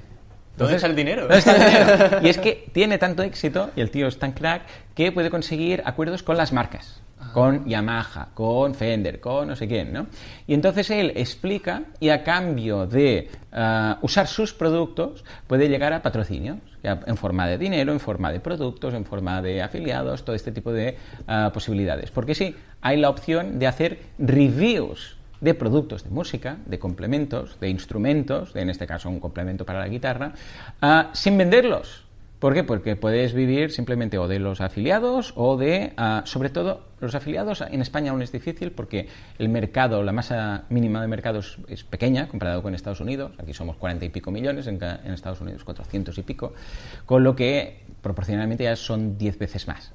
¿Dónde 0.59 0.75
está 0.75 0.87
el 0.87 0.95
dinero? 0.95 1.21
¿Dónde 1.21 1.37
está 1.37 1.55
el 1.55 1.65
dinero? 1.65 2.19
Y 2.21 2.29
es 2.29 2.37
que 2.37 2.69
tiene 2.73 2.97
tanto 2.97 3.23
éxito, 3.23 3.71
y 3.75 3.81
el 3.81 3.91
tío 3.91 4.07
es 4.07 4.19
tan 4.19 4.33
crack, 4.33 4.63
que 4.93 5.11
puede 5.11 5.29
conseguir 5.29 5.81
acuerdos 5.85 6.21
con 6.21 6.35
las 6.37 6.51
marcas. 6.51 7.01
Con 7.33 7.65
Yamaha, 7.67 8.29
con 8.33 8.73
Fender, 8.73 9.19
con 9.19 9.49
no 9.49 9.55
sé 9.55 9.67
quién, 9.67 9.93
¿no? 9.93 10.07
Y 10.47 10.53
entonces 10.53 10.89
él 10.89 11.11
explica 11.15 11.83
y 11.99 12.09
a 12.09 12.23
cambio 12.23 12.87
de 12.87 13.29
uh, 13.51 14.03
usar 14.03 14.27
sus 14.27 14.53
productos 14.53 15.23
puede 15.45 15.67
llegar 15.69 15.93
a 15.93 16.01
patrocinios 16.01 16.57
en 16.81 17.17
forma 17.17 17.45
de 17.45 17.57
dinero, 17.57 17.91
en 17.91 17.99
forma 17.99 18.31
de 18.31 18.39
productos, 18.39 18.93
en 18.93 19.05
forma 19.05 19.41
de 19.41 19.61
afiliados, 19.61 20.23
todo 20.23 20.35
este 20.35 20.51
tipo 20.51 20.71
de 20.71 20.97
uh, 21.27 21.51
posibilidades. 21.51 22.09
Porque 22.09 22.33
sí, 22.33 22.55
hay 22.81 22.97
la 22.97 23.09
opción 23.09 23.59
de 23.59 23.67
hacer 23.67 23.99
reviews 24.17 25.17
de 25.41 25.53
productos 25.53 26.03
de 26.03 26.09
música, 26.09 26.57
de 26.65 26.79
complementos, 26.79 27.59
de 27.59 27.69
instrumentos, 27.69 28.53
de, 28.53 28.61
en 28.61 28.69
este 28.69 28.87
caso 28.87 29.09
un 29.09 29.19
complemento 29.19 29.65
para 29.65 29.79
la 29.79 29.87
guitarra, 29.87 30.33
uh, 30.81 31.03
sin 31.13 31.37
venderlos. 31.37 32.08
¿Por 32.39 32.53
qué? 32.53 32.63
Porque 32.63 32.95
puedes 32.95 33.33
vivir 33.33 33.71
simplemente 33.71 34.17
o 34.17 34.29
de 34.29 34.39
los 34.39 34.61
afiliados 34.61 35.33
o 35.35 35.57
de, 35.57 35.91
uh, 35.97 36.25
sobre 36.25 36.49
todo, 36.49 36.85
los 37.01 37.13
afiliados 37.13 37.61
en 37.61 37.81
España 37.81 38.11
aún 38.11 38.21
es 38.21 38.31
difícil 38.31 38.71
porque 38.71 39.09
el 39.37 39.49
mercado, 39.49 40.03
la 40.03 40.13
masa 40.13 40.63
mínima 40.69 41.01
de 41.01 41.07
mercados 41.09 41.57
es 41.67 41.83
pequeña 41.83 42.29
comparado 42.29 42.63
con 42.63 42.73
Estados 42.73 43.01
Unidos. 43.01 43.33
Aquí 43.39 43.53
somos 43.53 43.75
40 43.75 44.05
y 44.05 44.09
pico 44.09 44.31
millones, 44.31 44.67
en, 44.67 44.81
en 44.81 45.11
Estados 45.11 45.41
Unidos 45.41 45.65
400 45.65 46.17
y 46.17 46.21
pico, 46.23 46.53
con 47.05 47.25
lo 47.25 47.35
que 47.35 47.83
proporcionalmente 48.01 48.63
ya 48.63 48.77
son 48.77 49.17
10 49.17 49.37
veces 49.37 49.67
más. 49.67 49.91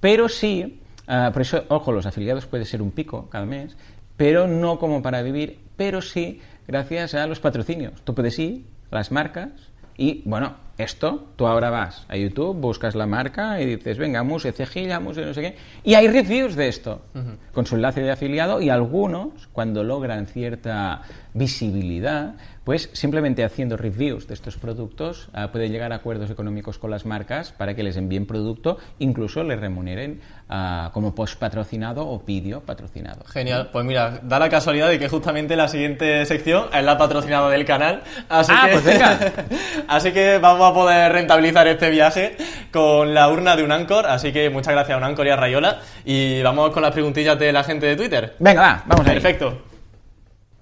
Pero 0.00 0.28
sí, 0.28 0.80
uh, 1.08 1.32
por 1.32 1.42
eso, 1.42 1.64
ojo, 1.68 1.92
los 1.92 2.04
afiliados 2.04 2.46
puede 2.46 2.64
ser 2.64 2.82
un 2.82 2.90
pico 2.90 3.28
cada 3.30 3.46
mes, 3.46 3.76
pero 4.16 4.48
no 4.48 4.80
como 4.80 5.02
para 5.02 5.22
vivir, 5.22 5.60
pero 5.76 6.02
sí 6.02 6.40
gracias 6.66 7.14
a 7.14 7.28
los 7.28 7.38
patrocinios. 7.38 8.02
Tú 8.02 8.12
puedes 8.12 8.36
ir, 8.40 8.64
las 8.90 9.12
marcas, 9.12 9.50
y 9.96 10.22
bueno, 10.24 10.65
esto, 10.78 11.24
tú 11.36 11.46
ahora 11.46 11.70
vas 11.70 12.04
a 12.08 12.16
YouTube, 12.16 12.56
buscas 12.56 12.94
la 12.94 13.06
marca 13.06 13.60
y 13.60 13.66
dices, 13.76 13.96
venga, 13.98 14.22
muse, 14.22 14.52
cejilla, 14.52 15.00
muse, 15.00 15.24
no 15.24 15.32
sé 15.32 15.40
qué. 15.40 15.56
Y 15.84 15.94
hay 15.94 16.08
reviews 16.08 16.54
de 16.54 16.68
esto, 16.68 17.00
uh 17.14 17.18
-huh. 17.18 17.36
con 17.52 17.66
su 17.66 17.76
enlace 17.76 18.02
de 18.02 18.10
afiliado 18.10 18.60
y 18.60 18.68
algunos, 18.68 19.48
cuando 19.52 19.82
logran 19.84 20.26
cierta 20.26 21.02
visibilidad, 21.36 22.34
pues 22.64 22.90
simplemente 22.94 23.44
haciendo 23.44 23.76
reviews 23.76 24.26
de 24.26 24.34
estos 24.34 24.56
productos 24.56 25.28
uh, 25.28 25.48
puede 25.52 25.68
llegar 25.68 25.92
a 25.92 25.96
acuerdos 25.96 26.30
económicos 26.30 26.78
con 26.78 26.90
las 26.90 27.06
marcas 27.06 27.52
para 27.52 27.76
que 27.76 27.82
les 27.82 27.96
envíen 27.96 28.26
producto, 28.26 28.78
incluso 28.98 29.44
les 29.44 29.60
remuneren 29.60 30.20
uh, 30.48 30.90
como 30.92 31.14
post 31.14 31.38
patrocinado 31.38 32.08
o 32.08 32.18
vídeo 32.20 32.62
patrocinado. 32.62 33.24
Genial, 33.26 33.68
pues 33.70 33.84
mira, 33.84 34.20
da 34.22 34.38
la 34.38 34.48
casualidad 34.48 34.88
de 34.88 34.98
que 34.98 35.08
justamente 35.08 35.56
la 35.56 35.68
siguiente 35.68 36.24
sección 36.24 36.66
es 36.74 36.82
la 36.82 36.96
patrocinada 36.96 37.50
del 37.50 37.64
canal, 37.64 38.02
así 38.28 38.52
ah, 38.54 38.66
que 38.66 38.72
pues 38.72 38.84
venga. 38.84 39.18
así 39.88 40.12
que 40.12 40.38
vamos 40.38 40.70
a 40.70 40.74
poder 40.74 41.12
rentabilizar 41.12 41.68
este 41.68 41.90
viaje 41.90 42.36
con 42.72 43.14
la 43.14 43.28
urna 43.28 43.56
de 43.56 43.62
un 43.62 43.72
Anchor, 43.72 44.06
así 44.06 44.32
que 44.32 44.48
muchas 44.50 44.72
gracias 44.72 44.94
a 44.94 44.98
un 44.98 45.04
Anchor 45.04 45.26
y 45.26 45.30
a 45.30 45.36
Rayola 45.36 45.80
y 46.04 46.42
vamos 46.42 46.70
con 46.70 46.82
las 46.82 46.92
preguntillas 46.92 47.38
de 47.38 47.52
la 47.52 47.62
gente 47.62 47.86
de 47.86 47.96
Twitter. 47.96 48.34
Venga, 48.38 48.60
va, 48.60 48.84
vamos 48.86 49.06
Perfecto. 49.06 49.65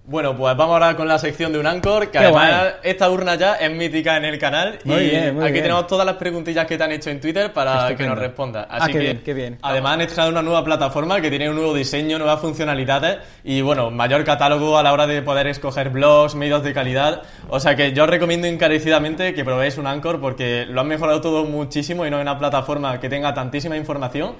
Bueno, 0.06 0.36
pues 0.36 0.54
vamos 0.54 0.74
ahora 0.74 0.94
con 0.96 1.08
la 1.08 1.18
sección 1.18 1.50
de 1.50 1.58
un 1.58 1.66
Anchor, 1.66 2.04
que 2.10 2.10
Qué 2.10 2.18
además 2.18 2.50
guay. 2.60 2.72
esta 2.82 3.08
urna 3.08 3.36
ya 3.36 3.54
es 3.54 3.70
mítica 3.72 4.18
en 4.18 4.26
el 4.26 4.38
canal 4.38 4.78
Muy 4.84 4.96
y 4.96 5.08
bien, 5.08 5.34
muy 5.34 5.44
aquí 5.44 5.52
bien. 5.54 5.64
tenemos 5.64 5.86
todas 5.86 6.04
las 6.04 6.16
preguntillas 6.16 6.66
que 6.66 6.76
te 6.76 6.84
han 6.84 6.92
hecho 6.92 7.08
en 7.08 7.22
Twitter 7.22 7.50
para 7.54 7.96
que 7.96 8.06
nos 8.06 8.18
respondas. 8.18 8.66
Ah, 8.68 8.76
Así 8.82 8.88
qué 8.88 8.92
que 8.92 8.98
bien, 8.98 9.22
qué 9.24 9.32
bien. 9.32 9.58
además 9.62 9.92
han 9.94 10.00
estrenado 10.02 10.30
una 10.30 10.42
nueva 10.42 10.62
plataforma 10.62 11.22
que 11.22 11.30
tiene 11.30 11.48
un 11.48 11.56
nuevo 11.56 11.72
diseño, 11.72 12.18
nuevas 12.18 12.38
funcionalidades 12.38 13.16
y 13.44 13.62
bueno, 13.62 13.90
mayor 13.90 14.24
catálogo 14.24 14.76
a 14.76 14.82
la 14.82 14.92
hora 14.92 15.06
de 15.06 15.22
poder 15.22 15.46
escoger 15.46 15.88
blogs, 15.88 16.34
medios 16.34 16.62
de 16.62 16.74
calidad. 16.74 17.22
O 17.48 17.58
sea 17.58 17.74
que 17.74 17.94
yo 17.94 18.04
os 18.04 18.10
recomiendo 18.10 18.46
encarecidamente 18.46 19.32
que 19.32 19.42
probéis 19.42 19.78
un 19.78 19.86
Anchor 19.86 20.20
porque 20.20 20.66
lo 20.68 20.82
han 20.82 20.86
mejorado 20.88 21.22
todo 21.22 21.46
muchísimo 21.46 22.04
y 22.04 22.10
no 22.10 22.18
es 22.18 22.22
una 22.22 22.38
plataforma 22.38 23.00
que 23.00 23.08
tenga 23.08 23.32
tantísima 23.32 23.74
información. 23.78 24.34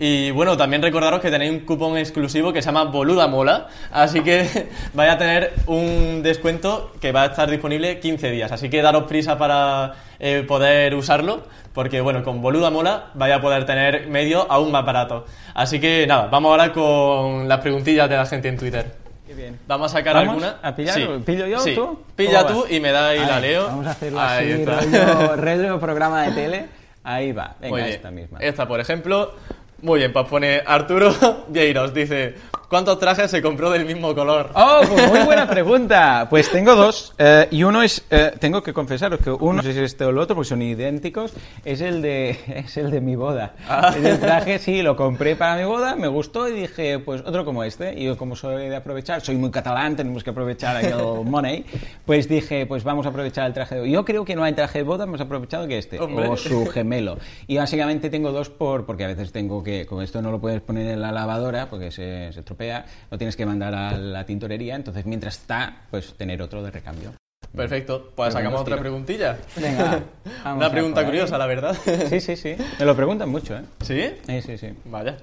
Y 0.00 0.30
bueno, 0.30 0.56
también 0.56 0.80
recordaros 0.80 1.20
que 1.20 1.28
tenéis 1.30 1.50
un 1.50 1.60
cupón 1.60 1.98
exclusivo 1.98 2.52
que 2.52 2.62
se 2.62 2.66
llama 2.66 2.84
Boluda 2.84 3.26
Mola, 3.26 3.66
así 3.90 4.20
que 4.20 4.68
vais 4.94 5.10
a 5.12 5.18
tener 5.18 5.54
un 5.66 6.22
descuento 6.22 6.92
que 7.00 7.10
va 7.10 7.22
a 7.24 7.26
estar 7.26 7.50
disponible 7.50 7.98
15 7.98 8.30
días, 8.30 8.52
así 8.52 8.70
que 8.70 8.80
daros 8.80 9.04
prisa 9.04 9.36
para 9.38 9.94
eh, 10.20 10.44
poder 10.46 10.94
usarlo, 10.94 11.42
porque 11.72 12.00
bueno, 12.00 12.22
con 12.22 12.40
Boluda 12.40 12.70
Mola 12.70 13.06
vais 13.14 13.34
a 13.34 13.40
poder 13.40 13.66
tener 13.66 14.06
medios 14.06 14.46
aún 14.48 14.70
más 14.70 14.84
baratos. 14.86 15.24
Así 15.54 15.80
que 15.80 16.06
nada, 16.06 16.28
vamos 16.28 16.50
ahora 16.52 16.72
con 16.72 17.48
las 17.48 17.58
preguntillas 17.58 18.08
de 18.08 18.16
la 18.16 18.26
gente 18.26 18.46
en 18.48 18.56
Twitter. 18.56 18.94
Qué 19.26 19.34
bien. 19.34 19.58
Vamos 19.66 19.92
a 19.92 19.98
sacar 19.98 20.14
¿Vamos 20.14 20.30
alguna. 20.42 20.56
a 20.62 20.74
pillar? 20.76 20.94
Sí. 20.94 21.06
¿Pillo 21.26 21.46
yo 21.48 21.58
o 21.58 21.60
Sí. 21.60 21.74
tú? 21.74 22.00
Pilla 22.16 22.44
¿Cómo 22.46 22.54
tú 22.62 22.66
va? 22.68 22.72
y 22.72 22.80
me 22.80 22.92
da 22.92 23.14
y 23.14 23.18
la 23.18 23.36
Ahí, 23.36 23.42
leo. 23.42 23.66
Vamos 23.66 23.86
a 23.86 23.90
hacerlo 23.90 24.20
Ahí 24.20 24.52
así, 24.52 24.62
está. 24.62 24.80
rollo, 24.80 25.36
rollo 25.42 25.80
programa 25.80 26.22
de 26.22 26.32
tele. 26.32 26.66
Ahí 27.04 27.32
va, 27.32 27.54
venga, 27.60 27.86
esta 27.88 28.10
misma. 28.10 28.38
Esta, 28.40 28.66
por 28.68 28.80
ejemplo. 28.80 29.32
Muy 29.80 30.00
bien, 30.00 30.12
pues 30.12 30.26
pone 30.26 30.60
Arturo 30.66 31.14
Vieiros, 31.48 31.94
dice, 31.94 32.34
¿cuántos 32.68 32.98
trajes 32.98 33.30
se 33.30 33.42
compró 33.42 33.70
del 33.70 33.84
mismo 33.86 34.14
color? 34.14 34.50
Oh, 34.54 34.80
pues 34.88 35.08
muy 35.10 35.20
buena 35.20 35.46
pregunta. 35.50 36.26
Pues 36.30 36.50
tengo 36.50 36.74
dos. 36.74 37.14
eh, 37.18 37.48
y 37.50 37.62
uno 37.62 37.82
es, 37.82 38.04
eh, 38.10 38.32
tengo 38.38 38.62
que 38.62 38.72
confesaros 38.72 39.20
que 39.20 39.30
uno, 39.30 39.54
no 39.54 39.62
sé 39.62 39.72
si 39.72 39.78
es 39.78 39.86
este 39.92 40.04
o 40.04 40.10
el 40.10 40.18
otro, 40.18 40.36
porque 40.36 40.48
son 40.48 40.62
idénticos, 40.62 41.32
es 41.64 41.80
el 41.80 42.02
de, 42.02 42.30
es 42.66 42.76
el 42.76 42.90
de 42.90 43.00
mi 43.00 43.16
boda. 43.16 43.54
Ah. 43.68 43.94
Es 43.96 44.04
el 44.04 44.18
traje, 44.20 44.58
sí, 44.58 44.82
lo 44.82 44.96
compré 44.96 45.36
para 45.36 45.56
mi 45.56 45.64
boda, 45.64 45.96
me 45.96 46.08
gustó 46.08 46.48
y 46.48 46.52
dije, 46.52 46.98
pues 46.98 47.22
otro 47.22 47.44
como 47.44 47.64
este. 47.64 47.98
Y 47.98 48.04
yo 48.04 48.16
como 48.16 48.36
soy 48.36 48.68
de 48.68 48.76
aprovechar, 48.76 49.20
soy 49.20 49.36
muy 49.36 49.50
catalán, 49.50 49.96
tenemos 49.96 50.22
que 50.24 50.30
aprovechar 50.30 50.76
aquel 50.76 50.96
money, 51.24 51.64
pues 52.04 52.28
dije, 52.28 52.66
pues 52.66 52.84
vamos 52.84 53.06
a 53.06 53.10
aprovechar 53.10 53.46
el 53.46 53.52
traje 53.52 53.76
de 53.76 53.90
Yo 53.90 54.04
creo 54.04 54.24
que 54.24 54.34
no 54.36 54.44
hay 54.44 54.52
traje 54.52 54.78
de 54.78 54.84
boda, 54.84 55.04
hemos 55.04 55.20
aprovechado 55.20 55.66
que 55.66 55.78
este, 55.78 55.98
Hombre. 56.00 56.28
o 56.28 56.36
su 56.36 56.66
gemelo. 56.66 57.18
Y 57.46 57.56
básicamente 57.56 58.10
tengo 58.10 58.32
dos 58.32 58.50
por, 58.50 58.84
porque 58.86 59.04
a 59.04 59.08
veces 59.08 59.32
tengo 59.32 59.62
que, 59.62 59.86
con 59.86 60.02
esto 60.02 60.20
no 60.22 60.30
lo 60.30 60.40
puedes 60.40 60.60
poner 60.60 60.88
en 60.88 61.00
la 61.00 61.12
lavadora 61.12 61.68
porque 61.70 61.90
se, 61.90 62.32
se 62.32 62.42
estropea, 62.58 62.84
lo 63.10 63.18
tienes 63.18 63.36
que 63.36 63.46
mandar 63.46 63.74
a 63.74 63.96
la 63.96 64.24
tintorería, 64.26 64.74
entonces 64.74 65.06
mientras 65.06 65.38
está, 65.38 65.82
pues 65.90 66.14
tener 66.14 66.42
otro 66.42 66.62
de 66.62 66.70
recambio. 66.70 67.12
Perfecto, 67.54 68.12
pues 68.14 68.34
sacamos 68.34 68.60
otra 68.60 68.76
preguntilla. 68.78 69.38
Venga, 69.56 70.02
Una 70.56 70.70
pregunta 70.70 71.00
ahí. 71.00 71.06
curiosa, 71.06 71.38
la 71.38 71.46
verdad. 71.46 71.76
Sí, 72.10 72.20
sí, 72.20 72.36
sí. 72.36 72.56
Me 72.78 72.84
lo 72.84 72.94
preguntan 72.96 73.28
mucho, 73.28 73.56
¿eh? 73.56 73.62
¿Sí? 73.82 74.02
Sí, 74.26 74.42
sí, 74.42 74.58
sí. 74.58 74.68
Vaya. 74.84 75.16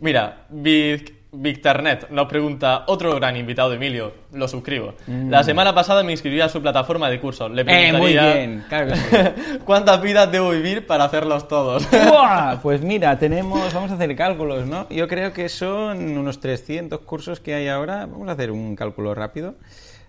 Mira, 0.00 0.46
Vic- 0.50 1.14
Victornet 1.32 2.10
nos 2.10 2.26
pregunta, 2.26 2.84
otro 2.88 3.14
gran 3.14 3.36
invitado, 3.36 3.72
Emilio, 3.72 4.12
lo 4.32 4.48
suscribo. 4.48 4.94
La 5.06 5.44
semana 5.44 5.72
pasada 5.72 6.02
me 6.02 6.10
inscribí 6.10 6.40
a 6.40 6.48
su 6.48 6.60
plataforma 6.60 7.08
de 7.08 7.20
cursos. 7.20 7.50
Le 7.52 7.62
Mm. 7.64 7.68
Eh, 7.68 7.92
muy 7.92 8.12
preguntaría 8.12 8.34
bien, 8.34 8.64
claro 8.68 8.86
que 8.88 8.96
sí. 8.96 9.58
¿Cuántas 9.64 10.02
vidas 10.02 10.32
debo 10.32 10.50
vivir 10.50 10.86
para 10.86 11.04
hacerlos 11.04 11.46
todos? 11.46 11.88
¡Buah! 12.08 12.60
Pues 12.62 12.82
mira, 12.82 13.16
tenemos, 13.18 13.72
vamos 13.72 13.92
a 13.92 13.94
hacer 13.94 14.14
cálculos, 14.16 14.66
¿no? 14.66 14.88
Yo 14.90 15.06
creo 15.06 15.32
que 15.32 15.48
son 15.48 16.16
unos 16.18 16.40
300 16.40 17.00
cursos 17.00 17.38
que 17.38 17.54
hay 17.54 17.68
ahora. 17.68 18.06
Vamos 18.06 18.28
a 18.28 18.32
hacer 18.32 18.50
un 18.50 18.74
cálculo 18.74 19.14
rápido. 19.14 19.54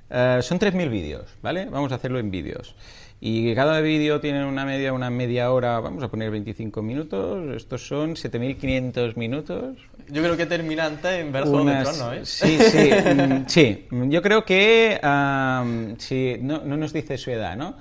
Eh, 0.09 0.39
son 0.41 0.59
3.000 0.59 0.89
vídeos, 0.89 1.25
¿vale? 1.41 1.65
Vamos 1.65 1.91
a 1.91 1.95
hacerlo 1.95 2.17
en 2.19 2.31
vídeos. 2.31 2.75
Y 3.23 3.53
cada 3.53 3.79
vídeo 3.81 4.19
tiene 4.19 4.43
una 4.45 4.65
media, 4.65 4.93
una 4.93 5.11
media 5.11 5.51
hora, 5.51 5.79
vamos 5.79 6.01
a 6.03 6.07
poner 6.07 6.31
25 6.31 6.81
minutos. 6.81 7.55
Estos 7.55 7.87
son 7.87 8.15
7.500 8.15 9.15
minutos. 9.15 9.77
Yo 10.09 10.23
creo 10.23 10.35
que 10.35 10.47
termina 10.47 10.85
antes 10.87 11.19
en 11.19 11.31
ver 11.31 11.45
de 11.45 11.51
Tronos, 11.51 12.13
¿eh? 12.13 12.25
Sí, 12.25 12.57
sí, 12.57 12.89
mm, 12.91 13.43
sí. 13.47 13.87
Yo 14.09 14.23
creo 14.23 14.43
que 14.43 14.99
am, 15.03 15.95
sí, 15.99 16.37
no, 16.41 16.61
no 16.65 16.75
nos 16.77 16.93
dice 16.93 17.15
su 17.19 17.29
edad, 17.29 17.55
¿no? 17.55 17.75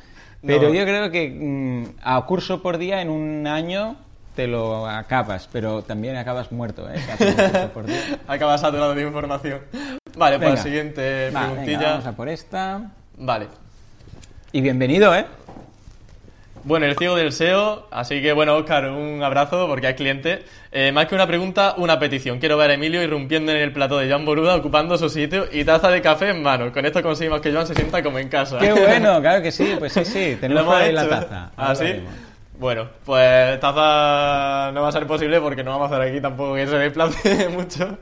Pero 0.46 0.68
No. 0.68 0.74
yo 0.74 0.84
creo 0.84 1.10
que 1.10 1.30
mm, 1.30 1.84
a 2.02 2.24
curso 2.26 2.60
por 2.62 2.76
día 2.76 3.00
en 3.00 3.08
un 3.08 3.46
año 3.46 3.96
te 4.36 4.46
lo 4.46 4.86
acabas, 4.86 5.48
pero 5.50 5.82
también 5.82 6.16
acabas 6.16 6.52
muerto, 6.52 6.86
¿eh? 6.90 6.98
Si 7.02 7.10
haces 7.10 7.34
un 7.34 7.50
curso 7.50 7.68
por 7.72 7.86
día. 7.86 8.00
Acaba 8.28 8.58
saturado 8.58 8.94
de 8.94 9.02
información. 9.02 9.60
Vale, 10.18 10.36
pues 10.36 10.40
Venga. 10.50 10.54
la 10.56 10.62
siguiente 10.62 11.30
Va, 11.30 11.40
venga, 11.40 11.48
preguntilla. 11.62 11.90
vamos 11.92 12.06
a 12.06 12.12
por 12.14 12.28
esta. 12.28 12.90
Vale. 13.16 13.46
Y 14.52 14.60
bienvenido, 14.60 15.14
¿eh? 15.14 15.26
Bueno, 16.62 16.84
el 16.84 16.96
ciego 16.96 17.16
del 17.16 17.32
SEO, 17.32 17.86
así 17.90 18.20
que 18.20 18.32
bueno, 18.34 18.54
Oscar, 18.56 18.90
un 18.90 19.22
abrazo 19.22 19.66
porque 19.66 19.88
es 19.88 19.94
cliente. 19.94 20.42
Eh, 20.72 20.92
más 20.92 21.06
que 21.06 21.14
una 21.14 21.26
pregunta, 21.26 21.74
una 21.78 21.98
petición. 21.98 22.38
Quiero 22.38 22.58
ver 22.58 22.70
a 22.70 22.74
Emilio 22.74 23.02
irrumpiendo 23.02 23.50
en 23.52 23.58
el 23.58 23.72
plató 23.72 23.96
de 23.98 24.08
Joan 24.10 24.26
Boluda, 24.26 24.56
ocupando 24.56 24.98
su 24.98 25.08
sitio 25.08 25.46
y 25.50 25.64
taza 25.64 25.88
de 25.90 26.02
café 26.02 26.30
en 26.30 26.42
mano. 26.42 26.70
Con 26.72 26.84
esto 26.84 27.02
conseguimos 27.02 27.40
que 27.40 27.50
Joan 27.52 27.66
se 27.66 27.74
sienta 27.74 28.02
como 28.02 28.18
en 28.18 28.28
casa. 28.28 28.58
Qué 28.58 28.72
bueno, 28.72 29.20
claro 29.22 29.40
que 29.42 29.52
sí, 29.52 29.74
pues 29.78 29.92
sí, 29.94 30.04
sí, 30.04 30.36
tenemos 30.38 30.64
por 30.64 30.74
ahí 30.76 30.92
la 30.92 31.02
hecho. 31.02 31.10
taza. 31.10 31.50
¿Ah, 31.56 31.74
sí? 31.74 32.02
Bueno, 32.58 32.88
pues 33.06 33.58
taza 33.60 34.70
no 34.74 34.82
va 34.82 34.88
a 34.88 34.92
ser 34.92 35.06
posible 35.06 35.40
porque 35.40 35.64
no 35.64 35.70
vamos 35.70 35.90
a 35.90 35.96
hacer 35.96 36.08
aquí 36.10 36.20
tampoco 36.20 36.56
que 36.56 36.66
se 36.66 36.76
desplace 36.76 37.48
mucho. 37.56 37.96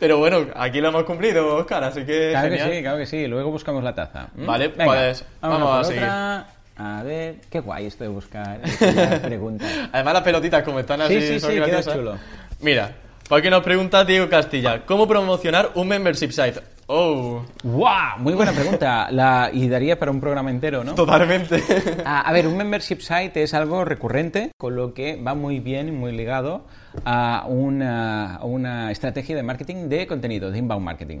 Pero 0.00 0.18
bueno, 0.18 0.46
aquí 0.56 0.80
lo 0.80 0.88
hemos 0.88 1.04
cumplido, 1.04 1.54
Oscar, 1.56 1.84
así 1.84 2.04
que 2.04 2.30
Claro 2.30 2.48
genial. 2.48 2.68
que 2.70 2.76
sí, 2.76 2.82
claro 2.82 2.98
que 2.98 3.06
sí. 3.06 3.26
Luego 3.26 3.50
buscamos 3.50 3.82
la 3.84 3.94
taza. 3.94 4.28
¿m? 4.36 4.46
Vale, 4.46 4.68
Venga, 4.68 4.84
pues, 4.84 5.24
vamos, 5.40 5.60
vamos 5.60 5.80
a, 5.80 5.84
seguir. 5.84 6.02
otra. 6.02 6.46
A 6.76 7.02
ver, 7.04 7.36
qué 7.50 7.60
guay 7.60 7.86
esto 7.86 8.02
de 8.04 8.10
buscar 8.10 8.60
preguntas. 9.22 9.70
Además 9.92 10.14
las 10.14 10.22
pelotitas 10.24 10.62
como 10.64 10.80
están 10.80 11.00
así 11.02 11.20
Sí, 11.20 11.28
sí, 11.28 11.40
son 11.40 11.50
sí, 11.50 11.56
graciosas. 11.56 11.94
chulo. 11.94 12.16
Mira, 12.60 12.90
por 13.28 13.38
aquí 13.38 13.48
nos 13.48 13.62
pregunta 13.62 14.04
Diego 14.04 14.28
Castilla, 14.28 14.82
¿cómo 14.84 15.06
promocionar 15.06 15.70
un 15.74 15.86
membership 15.88 16.30
site? 16.32 16.60
Oh, 16.86 17.42
¡Wow! 17.62 18.18
Muy 18.18 18.34
buena 18.34 18.52
pregunta. 18.52 19.10
La, 19.10 19.50
y 19.52 19.68
daría 19.68 19.98
para 19.98 20.10
un 20.10 20.20
programa 20.20 20.50
entero, 20.50 20.84
¿no? 20.84 20.94
totalmente. 20.94 21.62
A, 22.04 22.20
a 22.20 22.32
ver, 22.32 22.46
un 22.46 22.56
membership 22.56 23.00
site 23.00 23.42
es 23.42 23.54
algo 23.54 23.84
recurrente, 23.84 24.50
con 24.58 24.76
lo 24.76 24.92
que 24.92 25.16
va 25.16 25.34
muy 25.34 25.60
bien 25.60 25.88
y 25.88 25.92
muy 25.92 26.12
ligado 26.12 26.66
a 27.04 27.46
una, 27.48 28.36
a 28.36 28.44
una 28.44 28.90
estrategia 28.90 29.34
de 29.34 29.42
marketing 29.42 29.88
de 29.88 30.06
contenido, 30.06 30.50
de 30.50 30.58
inbound 30.58 30.84
marketing. 30.84 31.20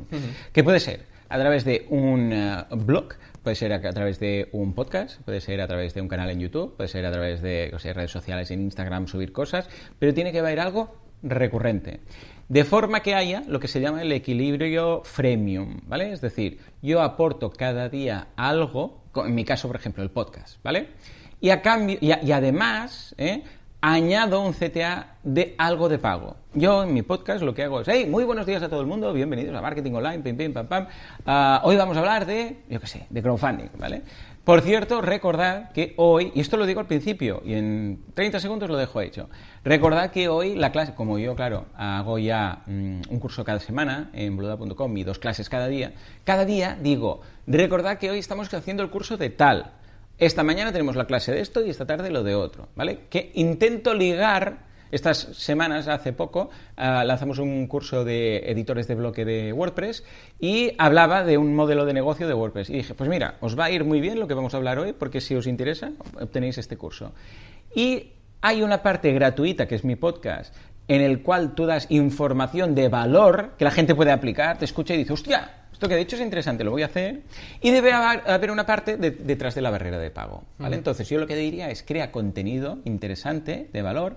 Que 0.52 0.62
puede 0.62 0.80
ser 0.80 1.06
a 1.28 1.38
través 1.38 1.64
de 1.64 1.86
un 1.88 2.32
eh, 2.32 2.64
blog, 2.70 3.14
puede 3.42 3.56
ser 3.56 3.72
a, 3.72 3.76
a 3.76 3.92
través 3.92 4.20
de 4.20 4.48
un 4.52 4.74
podcast, 4.74 5.20
puede 5.22 5.40
ser 5.40 5.60
a 5.62 5.66
través 5.66 5.94
de 5.94 6.02
un 6.02 6.08
canal 6.08 6.30
en 6.30 6.40
YouTube, 6.40 6.76
puede 6.76 6.88
ser 6.88 7.06
a 7.06 7.10
través 7.10 7.40
de 7.40 7.72
o 7.74 7.78
sea, 7.78 7.94
redes 7.94 8.10
sociales 8.10 8.50
en 8.50 8.60
Instagram, 8.60 9.06
subir 9.06 9.32
cosas, 9.32 9.68
pero 9.98 10.12
tiene 10.12 10.30
que 10.30 10.40
haber 10.40 10.60
algo 10.60 10.94
recurrente. 11.22 12.00
De 12.48 12.64
forma 12.64 13.00
que 13.00 13.14
haya 13.14 13.42
lo 13.46 13.58
que 13.58 13.68
se 13.68 13.80
llama 13.80 14.02
el 14.02 14.12
equilibrio 14.12 15.02
freemium, 15.04 15.80
¿vale? 15.86 16.12
Es 16.12 16.20
decir, 16.20 16.60
yo 16.82 17.00
aporto 17.00 17.50
cada 17.50 17.88
día 17.88 18.28
algo, 18.36 19.02
en 19.16 19.34
mi 19.34 19.44
caso, 19.44 19.66
por 19.68 19.76
ejemplo, 19.76 20.02
el 20.02 20.10
podcast, 20.10 20.62
¿vale? 20.62 20.88
Y, 21.40 21.50
a 21.50 21.62
cambio, 21.62 21.98
y 22.00 22.32
además, 22.32 23.14
¿eh? 23.18 23.42
añado 23.86 24.40
un 24.40 24.54
CTA 24.54 25.16
de 25.22 25.54
algo 25.58 25.90
de 25.90 25.98
pago. 25.98 26.36
Yo 26.54 26.84
en 26.84 26.94
mi 26.94 27.02
podcast 27.02 27.42
lo 27.42 27.52
que 27.52 27.64
hago 27.64 27.82
es, 27.82 27.88
hey, 27.88 28.06
muy 28.08 28.24
buenos 28.24 28.46
días 28.46 28.62
a 28.62 28.70
todo 28.70 28.80
el 28.80 28.86
mundo, 28.86 29.12
bienvenidos 29.12 29.54
a 29.54 29.60
Marketing 29.60 29.92
Online, 29.92 30.20
pim, 30.20 30.38
pim, 30.38 30.54
pam, 30.54 30.66
pam. 30.66 30.86
Ah, 31.26 31.60
hoy 31.64 31.76
vamos 31.76 31.94
a 31.98 32.00
hablar 32.00 32.24
de, 32.24 32.60
yo 32.70 32.80
qué 32.80 32.86
sé, 32.86 33.06
de 33.10 33.22
crowdfunding, 33.22 33.68
¿vale? 33.78 34.00
Por 34.44 34.60
cierto, 34.60 35.00
recordad 35.00 35.72
que 35.72 35.94
hoy, 35.96 36.30
y 36.34 36.40
esto 36.40 36.58
lo 36.58 36.66
digo 36.66 36.78
al 36.80 36.86
principio, 36.86 37.40
y 37.46 37.54
en 37.54 38.04
30 38.12 38.40
segundos 38.40 38.68
lo 38.68 38.76
dejo 38.76 39.00
hecho, 39.00 39.30
recordad 39.64 40.10
que 40.10 40.28
hoy 40.28 40.54
la 40.54 40.70
clase, 40.70 40.94
como 40.94 41.18
yo, 41.18 41.34
claro, 41.34 41.64
hago 41.74 42.18
ya 42.18 42.62
mm, 42.66 43.00
un 43.08 43.20
curso 43.20 43.42
cada 43.42 43.58
semana 43.58 44.10
en 44.12 44.36
boluda.com 44.36 44.96
y 44.98 45.02
dos 45.02 45.18
clases 45.18 45.48
cada 45.48 45.66
día, 45.68 45.94
cada 46.24 46.44
día 46.44 46.76
digo, 46.78 47.22
recordad 47.46 47.96
que 47.96 48.10
hoy 48.10 48.18
estamos 48.18 48.52
haciendo 48.52 48.82
el 48.82 48.90
curso 48.90 49.16
de 49.16 49.30
tal, 49.30 49.72
esta 50.18 50.42
mañana 50.42 50.72
tenemos 50.72 50.94
la 50.94 51.06
clase 51.06 51.32
de 51.32 51.40
esto 51.40 51.64
y 51.64 51.70
esta 51.70 51.86
tarde 51.86 52.10
lo 52.10 52.22
de 52.22 52.34
otro, 52.34 52.68
¿vale? 52.76 53.06
Que 53.08 53.32
intento 53.34 53.94
ligar. 53.94 54.73
Estas 54.94 55.18
semanas, 55.32 55.88
hace 55.88 56.12
poco, 56.12 56.50
ah, 56.76 57.02
lanzamos 57.04 57.38
un 57.40 57.66
curso 57.66 58.04
de 58.04 58.38
editores 58.50 58.86
de 58.86 58.94
bloque 58.94 59.24
de 59.24 59.52
WordPress 59.52 60.04
y 60.38 60.72
hablaba 60.78 61.24
de 61.24 61.36
un 61.36 61.54
modelo 61.54 61.84
de 61.84 61.92
negocio 61.92 62.28
de 62.28 62.34
WordPress. 62.34 62.70
Y 62.70 62.74
dije, 62.74 62.94
pues 62.94 63.10
mira, 63.10 63.36
os 63.40 63.58
va 63.58 63.64
a 63.64 63.70
ir 63.72 63.84
muy 63.84 64.00
bien 64.00 64.20
lo 64.20 64.28
que 64.28 64.34
vamos 64.34 64.54
a 64.54 64.58
hablar 64.58 64.78
hoy, 64.78 64.92
porque 64.92 65.20
si 65.20 65.34
os 65.34 65.46
interesa, 65.48 65.90
obtenéis 66.20 66.58
este 66.58 66.76
curso. 66.76 67.12
Y 67.74 68.12
hay 68.40 68.62
una 68.62 68.82
parte 68.82 69.10
gratuita, 69.12 69.66
que 69.66 69.74
es 69.74 69.84
mi 69.84 69.96
podcast, 69.96 70.54
en 70.86 71.00
el 71.00 71.22
cual 71.22 71.54
tú 71.54 71.66
das 71.66 71.86
información 71.90 72.74
de 72.76 72.88
valor 72.88 73.54
que 73.58 73.64
la 73.64 73.70
gente 73.72 73.94
puede 73.94 74.12
aplicar, 74.12 74.58
te 74.58 74.64
escucha 74.64 74.94
y 74.94 74.98
dice, 74.98 75.12
hostia, 75.14 75.62
esto 75.72 75.88
que 75.88 75.94
he 75.94 75.98
dicho 75.98 76.14
es 76.14 76.22
interesante, 76.22 76.62
lo 76.62 76.70
voy 76.70 76.82
a 76.82 76.86
hacer. 76.86 77.22
Y 77.60 77.70
debe 77.72 77.92
haber, 77.92 78.50
una 78.52 78.64
parte 78.64 78.96
de- 78.96 79.10
detrás 79.10 79.56
de 79.56 79.60
la 79.62 79.70
barrera 79.70 79.98
de 79.98 80.10
pago. 80.12 80.44
¿vale? 80.58 80.76
Entonces, 80.76 81.08
yo 81.08 81.18
lo 81.18 81.26
que 81.26 81.34
diría 81.34 81.68
es 81.70 81.82
crea 81.82 82.12
contenido 82.12 82.78
interesante, 82.84 83.68
de 83.72 83.82
valor, 83.82 84.16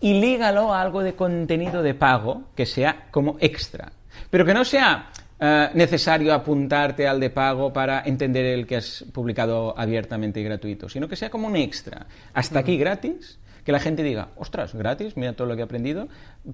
y 0.00 0.20
lígalo 0.20 0.72
a 0.72 0.80
algo 0.80 1.02
de 1.02 1.14
contenido 1.14 1.82
de 1.82 1.94
pago 1.94 2.44
que 2.54 2.66
sea 2.66 3.08
como 3.10 3.36
extra. 3.40 3.92
Pero 4.30 4.44
que 4.44 4.54
no 4.54 4.64
sea 4.64 5.10
eh, 5.38 5.68
necesario 5.74 6.32
apuntarte 6.32 7.06
al 7.06 7.20
de 7.20 7.30
pago 7.30 7.72
para 7.72 8.02
entender 8.04 8.46
el 8.46 8.66
que 8.66 8.76
has 8.76 9.04
publicado 9.12 9.78
abiertamente 9.78 10.40
y 10.40 10.44
gratuito, 10.44 10.88
sino 10.88 11.08
que 11.08 11.16
sea 11.16 11.30
como 11.30 11.46
un 11.46 11.56
extra. 11.56 12.06
Hasta 12.32 12.60
aquí 12.60 12.76
gratis, 12.78 13.38
que 13.66 13.72
la 13.72 13.80
gente 13.80 14.02
diga, 14.04 14.28
ostras, 14.36 14.74
gratis, 14.74 15.16
mira 15.16 15.32
todo 15.34 15.48
lo 15.48 15.56
que 15.56 15.60
he 15.62 15.64
aprendido, 15.64 16.06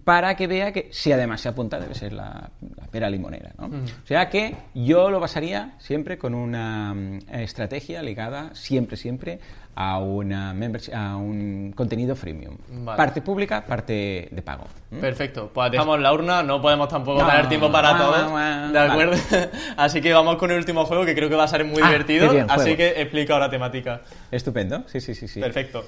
para 0.02 0.34
que 0.34 0.46
vea 0.46 0.72
que 0.72 0.88
si 0.92 1.12
además 1.12 1.42
se 1.42 1.48
apunta 1.50 1.78
debe 1.78 1.94
ser 1.94 2.14
la, 2.14 2.48
la 2.76 2.86
pera 2.90 3.10
limonera. 3.10 3.50
¿no? 3.58 3.66
O 3.66 4.06
sea 4.06 4.30
que 4.30 4.56
yo 4.74 5.10
lo 5.10 5.20
basaría 5.20 5.74
siempre 5.78 6.16
con 6.16 6.34
una 6.34 6.94
mm, 6.94 7.18
estrategia 7.34 8.00
ligada, 8.02 8.48
siempre, 8.54 8.96
siempre, 8.96 9.38
a, 9.74 9.98
una 9.98 10.54
membership- 10.54 10.94
a 10.94 11.16
un 11.16 11.72
contenido 11.76 12.16
freemium. 12.16 12.56
Vale. 12.84 12.96
Parte 12.96 13.20
pública, 13.20 13.64
parte 13.66 14.28
de 14.30 14.42
pago. 14.42 14.64
¿Mm? 14.90 14.98
Perfecto, 15.00 15.50
pues 15.52 15.70
dejamos 15.70 16.00
la 16.00 16.12
urna, 16.14 16.42
no 16.42 16.62
podemos 16.62 16.88
tampoco 16.88 17.20
No, 17.22 17.28
tener 17.28 17.48
tiempo 17.48 17.70
para 17.70 17.90
guau, 17.90 18.02
todos, 18.10 18.30
guau, 18.30 18.30
guau. 18.30 18.72
¿de 18.72 18.78
acuerdo? 18.78 19.16
Así 19.76 20.00
que 20.00 20.14
vamos 20.14 20.36
con 20.36 20.50
el 20.50 20.56
último 20.56 20.86
juego 20.86 21.04
que 21.04 21.14
creo 21.14 21.28
que 21.28 21.36
va 21.36 21.44
a 21.44 21.48
ser 21.48 21.64
muy 21.66 21.82
Ah, 21.82 21.88
divertido, 21.88 22.30
bien, 22.32 22.46
así 22.48 22.74
que 22.74 23.00
explica 23.02 23.34
ahora 23.34 23.50
temática. 23.50 24.00
Estupendo, 24.30 24.84
sí, 24.86 24.98
sí, 25.00 25.14
sí. 25.14 25.28
sí. 25.28 25.40
Perfecto. 25.40 25.84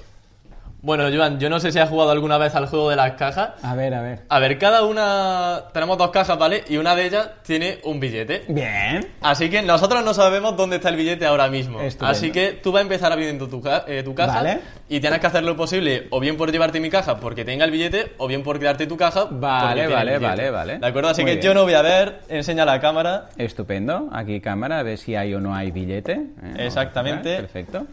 Bueno, 0.85 1.05
Joan, 1.11 1.39
yo 1.39 1.49
no 1.49 1.59
sé 1.59 1.71
si 1.71 1.79
has 1.79 1.89
jugado 1.89 2.11
alguna 2.11 2.37
vez 2.37 2.53
al 2.53 2.67
juego 2.67 2.91
de 2.91 2.95
las 2.95 3.13
cajas. 3.13 3.53
A 3.63 3.73
ver, 3.73 3.91
a 3.95 4.01
ver. 4.03 4.19
A 4.29 4.37
ver, 4.37 4.59
cada 4.59 4.83
una... 4.83 5.63
Tenemos 5.73 5.97
dos 5.97 6.11
cajas, 6.11 6.37
¿vale? 6.37 6.63
Y 6.69 6.77
una 6.77 6.95
de 6.95 7.07
ellas 7.07 7.27
tiene 7.41 7.79
un 7.85 7.99
billete. 7.99 8.43
Bien. 8.49 9.03
Así 9.21 9.49
que 9.49 9.63
nosotros 9.63 10.05
no 10.05 10.13
sabemos 10.13 10.55
dónde 10.55 10.75
está 10.75 10.89
el 10.89 10.95
billete 10.95 11.25
ahora 11.25 11.47
mismo. 11.49 11.81
Estupendo. 11.81 12.11
Así 12.11 12.31
que 12.31 12.51
tú 12.51 12.71
vas 12.71 12.81
a 12.81 12.83
empezar 12.83 13.11
abriendo 13.11 13.47
tu, 13.47 13.63
ca- 13.63 13.83
eh, 13.87 14.03
tu 14.03 14.13
caja 14.13 14.35
Vale. 14.35 14.59
y 14.87 14.99
tienes 14.99 15.17
que 15.19 15.25
hacer 15.25 15.41
lo 15.43 15.55
posible 15.57 16.05
o 16.11 16.19
bien 16.19 16.37
por 16.37 16.51
llevarte 16.51 16.79
mi 16.79 16.91
caja 16.91 17.17
porque 17.19 17.43
tenga 17.43 17.65
el 17.65 17.71
billete 17.71 18.13
o 18.19 18.27
bien 18.27 18.43
por 18.43 18.59
quedarte 18.59 18.85
tu 18.85 18.95
caja 18.95 19.25
Vale, 19.31 19.87
vale, 19.87 20.19
vale, 20.19 20.51
vale. 20.51 20.77
¿De 20.77 20.85
acuerdo? 20.85 21.09
Así 21.09 21.23
Muy 21.23 21.31
que 21.31 21.35
bien. 21.37 21.45
yo 21.47 21.53
no 21.55 21.63
voy 21.63 21.73
a 21.73 21.81
ver, 21.81 22.19
enseña 22.29 22.63
la 22.63 22.79
cámara. 22.79 23.29
Estupendo. 23.39 24.07
Aquí 24.13 24.39
cámara, 24.39 24.77
a 24.77 24.83
ver 24.83 24.99
si 24.99 25.15
hay 25.15 25.33
o 25.33 25.39
no 25.39 25.55
hay 25.55 25.71
billete. 25.71 26.11
Eh, 26.13 26.53
Exactamente. 26.59 27.37
Perfecto. 27.37 27.87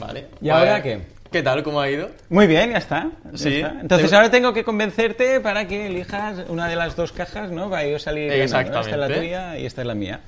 Vale. 0.00 0.28
¿Y 0.40 0.48
ahora 0.48 0.82
qué? 0.82 1.20
¿Qué 1.32 1.42
tal? 1.42 1.62
¿Cómo 1.62 1.80
ha 1.80 1.88
ido? 1.90 2.10
Muy 2.28 2.46
bien, 2.46 2.70
ya 2.72 2.76
está. 2.78 3.08
ya 3.32 3.38
Sí. 3.38 3.54
está. 3.56 3.80
Entonces 3.80 4.10
Te- 4.10 4.16
ahora 4.16 4.30
tengo 4.30 4.52
que 4.52 4.64
convencerte 4.64 5.40
para 5.40 5.66
que 5.66 5.86
elijas 5.86 6.44
una 6.48 6.68
de 6.68 6.76
las 6.76 6.94
dos 6.94 7.10
cajas, 7.12 7.50
¿no? 7.50 7.70
Para 7.70 7.86
yo 7.86 7.98
salir 7.98 8.28
ganando. 8.28 8.44
Esta 8.44 8.60
es 8.60 8.66
la 8.72 8.78
Exactamente. 8.80 9.20
tuya 9.20 9.58
y 9.58 9.66
esta 9.66 9.80
es 9.80 9.86
la 9.86 9.94
mía. 9.94 10.20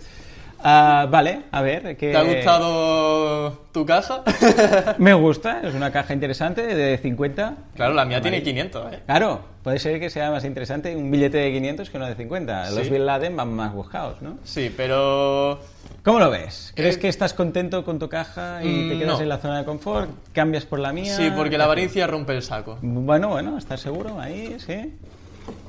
Ah, 0.62 1.06
vale, 1.10 1.42
a 1.50 1.60
ver. 1.62 1.96
¿qué... 1.96 2.10
¿Te 2.12 2.16
ha 2.16 2.22
gustado 2.22 3.50
tu 3.72 3.84
caja? 3.84 4.22
Me 4.98 5.12
gusta, 5.14 5.60
es 5.62 5.74
una 5.74 5.90
caja 5.92 6.14
interesante 6.14 6.62
de 6.62 6.96
50. 6.98 7.54
claro, 7.74 7.92
la 7.94 8.04
mía 8.04 8.20
tiene 8.20 8.38
Amarillo. 8.38 8.70
500, 8.70 8.92
¿eh? 8.94 9.00
Claro, 9.06 9.40
puede 9.62 9.78
ser 9.78 10.00
que 10.00 10.08
sea 10.10 10.30
más 10.30 10.44
interesante 10.44 10.94
un 10.96 11.10
billete 11.10 11.38
de 11.38 11.52
500 11.52 11.90
que 11.90 11.96
uno 11.96 12.06
de 12.06 12.14
50. 12.14 12.70
Los 12.70 12.84
Sí. 12.84 12.90
Bin 12.90 13.04
Laden 13.06 13.36
van 13.36 13.52
más 13.52 13.72
buscados, 13.74 14.22
¿no? 14.22 14.38
Sí, 14.44 14.72
pero... 14.74 15.60
¿Cómo 16.02 16.18
lo 16.18 16.30
ves? 16.30 16.72
¿Crees 16.76 16.96
Eh, 16.96 17.00
que 17.00 17.08
estás 17.08 17.34
contento 17.34 17.84
con 17.84 17.98
tu 17.98 18.08
caja 18.08 18.60
y 18.62 18.88
te 18.88 18.94
mm, 18.94 18.98
quedas 18.98 19.14
no. 19.16 19.20
en 19.22 19.28
la 19.28 19.38
zona 19.38 19.58
de 19.58 19.64
confort? 19.64 20.10
¿Cambias 20.32 20.64
por 20.66 20.78
la 20.78 20.92
mía? 20.92 21.14
Sí, 21.16 21.30
porque 21.34 21.58
la 21.58 21.64
avaricia 21.64 22.06
rompe 22.06 22.34
el 22.34 22.42
saco. 22.42 22.78
Bueno, 22.80 23.28
bueno, 23.28 23.58
¿estás 23.58 23.80
seguro? 23.80 24.18
Ahí, 24.20 24.56
sí. 24.58 24.94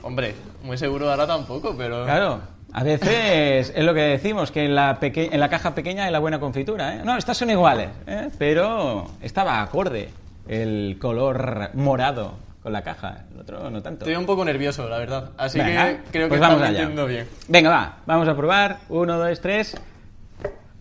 Hombre, 0.04 0.36
muy 0.64 0.78
seguro 0.78 1.10
ahora 1.10 1.26
tampoco, 1.28 1.76
pero... 1.78 2.06
Claro. 2.06 2.40
A 2.78 2.84
veces 2.84 3.72
es 3.74 3.84
lo 3.86 3.94
que 3.94 4.02
decimos, 4.02 4.52
que 4.52 4.66
en 4.66 4.76
la, 4.76 5.00
peque- 5.00 5.30
en 5.32 5.40
la 5.40 5.48
caja 5.48 5.74
pequeña 5.74 6.04
hay 6.04 6.12
la 6.12 6.20
buena 6.20 6.42
confitura. 6.42 6.96
¿eh? 6.96 7.02
No, 7.06 7.16
estas 7.16 7.38
son 7.38 7.50
iguales, 7.50 7.88
¿eh? 8.06 8.28
pero 8.38 9.10
estaba 9.22 9.62
acorde 9.62 10.10
el 10.48 10.98
color 11.00 11.70
morado 11.74 12.34
con 12.62 12.74
la 12.74 12.82
caja, 12.82 13.20
el 13.34 13.40
otro 13.40 13.70
no 13.70 13.82
tanto. 13.82 14.04
Estoy 14.04 14.16
un 14.18 14.26
poco 14.26 14.44
nervioso, 14.44 14.90
la 14.90 14.98
verdad. 14.98 15.30
Así 15.38 15.58
Venga, 15.58 15.88
que 15.88 16.00
creo 16.12 16.26
que 16.26 16.30
pues 16.30 16.42
vamos 16.42 16.62
estamos 16.62 16.80
allá. 16.98 17.06
bien. 17.06 17.28
Venga, 17.48 17.70
va, 17.70 17.98
vamos 18.06 18.28
a 18.28 18.36
probar. 18.36 18.78
Uno, 18.90 19.18
dos, 19.18 19.40
tres. 19.40 19.78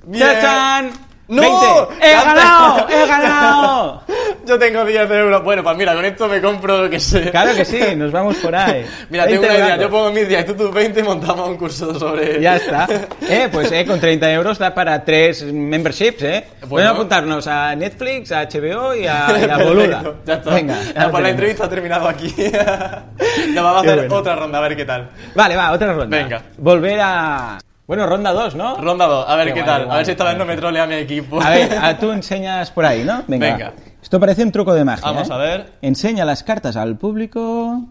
Bien. 0.05 0.21
¡Chachán! 0.27 0.91
¡No! 1.29 1.87
20. 1.89 2.07
¡He 2.07 2.11
¡Ya 2.11 2.25
ganado! 2.25 2.89
¡He 2.89 3.07
ganado! 3.07 4.03
Yo 4.47 4.59
tengo 4.59 4.85
10 4.85 5.11
euros. 5.11 5.43
Bueno, 5.43 5.63
pues 5.63 5.77
mira, 5.77 5.95
con 5.95 6.05
esto 6.05 6.29
me 6.29 6.41
compro 6.41 6.83
lo 6.83 6.91
que 6.91 7.01
sé. 7.01 7.31
Claro 7.31 7.55
que 7.55 7.65
sí, 7.65 7.81
nos 7.97 8.13
vamos 8.13 8.37
por 8.37 8.55
ahí. 8.55 8.85
Mira, 9.11 9.27
tengo 9.27 9.41
20 9.41 9.57
una 9.57 9.67
idea. 9.67 9.77
Yo 9.79 9.91
pongo 9.91 10.11
mis 10.11 10.29
10 10.29 10.43
y 10.43 10.47
tú 10.47 10.55
tus 10.55 10.75
20 10.75 11.01
y 11.01 11.03
montamos 11.03 11.49
un 11.49 11.57
curso 11.57 11.99
sobre... 11.99 12.41
Ya 12.43 12.57
está. 12.57 12.87
Eh, 13.23 13.49
pues 13.51 13.73
eh, 13.73 13.87
con 13.87 13.99
30 13.99 14.33
euros 14.33 14.59
da 14.59 14.75
para 14.75 15.03
tres 15.03 15.45
memberships, 15.45 16.23
¿eh? 16.23 16.45
Bueno. 16.61 16.69
Pueden 16.69 16.89
apuntarnos 16.89 17.47
a 17.47 17.75
Netflix, 17.75 18.33
a 18.33 18.43
HBO 18.43 18.95
y 18.95 19.07
a, 19.07 19.27
y 19.41 19.51
a 19.51 19.57
Boluda. 19.57 20.03
Ya 20.27 20.35
está. 20.35 20.55
Venga. 20.55 20.77
Ya, 20.95 21.05
lo 21.05 21.11
pues 21.11 21.23
la 21.23 21.31
entrevista 21.31 21.65
ha 21.65 21.69
terminado 21.69 22.09
aquí. 22.09 22.35
ya 22.39 23.63
vamos 23.63 23.79
a 23.79 23.81
hacer 23.81 23.97
bueno. 24.01 24.17
otra 24.17 24.37
ronda, 24.37 24.59
a 24.59 24.63
ver 24.63 24.77
qué 24.77 24.85
tal. 24.85 25.09
Vale, 25.35 25.57
va, 25.57 25.73
otra 25.73 25.93
ronda. 25.95 26.17
Venga. 26.17 26.43
Volver 26.59 27.01
a... 27.01 27.59
Bueno, 27.87 28.07
ronda 28.07 28.33
2, 28.33 28.55
¿no? 28.55 28.77
Ronda 28.79 29.07
2, 29.07 29.27
a 29.29 29.37
ver 29.37 29.49
Qué 29.49 29.55
qué, 29.55 29.61
guay, 29.61 29.67
tal. 29.75 29.85
qué 29.87 29.91
A 29.93 29.97
ver 29.97 30.05
si 30.07 30.11
esta 30.13 30.25
guay. 30.25 30.35
vez 30.35 30.39
no 30.39 30.47
me 30.53 30.57
trolea 30.57 30.87
mi 30.87 30.95
equipo. 30.95 31.41
A 31.43 31.51
ver, 31.51 31.79
a- 31.79 31.99
tú 32.01 32.13
enseñas 32.13 32.71
por 32.71 32.87
ahí, 32.87 33.05
¿no? 33.05 33.23
Venga. 33.27 33.47
Venga. 33.53 33.73
Esto 34.03 34.19
parece 34.19 34.43
un 34.43 34.53
truco 34.53 34.73
de 34.75 34.85
magia. 34.85 35.05
Vamos 35.11 35.29
¿eh? 35.29 35.33
a 35.33 35.37
ver. 35.37 35.73
Enseña 35.83 36.25
las 36.25 36.43
cartas 36.43 36.77
al 36.77 36.97
público. 36.97 37.83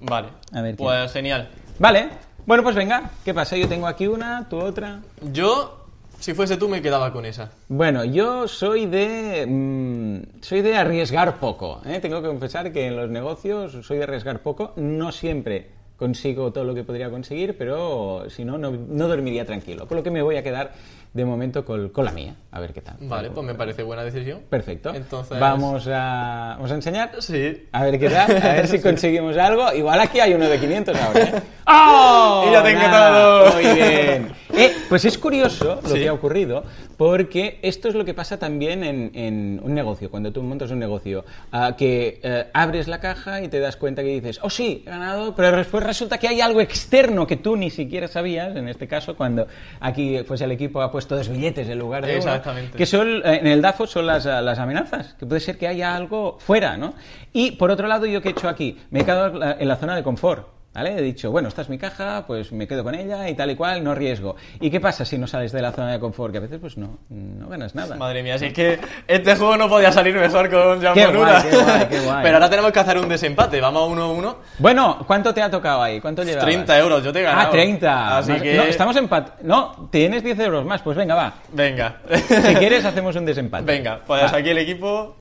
Vale. 0.00 0.28
A 0.52 0.60
ver 0.62 0.76
qué- 0.76 0.82
Pues 0.82 1.12
genial. 1.12 1.48
Vale. 1.78 2.08
Bueno, 2.46 2.62
pues 2.62 2.74
venga. 2.76 3.10
¿Qué 3.24 3.34
pasa? 3.34 3.56
Yo 3.56 3.68
tengo 3.68 3.86
aquí 3.86 4.06
una, 4.06 4.46
tú 4.48 4.58
otra. 4.58 5.00
Yo, 5.32 5.84
si 6.18 6.32
fuese 6.32 6.56
tú, 6.56 6.68
me 6.68 6.80
quedaba 6.80 7.12
con 7.12 7.26
esa. 7.26 7.50
Bueno, 7.68 8.04
yo 8.04 8.48
soy 8.48 8.86
de 8.86 9.44
mm, 9.46 10.40
soy 10.42 10.62
de 10.62 10.76
arriesgar 10.78 11.36
poco. 11.36 11.82
¿eh? 11.84 11.98
Tengo 12.00 12.22
que 12.22 12.28
confesar 12.28 12.72
que 12.72 12.86
en 12.86 12.96
los 12.96 13.10
negocios 13.10 13.76
soy 13.86 13.98
de 13.98 14.04
arriesgar 14.04 14.38
poco. 14.40 14.72
No 14.76 15.12
siempre 15.12 15.75
consigo 15.96 16.52
todo 16.52 16.64
lo 16.64 16.74
que 16.74 16.84
podría 16.84 17.10
conseguir, 17.10 17.56
pero 17.56 18.24
si 18.28 18.44
no, 18.44 18.58
no, 18.58 18.70
no 18.70 19.08
dormiría 19.08 19.44
tranquilo. 19.44 19.86
Con 19.86 19.96
lo 19.96 20.02
que 20.02 20.10
me 20.10 20.22
voy 20.22 20.36
a 20.36 20.42
quedar 20.42 20.72
de 21.14 21.24
momento 21.24 21.64
con, 21.64 21.88
con 21.88 22.04
la 22.04 22.12
mía. 22.12 22.34
A 22.52 22.60
ver 22.60 22.74
qué 22.74 22.82
tal. 22.82 22.96
Vale, 23.00 23.30
pues 23.30 23.46
me 23.46 23.54
parece 23.54 23.82
buena 23.82 24.04
decisión. 24.04 24.40
Perfecto. 24.50 24.92
Entonces- 24.94 25.40
Vamos 25.40 25.86
a, 25.88 26.54
vamos 26.56 26.70
a 26.70 26.74
enseñar. 26.74 27.12
Sí. 27.20 27.66
A 27.72 27.84
ver 27.84 27.98
qué 27.98 28.10
tal, 28.10 28.30
a 28.42 28.52
ver 28.54 28.68
si 28.68 28.80
conseguimos 28.80 29.34
algo. 29.38 29.72
Igual 29.72 29.98
aquí 30.00 30.20
hay 30.20 30.34
uno 30.34 30.46
de 30.46 30.58
500 30.60 31.00
ahora. 31.00 31.20
¿eh? 31.22 31.42
¡Oh! 31.66 32.44
Y 32.48 32.52
ya 32.52 32.62
tengo 32.62 32.80
Nada, 32.80 33.10
todo. 33.50 33.52
Muy 33.54 33.74
bien. 33.74 34.32
Eh, 34.58 34.72
pues 34.88 35.04
es 35.04 35.18
curioso 35.18 35.80
lo 35.82 35.88
Sí. 35.90 35.98
que 35.98 36.08
ha 36.08 36.14
ocurrido, 36.14 36.64
porque 36.96 37.58
esto 37.60 37.88
es 37.88 37.94
lo 37.94 38.06
que 38.06 38.14
pasa 38.14 38.38
también 38.38 38.84
en, 38.84 39.10
en 39.14 39.60
un 39.62 39.74
negocio, 39.74 40.10
cuando 40.10 40.32
tú 40.32 40.42
montas 40.42 40.70
un 40.70 40.78
negocio, 40.78 41.26
ah, 41.52 41.74
que 41.76 42.20
eh, 42.22 42.46
abres 42.54 42.88
la 42.88 42.98
caja 42.98 43.42
y 43.42 43.48
te 43.48 43.60
das 43.60 43.76
cuenta 43.76 44.00
que 44.02 44.08
dices, 44.08 44.38
oh 44.42 44.48
sí, 44.48 44.82
he 44.86 44.88
ganado, 44.88 45.34
pero 45.34 45.54
después 45.54 45.82
resulta 45.86 46.18
que 46.18 46.28
hay 46.28 46.40
algo 46.40 46.60
externo 46.60 47.26
que 47.26 47.36
tú 47.36 47.56
ni 47.56 47.70
siquiera 47.70 48.08
sabías, 48.08 48.56
en 48.56 48.68
este 48.68 48.86
caso, 48.88 49.16
cuando 49.16 49.46
aquí 49.80 50.18
pues 50.26 50.40
el 50.40 50.50
equipo 50.52 50.82
ha 50.82 50.90
puesto 50.90 51.16
dos 51.16 51.28
billetes 51.28 51.68
en 51.68 51.78
lugar 51.78 52.04
de 52.04 52.12
uno, 52.12 52.18
Exactamente. 52.18 52.76
que 52.76 52.86
son, 52.86 53.22
eh, 53.24 53.38
en 53.40 53.46
el 53.46 53.62
DAFO 53.62 53.86
son 53.86 54.06
las, 54.06 54.26
ah, 54.26 54.42
las 54.42 54.58
amenazas, 54.58 55.14
que 55.14 55.26
puede 55.26 55.40
ser 55.40 55.58
que 55.58 55.68
haya 55.68 55.94
algo 55.96 56.38
fuera, 56.40 56.76
¿no? 56.76 56.94
Y 57.32 57.52
por 57.52 57.70
otro 57.70 57.86
lado, 57.86 58.06
¿yo 58.06 58.20
qué 58.20 58.28
he 58.28 58.32
hecho 58.32 58.48
aquí? 58.48 58.78
Me 58.90 59.00
he 59.00 59.04
quedado 59.04 59.40
en 59.42 59.68
la 59.68 59.76
zona 59.76 59.94
de 59.94 60.02
confort. 60.02 60.55
¿Vale? 60.76 60.98
He 60.98 61.00
dicho, 61.00 61.30
bueno, 61.30 61.48
esta 61.48 61.62
es 61.62 61.70
mi 61.70 61.78
caja, 61.78 62.24
pues 62.26 62.52
me 62.52 62.68
quedo 62.68 62.84
con 62.84 62.94
ella 62.94 63.26
y 63.30 63.34
tal 63.34 63.50
y 63.50 63.56
cual, 63.56 63.82
no 63.82 63.94
riesgo. 63.94 64.36
¿Y 64.60 64.68
qué 64.68 64.78
pasa 64.78 65.06
si 65.06 65.16
no 65.16 65.26
sales 65.26 65.50
de 65.50 65.62
la 65.62 65.72
zona 65.72 65.92
de 65.92 65.98
confort? 65.98 66.32
Que 66.32 66.36
a 66.36 66.42
veces 66.42 66.58
pues 66.60 66.76
no, 66.76 66.98
no 67.08 67.48
ganas 67.48 67.74
nada. 67.74 67.96
Madre 67.98 68.22
mía, 68.22 68.36
si 68.36 68.44
es 68.44 68.52
que 68.52 68.78
este 69.08 69.36
juego 69.36 69.56
no 69.56 69.70
podía 69.70 69.90
salir 69.90 70.14
mejor 70.14 70.50
con 70.50 70.78
Jean 70.82 70.92
Qué 70.92 71.06
guay, 71.06 71.42
qué 71.50 71.56
guay, 71.56 71.86
qué 71.88 72.00
guay. 72.00 72.18
Pero 72.22 72.34
ahora 72.36 72.50
tenemos 72.50 72.72
que 72.72 72.80
hacer 72.80 72.98
un 72.98 73.08
desempate. 73.08 73.58
Vamos 73.58 73.84
a 73.84 73.86
uno 73.86 74.02
a 74.02 74.12
uno. 74.12 74.36
Bueno, 74.58 75.02
¿cuánto 75.06 75.32
te 75.32 75.40
ha 75.40 75.50
tocado 75.50 75.82
ahí? 75.82 75.98
¿Cuánto 75.98 76.22
llevas? 76.22 76.44
30 76.44 76.78
euros, 76.78 77.02
yo 77.02 77.10
te 77.10 77.20
he 77.20 77.22
ganado. 77.22 77.48
Ah, 77.48 77.50
30. 77.50 78.18
Así 78.18 78.32
Más- 78.32 78.42
que... 78.42 78.56
No, 78.58 78.62
estamos 78.64 78.96
empat... 78.96 79.40
No, 79.44 79.88
tienes 79.90 80.22
10 80.22 80.38
euros 80.40 80.66
más, 80.66 80.82
pues 80.82 80.94
venga, 80.94 81.14
va. 81.14 81.32
Venga. 81.52 82.00
Si 82.18 82.54
quieres 82.56 82.84
hacemos 82.84 83.16
un 83.16 83.24
desempate. 83.24 83.64
Venga, 83.64 84.02
pues 84.06 84.30
Va. 84.30 84.36
aquí 84.36 84.50
el 84.50 84.58
equipo... 84.58 85.16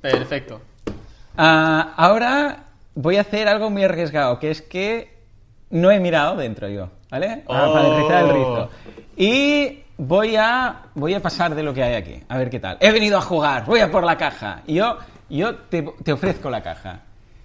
Perfecto. 0.00 0.58
Ah, 1.36 1.92
ahora 1.98 2.69
voy 3.00 3.16
a 3.16 3.22
hacer 3.22 3.48
algo 3.48 3.70
muy 3.70 3.82
arriesgado, 3.84 4.38
que 4.38 4.50
es 4.50 4.62
que 4.62 5.18
no 5.70 5.90
he 5.90 6.00
mirado 6.00 6.36
dentro 6.36 6.68
yo, 6.68 6.90
¿vale? 7.10 7.42
Ah, 7.48 7.66
Oh. 7.68 7.72
Para 7.72 7.96
rizar 7.96 8.24
el 8.24 8.30
rizo. 8.32 8.70
Y 9.16 9.78
voy 9.96 10.36
a, 10.36 10.82
voy 10.94 11.14
a 11.14 11.20
pasar 11.20 11.54
de 11.54 11.62
lo 11.62 11.72
que 11.74 11.82
hay 11.82 11.94
aquí, 11.94 12.22
a 12.28 12.36
ver 12.38 12.50
qué 12.50 12.60
tal. 12.60 12.76
He 12.80 12.90
venido 12.92 13.18
a 13.18 13.20
jugar, 13.20 13.64
voy 13.66 13.80
a 13.80 13.90
por 13.90 14.04
la 14.04 14.16
caja. 14.16 14.62
Y 14.66 14.74
yo, 14.74 14.96
yo 15.28 15.54
te, 15.56 15.82
te 16.02 16.12
ofrezco 16.12 16.50
la 16.50 16.62
caja. 16.62 17.00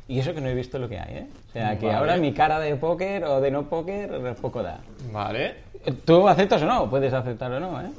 Y 0.08 0.20
eso 0.20 0.34
que 0.36 0.42
no 0.42 0.48
he 0.50 0.54
visto 0.54 0.78
lo 0.78 0.88
que 0.88 1.00
hay, 1.00 1.16
¿eh? 1.18 1.28
O 1.50 1.52
sea, 1.52 1.80
que 1.80 1.88
Vale. 1.88 1.98
ahora 1.98 2.18
mi 2.18 2.32
cara 2.34 2.60
de 2.60 2.76
póker 2.76 3.24
o 3.24 3.42
de 3.42 3.50
no 3.50 3.64
póker 3.64 4.36
poco 4.42 4.62
da. 4.62 4.78
Vale. 5.12 5.56
¿Tú 6.06 6.28
aceptas 6.28 6.62
o 6.62 6.66
no? 6.66 6.90
Puedes 6.90 7.12
aceptar 7.14 7.52
o 7.52 7.60
no, 7.60 7.82
¿eh? 7.82 7.90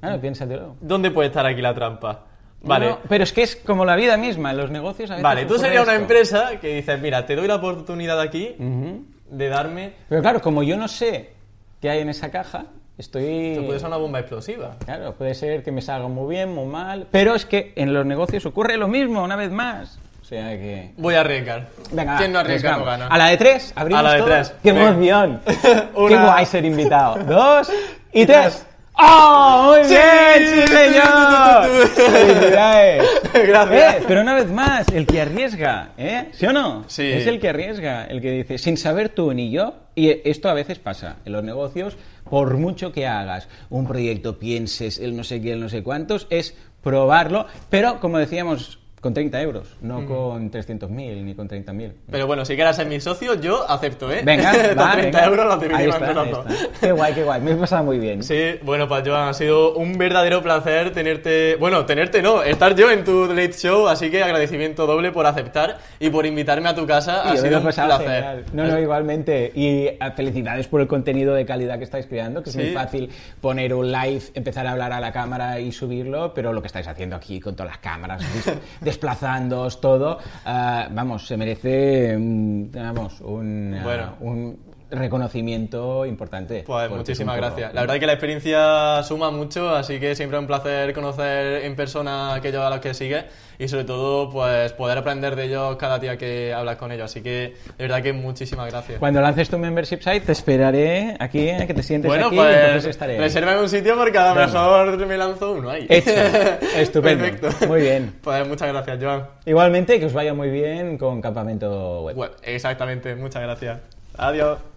Claro, 0.00 0.20
piénsatelo. 0.20 0.76
¿Dónde 0.80 1.10
puede 1.10 1.28
estar 1.28 1.44
aquí 1.46 1.60
la 1.60 1.74
trampa? 1.74 2.20
Vale. 2.62 2.86
No, 2.90 2.98
pero 3.08 3.24
es 3.24 3.32
que 3.32 3.42
es 3.42 3.56
como 3.56 3.84
la 3.84 3.96
vida 3.96 4.16
misma, 4.16 4.50
en 4.52 4.56
los 4.56 4.70
negocios 4.70 5.10
a 5.10 5.14
veces 5.14 5.22
Vale, 5.24 5.44
tú 5.46 5.58
serías 5.58 5.82
una 5.82 5.94
empresa 5.96 6.60
que 6.60 6.76
dices, 6.76 7.00
mira, 7.00 7.26
te 7.26 7.34
doy 7.36 7.48
la 7.48 7.56
oportunidad 7.56 8.20
aquí 8.20 8.54
Ujú. 8.58 9.04
de 9.30 9.48
darme... 9.48 9.92
Pero 10.08 10.22
claro, 10.22 10.40
como 10.40 10.62
yo 10.62 10.76
no 10.76 10.86
sé 10.88 11.32
qué 11.80 11.90
hay 11.90 12.00
en 12.00 12.08
esa 12.08 12.30
caja, 12.30 12.66
estoy... 12.98 13.54
Te 13.56 13.62
puede 13.62 13.78
ser 13.80 13.88
una 13.88 13.96
bomba 13.96 14.20
explosiva. 14.20 14.76
Claro, 14.84 15.14
puede 15.14 15.34
ser 15.34 15.62
que 15.64 15.72
me 15.72 15.82
salga 15.82 16.06
muy 16.08 16.34
bien, 16.34 16.54
muy 16.54 16.66
mal, 16.66 17.06
pero 17.10 17.34
es 17.34 17.44
que 17.46 17.72
en 17.76 17.92
los 17.92 18.06
negocios 18.06 18.46
ocurre 18.46 18.76
lo 18.76 18.86
mismo, 18.88 19.22
una 19.24 19.34
vez 19.36 19.50
más. 19.50 19.98
O 20.20 20.24
sea 20.24 20.50
que... 20.50 20.92
Voy 20.96 21.14
a 21.16 21.20
arriesgar. 21.20 21.66
Venga, 21.90 22.16
¿Quién 22.16 22.32
no 22.32 22.38
arriesga 22.38 22.76
no 22.76 22.84
gana? 22.84 23.06
A 23.08 23.18
la 23.18 23.26
de 23.26 23.36
tres, 23.36 23.72
abrimos 23.74 24.00
A 24.00 24.02
la 24.04 24.12
de 24.12 24.18
todo. 24.18 24.28
tres. 24.28 24.54
¡Qué 24.62 24.68
emoción! 24.70 25.40
¡Qué 25.44 25.88
Una- 25.94 26.26
guay 26.26 26.46
ser 26.46 26.64
invitado! 26.64 27.16
Dos 27.24 27.70
y 28.12 28.24
tres. 28.24 28.64
¡Oh, 28.94 29.72
muy 29.74 29.84
Sí. 29.88 29.94
bien, 29.94 30.48
sí, 30.48 30.66
señor! 30.72 31.88
¡Felicidades! 31.88 33.08
Gracias. 33.32 33.94
Eh, 33.96 34.04
pero 34.06 34.20
una 34.20 34.34
vez 34.34 34.50
más, 34.50 34.86
el 34.88 35.06
que 35.06 35.20
arriesga, 35.22 35.90
¿eh? 35.96 36.28
¿Sí 36.32 36.46
o 36.46 36.52
no? 36.52 36.84
Sí. 36.88 37.02
Es 37.10 37.26
el 37.26 37.40
que 37.40 37.48
arriesga, 37.48 38.04
el 38.04 38.20
que 38.20 38.30
dice, 38.30 38.58
sin 38.58 38.76
saber 38.76 39.08
tú 39.08 39.32
ni 39.32 39.50
yo, 39.50 39.74
y 39.94 40.10
esto 40.28 40.48
a 40.48 40.54
veces 40.54 40.78
pasa 40.78 41.16
en 41.24 41.32
los 41.32 41.42
negocios, 41.42 41.96
por 42.28 42.54
mucho 42.58 42.92
que 42.92 43.06
hagas 43.06 43.48
un 43.70 43.86
proyecto, 43.86 44.38
pienses, 44.38 44.98
el 44.98 45.16
no 45.16 45.24
sé 45.24 45.40
qué, 45.40 45.52
el 45.52 45.60
no 45.60 45.68
sé 45.70 45.82
cuántos, 45.82 46.26
es 46.30 46.54
probarlo, 46.82 47.46
pero 47.70 47.98
como 48.00 48.18
decíamos, 48.18 48.78
con 49.02 49.12
30 49.12 49.42
euros, 49.42 49.68
no 49.80 50.06
con 50.06 50.50
300.000 50.50 50.88
ni 51.24 51.34
con 51.34 51.48
30.000. 51.48 51.92
Pero 52.10 52.26
bueno, 52.28 52.44
si 52.44 52.54
quieres 52.54 52.76
ser 52.76 52.86
mi 52.86 53.00
socio, 53.00 53.34
yo 53.34 53.68
acepto, 53.68 54.10
¿eh? 54.12 54.22
Venga, 54.24 54.52
va, 54.78 54.92
30 54.92 54.96
venga. 54.96 55.24
euros 55.26 55.60
dos. 55.60 55.72
está. 55.72 56.44
Qué 56.80 56.92
guay, 56.92 57.12
qué 57.12 57.24
guay. 57.24 57.40
Me 57.40 57.50
he 57.50 57.56
pasado 57.56 57.82
muy 57.82 57.98
bien. 57.98 58.22
Sí, 58.22 58.60
bueno, 58.62 58.86
pues 58.86 59.02
Joan, 59.06 59.28
ha 59.28 59.34
sido 59.34 59.74
un 59.74 59.98
verdadero 59.98 60.40
placer 60.40 60.92
tenerte, 60.92 61.56
bueno, 61.56 61.84
tenerte 61.84 62.22
no, 62.22 62.44
estar 62.44 62.76
yo 62.76 62.90
en 62.92 63.02
tu 63.02 63.26
late 63.26 63.52
show, 63.54 63.88
así 63.88 64.08
que 64.08 64.22
agradecimiento 64.22 64.86
doble 64.86 65.10
por 65.10 65.26
aceptar 65.26 65.78
y 65.98 66.08
por 66.10 66.24
invitarme 66.24 66.68
a 66.68 66.74
tu 66.76 66.86
casa, 66.86 67.24
Y 67.26 67.30
ha 67.30 67.36
sido 67.38 67.50
lo 67.60 67.66
un 67.66 67.72
placer. 67.72 67.98
genial. 67.98 68.44
No, 68.52 68.66
no, 68.68 68.78
igualmente. 68.78 69.50
Y 69.54 69.86
eh, 69.86 69.98
felicidades 70.14 70.68
por 70.68 70.80
el 70.80 70.86
contenido 70.86 71.34
de 71.34 71.44
calidad 71.44 71.78
que 71.78 71.84
estáis 71.84 72.06
creando, 72.06 72.42
que 72.44 72.50
es 72.50 72.54
Sí. 72.56 72.62
muy 72.62 72.70
fácil 72.70 73.10
poner 73.40 73.74
un 73.74 73.90
live, 73.90 74.22
empezar 74.34 74.64
a 74.68 74.70
hablar 74.72 74.92
a 74.92 75.00
la 75.00 75.10
cámara 75.10 75.58
y 75.58 75.72
subirlo, 75.72 76.32
pero 76.34 76.52
lo 76.52 76.60
que 76.62 76.68
estáis 76.68 76.86
haciendo 76.86 77.16
aquí 77.16 77.40
con 77.40 77.56
todas 77.56 77.72
las 77.72 77.78
cámaras, 77.78 78.22
des- 78.32 78.56
desplazándoos, 78.92 79.80
todo, 79.80 80.18
ah, 80.44 80.88
vamos, 80.90 81.26
se 81.26 81.36
merece, 81.36 82.16
vamos, 82.16 83.20
un, 83.20 83.80
Bueno. 83.82 84.16
un 84.20 84.71
reconocimiento 84.92 86.06
importante. 86.06 86.64
Pues 86.66 86.90
muchísimas 86.90 87.36
poco- 87.36 87.46
gracias. 87.48 87.74
La 87.74 87.80
verdad 87.82 87.96
es 87.96 88.00
que 88.00 88.06
la 88.06 88.12
experiencia 88.12 89.02
suma 89.02 89.30
mucho, 89.30 89.74
así 89.74 89.98
que 89.98 90.14
siempre 90.14 90.36
es 90.38 90.40
un 90.40 90.46
placer 90.46 90.92
conocer 90.92 91.64
en 91.64 91.74
persona 91.76 92.32
a 92.32 92.34
aquellos 92.36 92.62
a 92.62 92.70
los 92.70 92.80
que 92.80 92.94
sigues 92.94 93.24
y 93.58 93.68
sobre 93.68 93.84
todo 93.84 94.30
pues 94.30 94.72
poder 94.72 94.98
aprender 94.98 95.36
de 95.36 95.44
ellos 95.44 95.76
cada 95.76 95.98
día 95.98 96.16
que 96.16 96.52
hablas 96.52 96.76
con 96.76 96.92
ellos. 96.92 97.04
Así 97.06 97.22
que 97.22 97.54
de 97.78 97.84
verdad 97.84 98.02
que 98.02 98.12
muchísimas 98.12 98.70
gracias. 98.70 98.98
Cuando 98.98 99.20
lances 99.20 99.48
tu 99.48 99.58
membership 99.58 99.98
site, 100.02 100.20
te 100.20 100.32
esperaré 100.32 101.16
aquí, 101.20 101.48
eh, 101.48 101.64
que 101.66 101.74
te 101.74 101.82
sientes 101.82 102.08
Bueno, 102.08 102.26
aquí 102.28 102.36
y 102.36 102.38
entonces 102.40 102.72
pues 102.72 102.86
estaré. 102.86 103.18
resérvame 103.18 103.60
un 103.60 103.68
sitio 103.68 103.96
porque 103.96 104.18
a 104.18 104.34
lo 104.34 104.40
mejor 104.46 105.06
me 105.06 105.16
lanzo 105.16 105.52
uno 105.52 105.70
ahí. 105.70 105.86
Hecho. 105.88 106.10
Estupendo. 106.76 107.24
Perfecto. 107.24 107.66
Muy 107.66 107.80
bien. 107.82 108.14
Pues 108.22 108.46
muchas 108.48 108.68
gracias, 108.68 108.98
Joan. 109.02 109.26
Igualmente, 109.46 109.98
que 110.00 110.06
os 110.06 110.12
vaya 110.12 110.34
muy 110.34 110.50
bien 110.50 110.98
con 110.98 111.20
Campamento 111.20 112.02
Web. 112.02 112.16
Bueno, 112.16 112.34
exactamente, 112.42 113.14
muchas 113.14 113.42
gracias. 113.42 113.78
Adiós. 114.16 114.71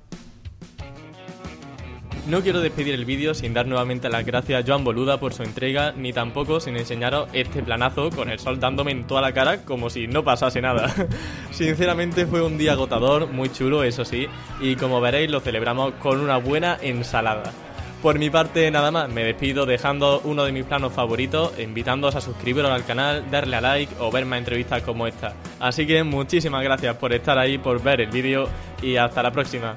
No 2.28 2.42
quiero 2.42 2.60
despedir 2.60 2.96
el 2.96 3.06
vídeo 3.06 3.36
sin 3.36 3.54
dar 3.54 3.68
nuevamente 3.68 4.10
las 4.10 4.26
gracias 4.26 4.64
a 4.64 4.66
Joan 4.68 4.84
Boluda 4.84 5.20
por 5.20 5.36
su 5.36 5.44
entrega, 5.44 5.94
ni 5.96 6.12
tampoco 6.12 6.60
sin 6.60 6.76
enseñaros 6.76 7.30
este 7.34 7.62
planazo 7.62 8.10
con 8.10 8.32
el 8.32 8.40
sol 8.40 8.60
dándome 8.60 8.90
en 8.90 9.06
toda 9.06 9.22
la 9.22 9.32
cara 9.32 9.62
como 9.62 9.92
si 9.92 10.08
no 10.08 10.24
pasase 10.24 10.60
nada. 10.60 10.92
Sinceramente 11.52 12.26
fue 12.26 12.42
un 12.42 12.58
día 12.58 12.72
agotador, 12.72 13.28
muy 13.28 13.52
chulo, 13.52 13.84
eso 13.84 14.06
sí, 14.06 14.28
y 14.60 14.76
como 14.76 15.02
veréis 15.02 15.30
lo 15.30 15.40
celebramos 15.40 15.94
con 16.02 16.20
una 16.20 16.38
buena 16.38 16.80
ensalada. 16.82 17.54
Por 18.02 18.18
mi 18.18 18.32
parte 18.32 18.72
nada 18.72 18.90
más, 18.90 19.08
me 19.08 19.24
despido 19.24 19.68
dejando 19.68 20.22
uno 20.24 20.46
de 20.46 20.52
mis 20.52 20.66
planos 20.66 20.94
favoritos, 20.94 21.54
invitándoos 21.60 22.16
a 22.16 22.22
suscribiros 22.22 22.72
al 22.72 22.86
canal, 22.86 23.30
darle 23.30 23.58
a 23.58 23.62
like 23.62 23.94
o 24.00 24.10
ver 24.10 24.26
más 24.26 24.40
entrevistas 24.40 24.82
como 24.82 25.06
esta. 25.06 25.36
Así 25.60 25.86
que 25.86 26.04
muchísimas 26.04 26.64
gracias 26.64 26.96
por 26.96 27.14
estar 27.14 27.38
ahí, 27.38 27.60
por 27.60 27.82
ver 27.84 28.02
el 28.02 28.10
vídeo 28.10 28.50
y 28.82 28.96
hasta 28.96 29.22
la 29.22 29.32
próxima. 29.32 29.76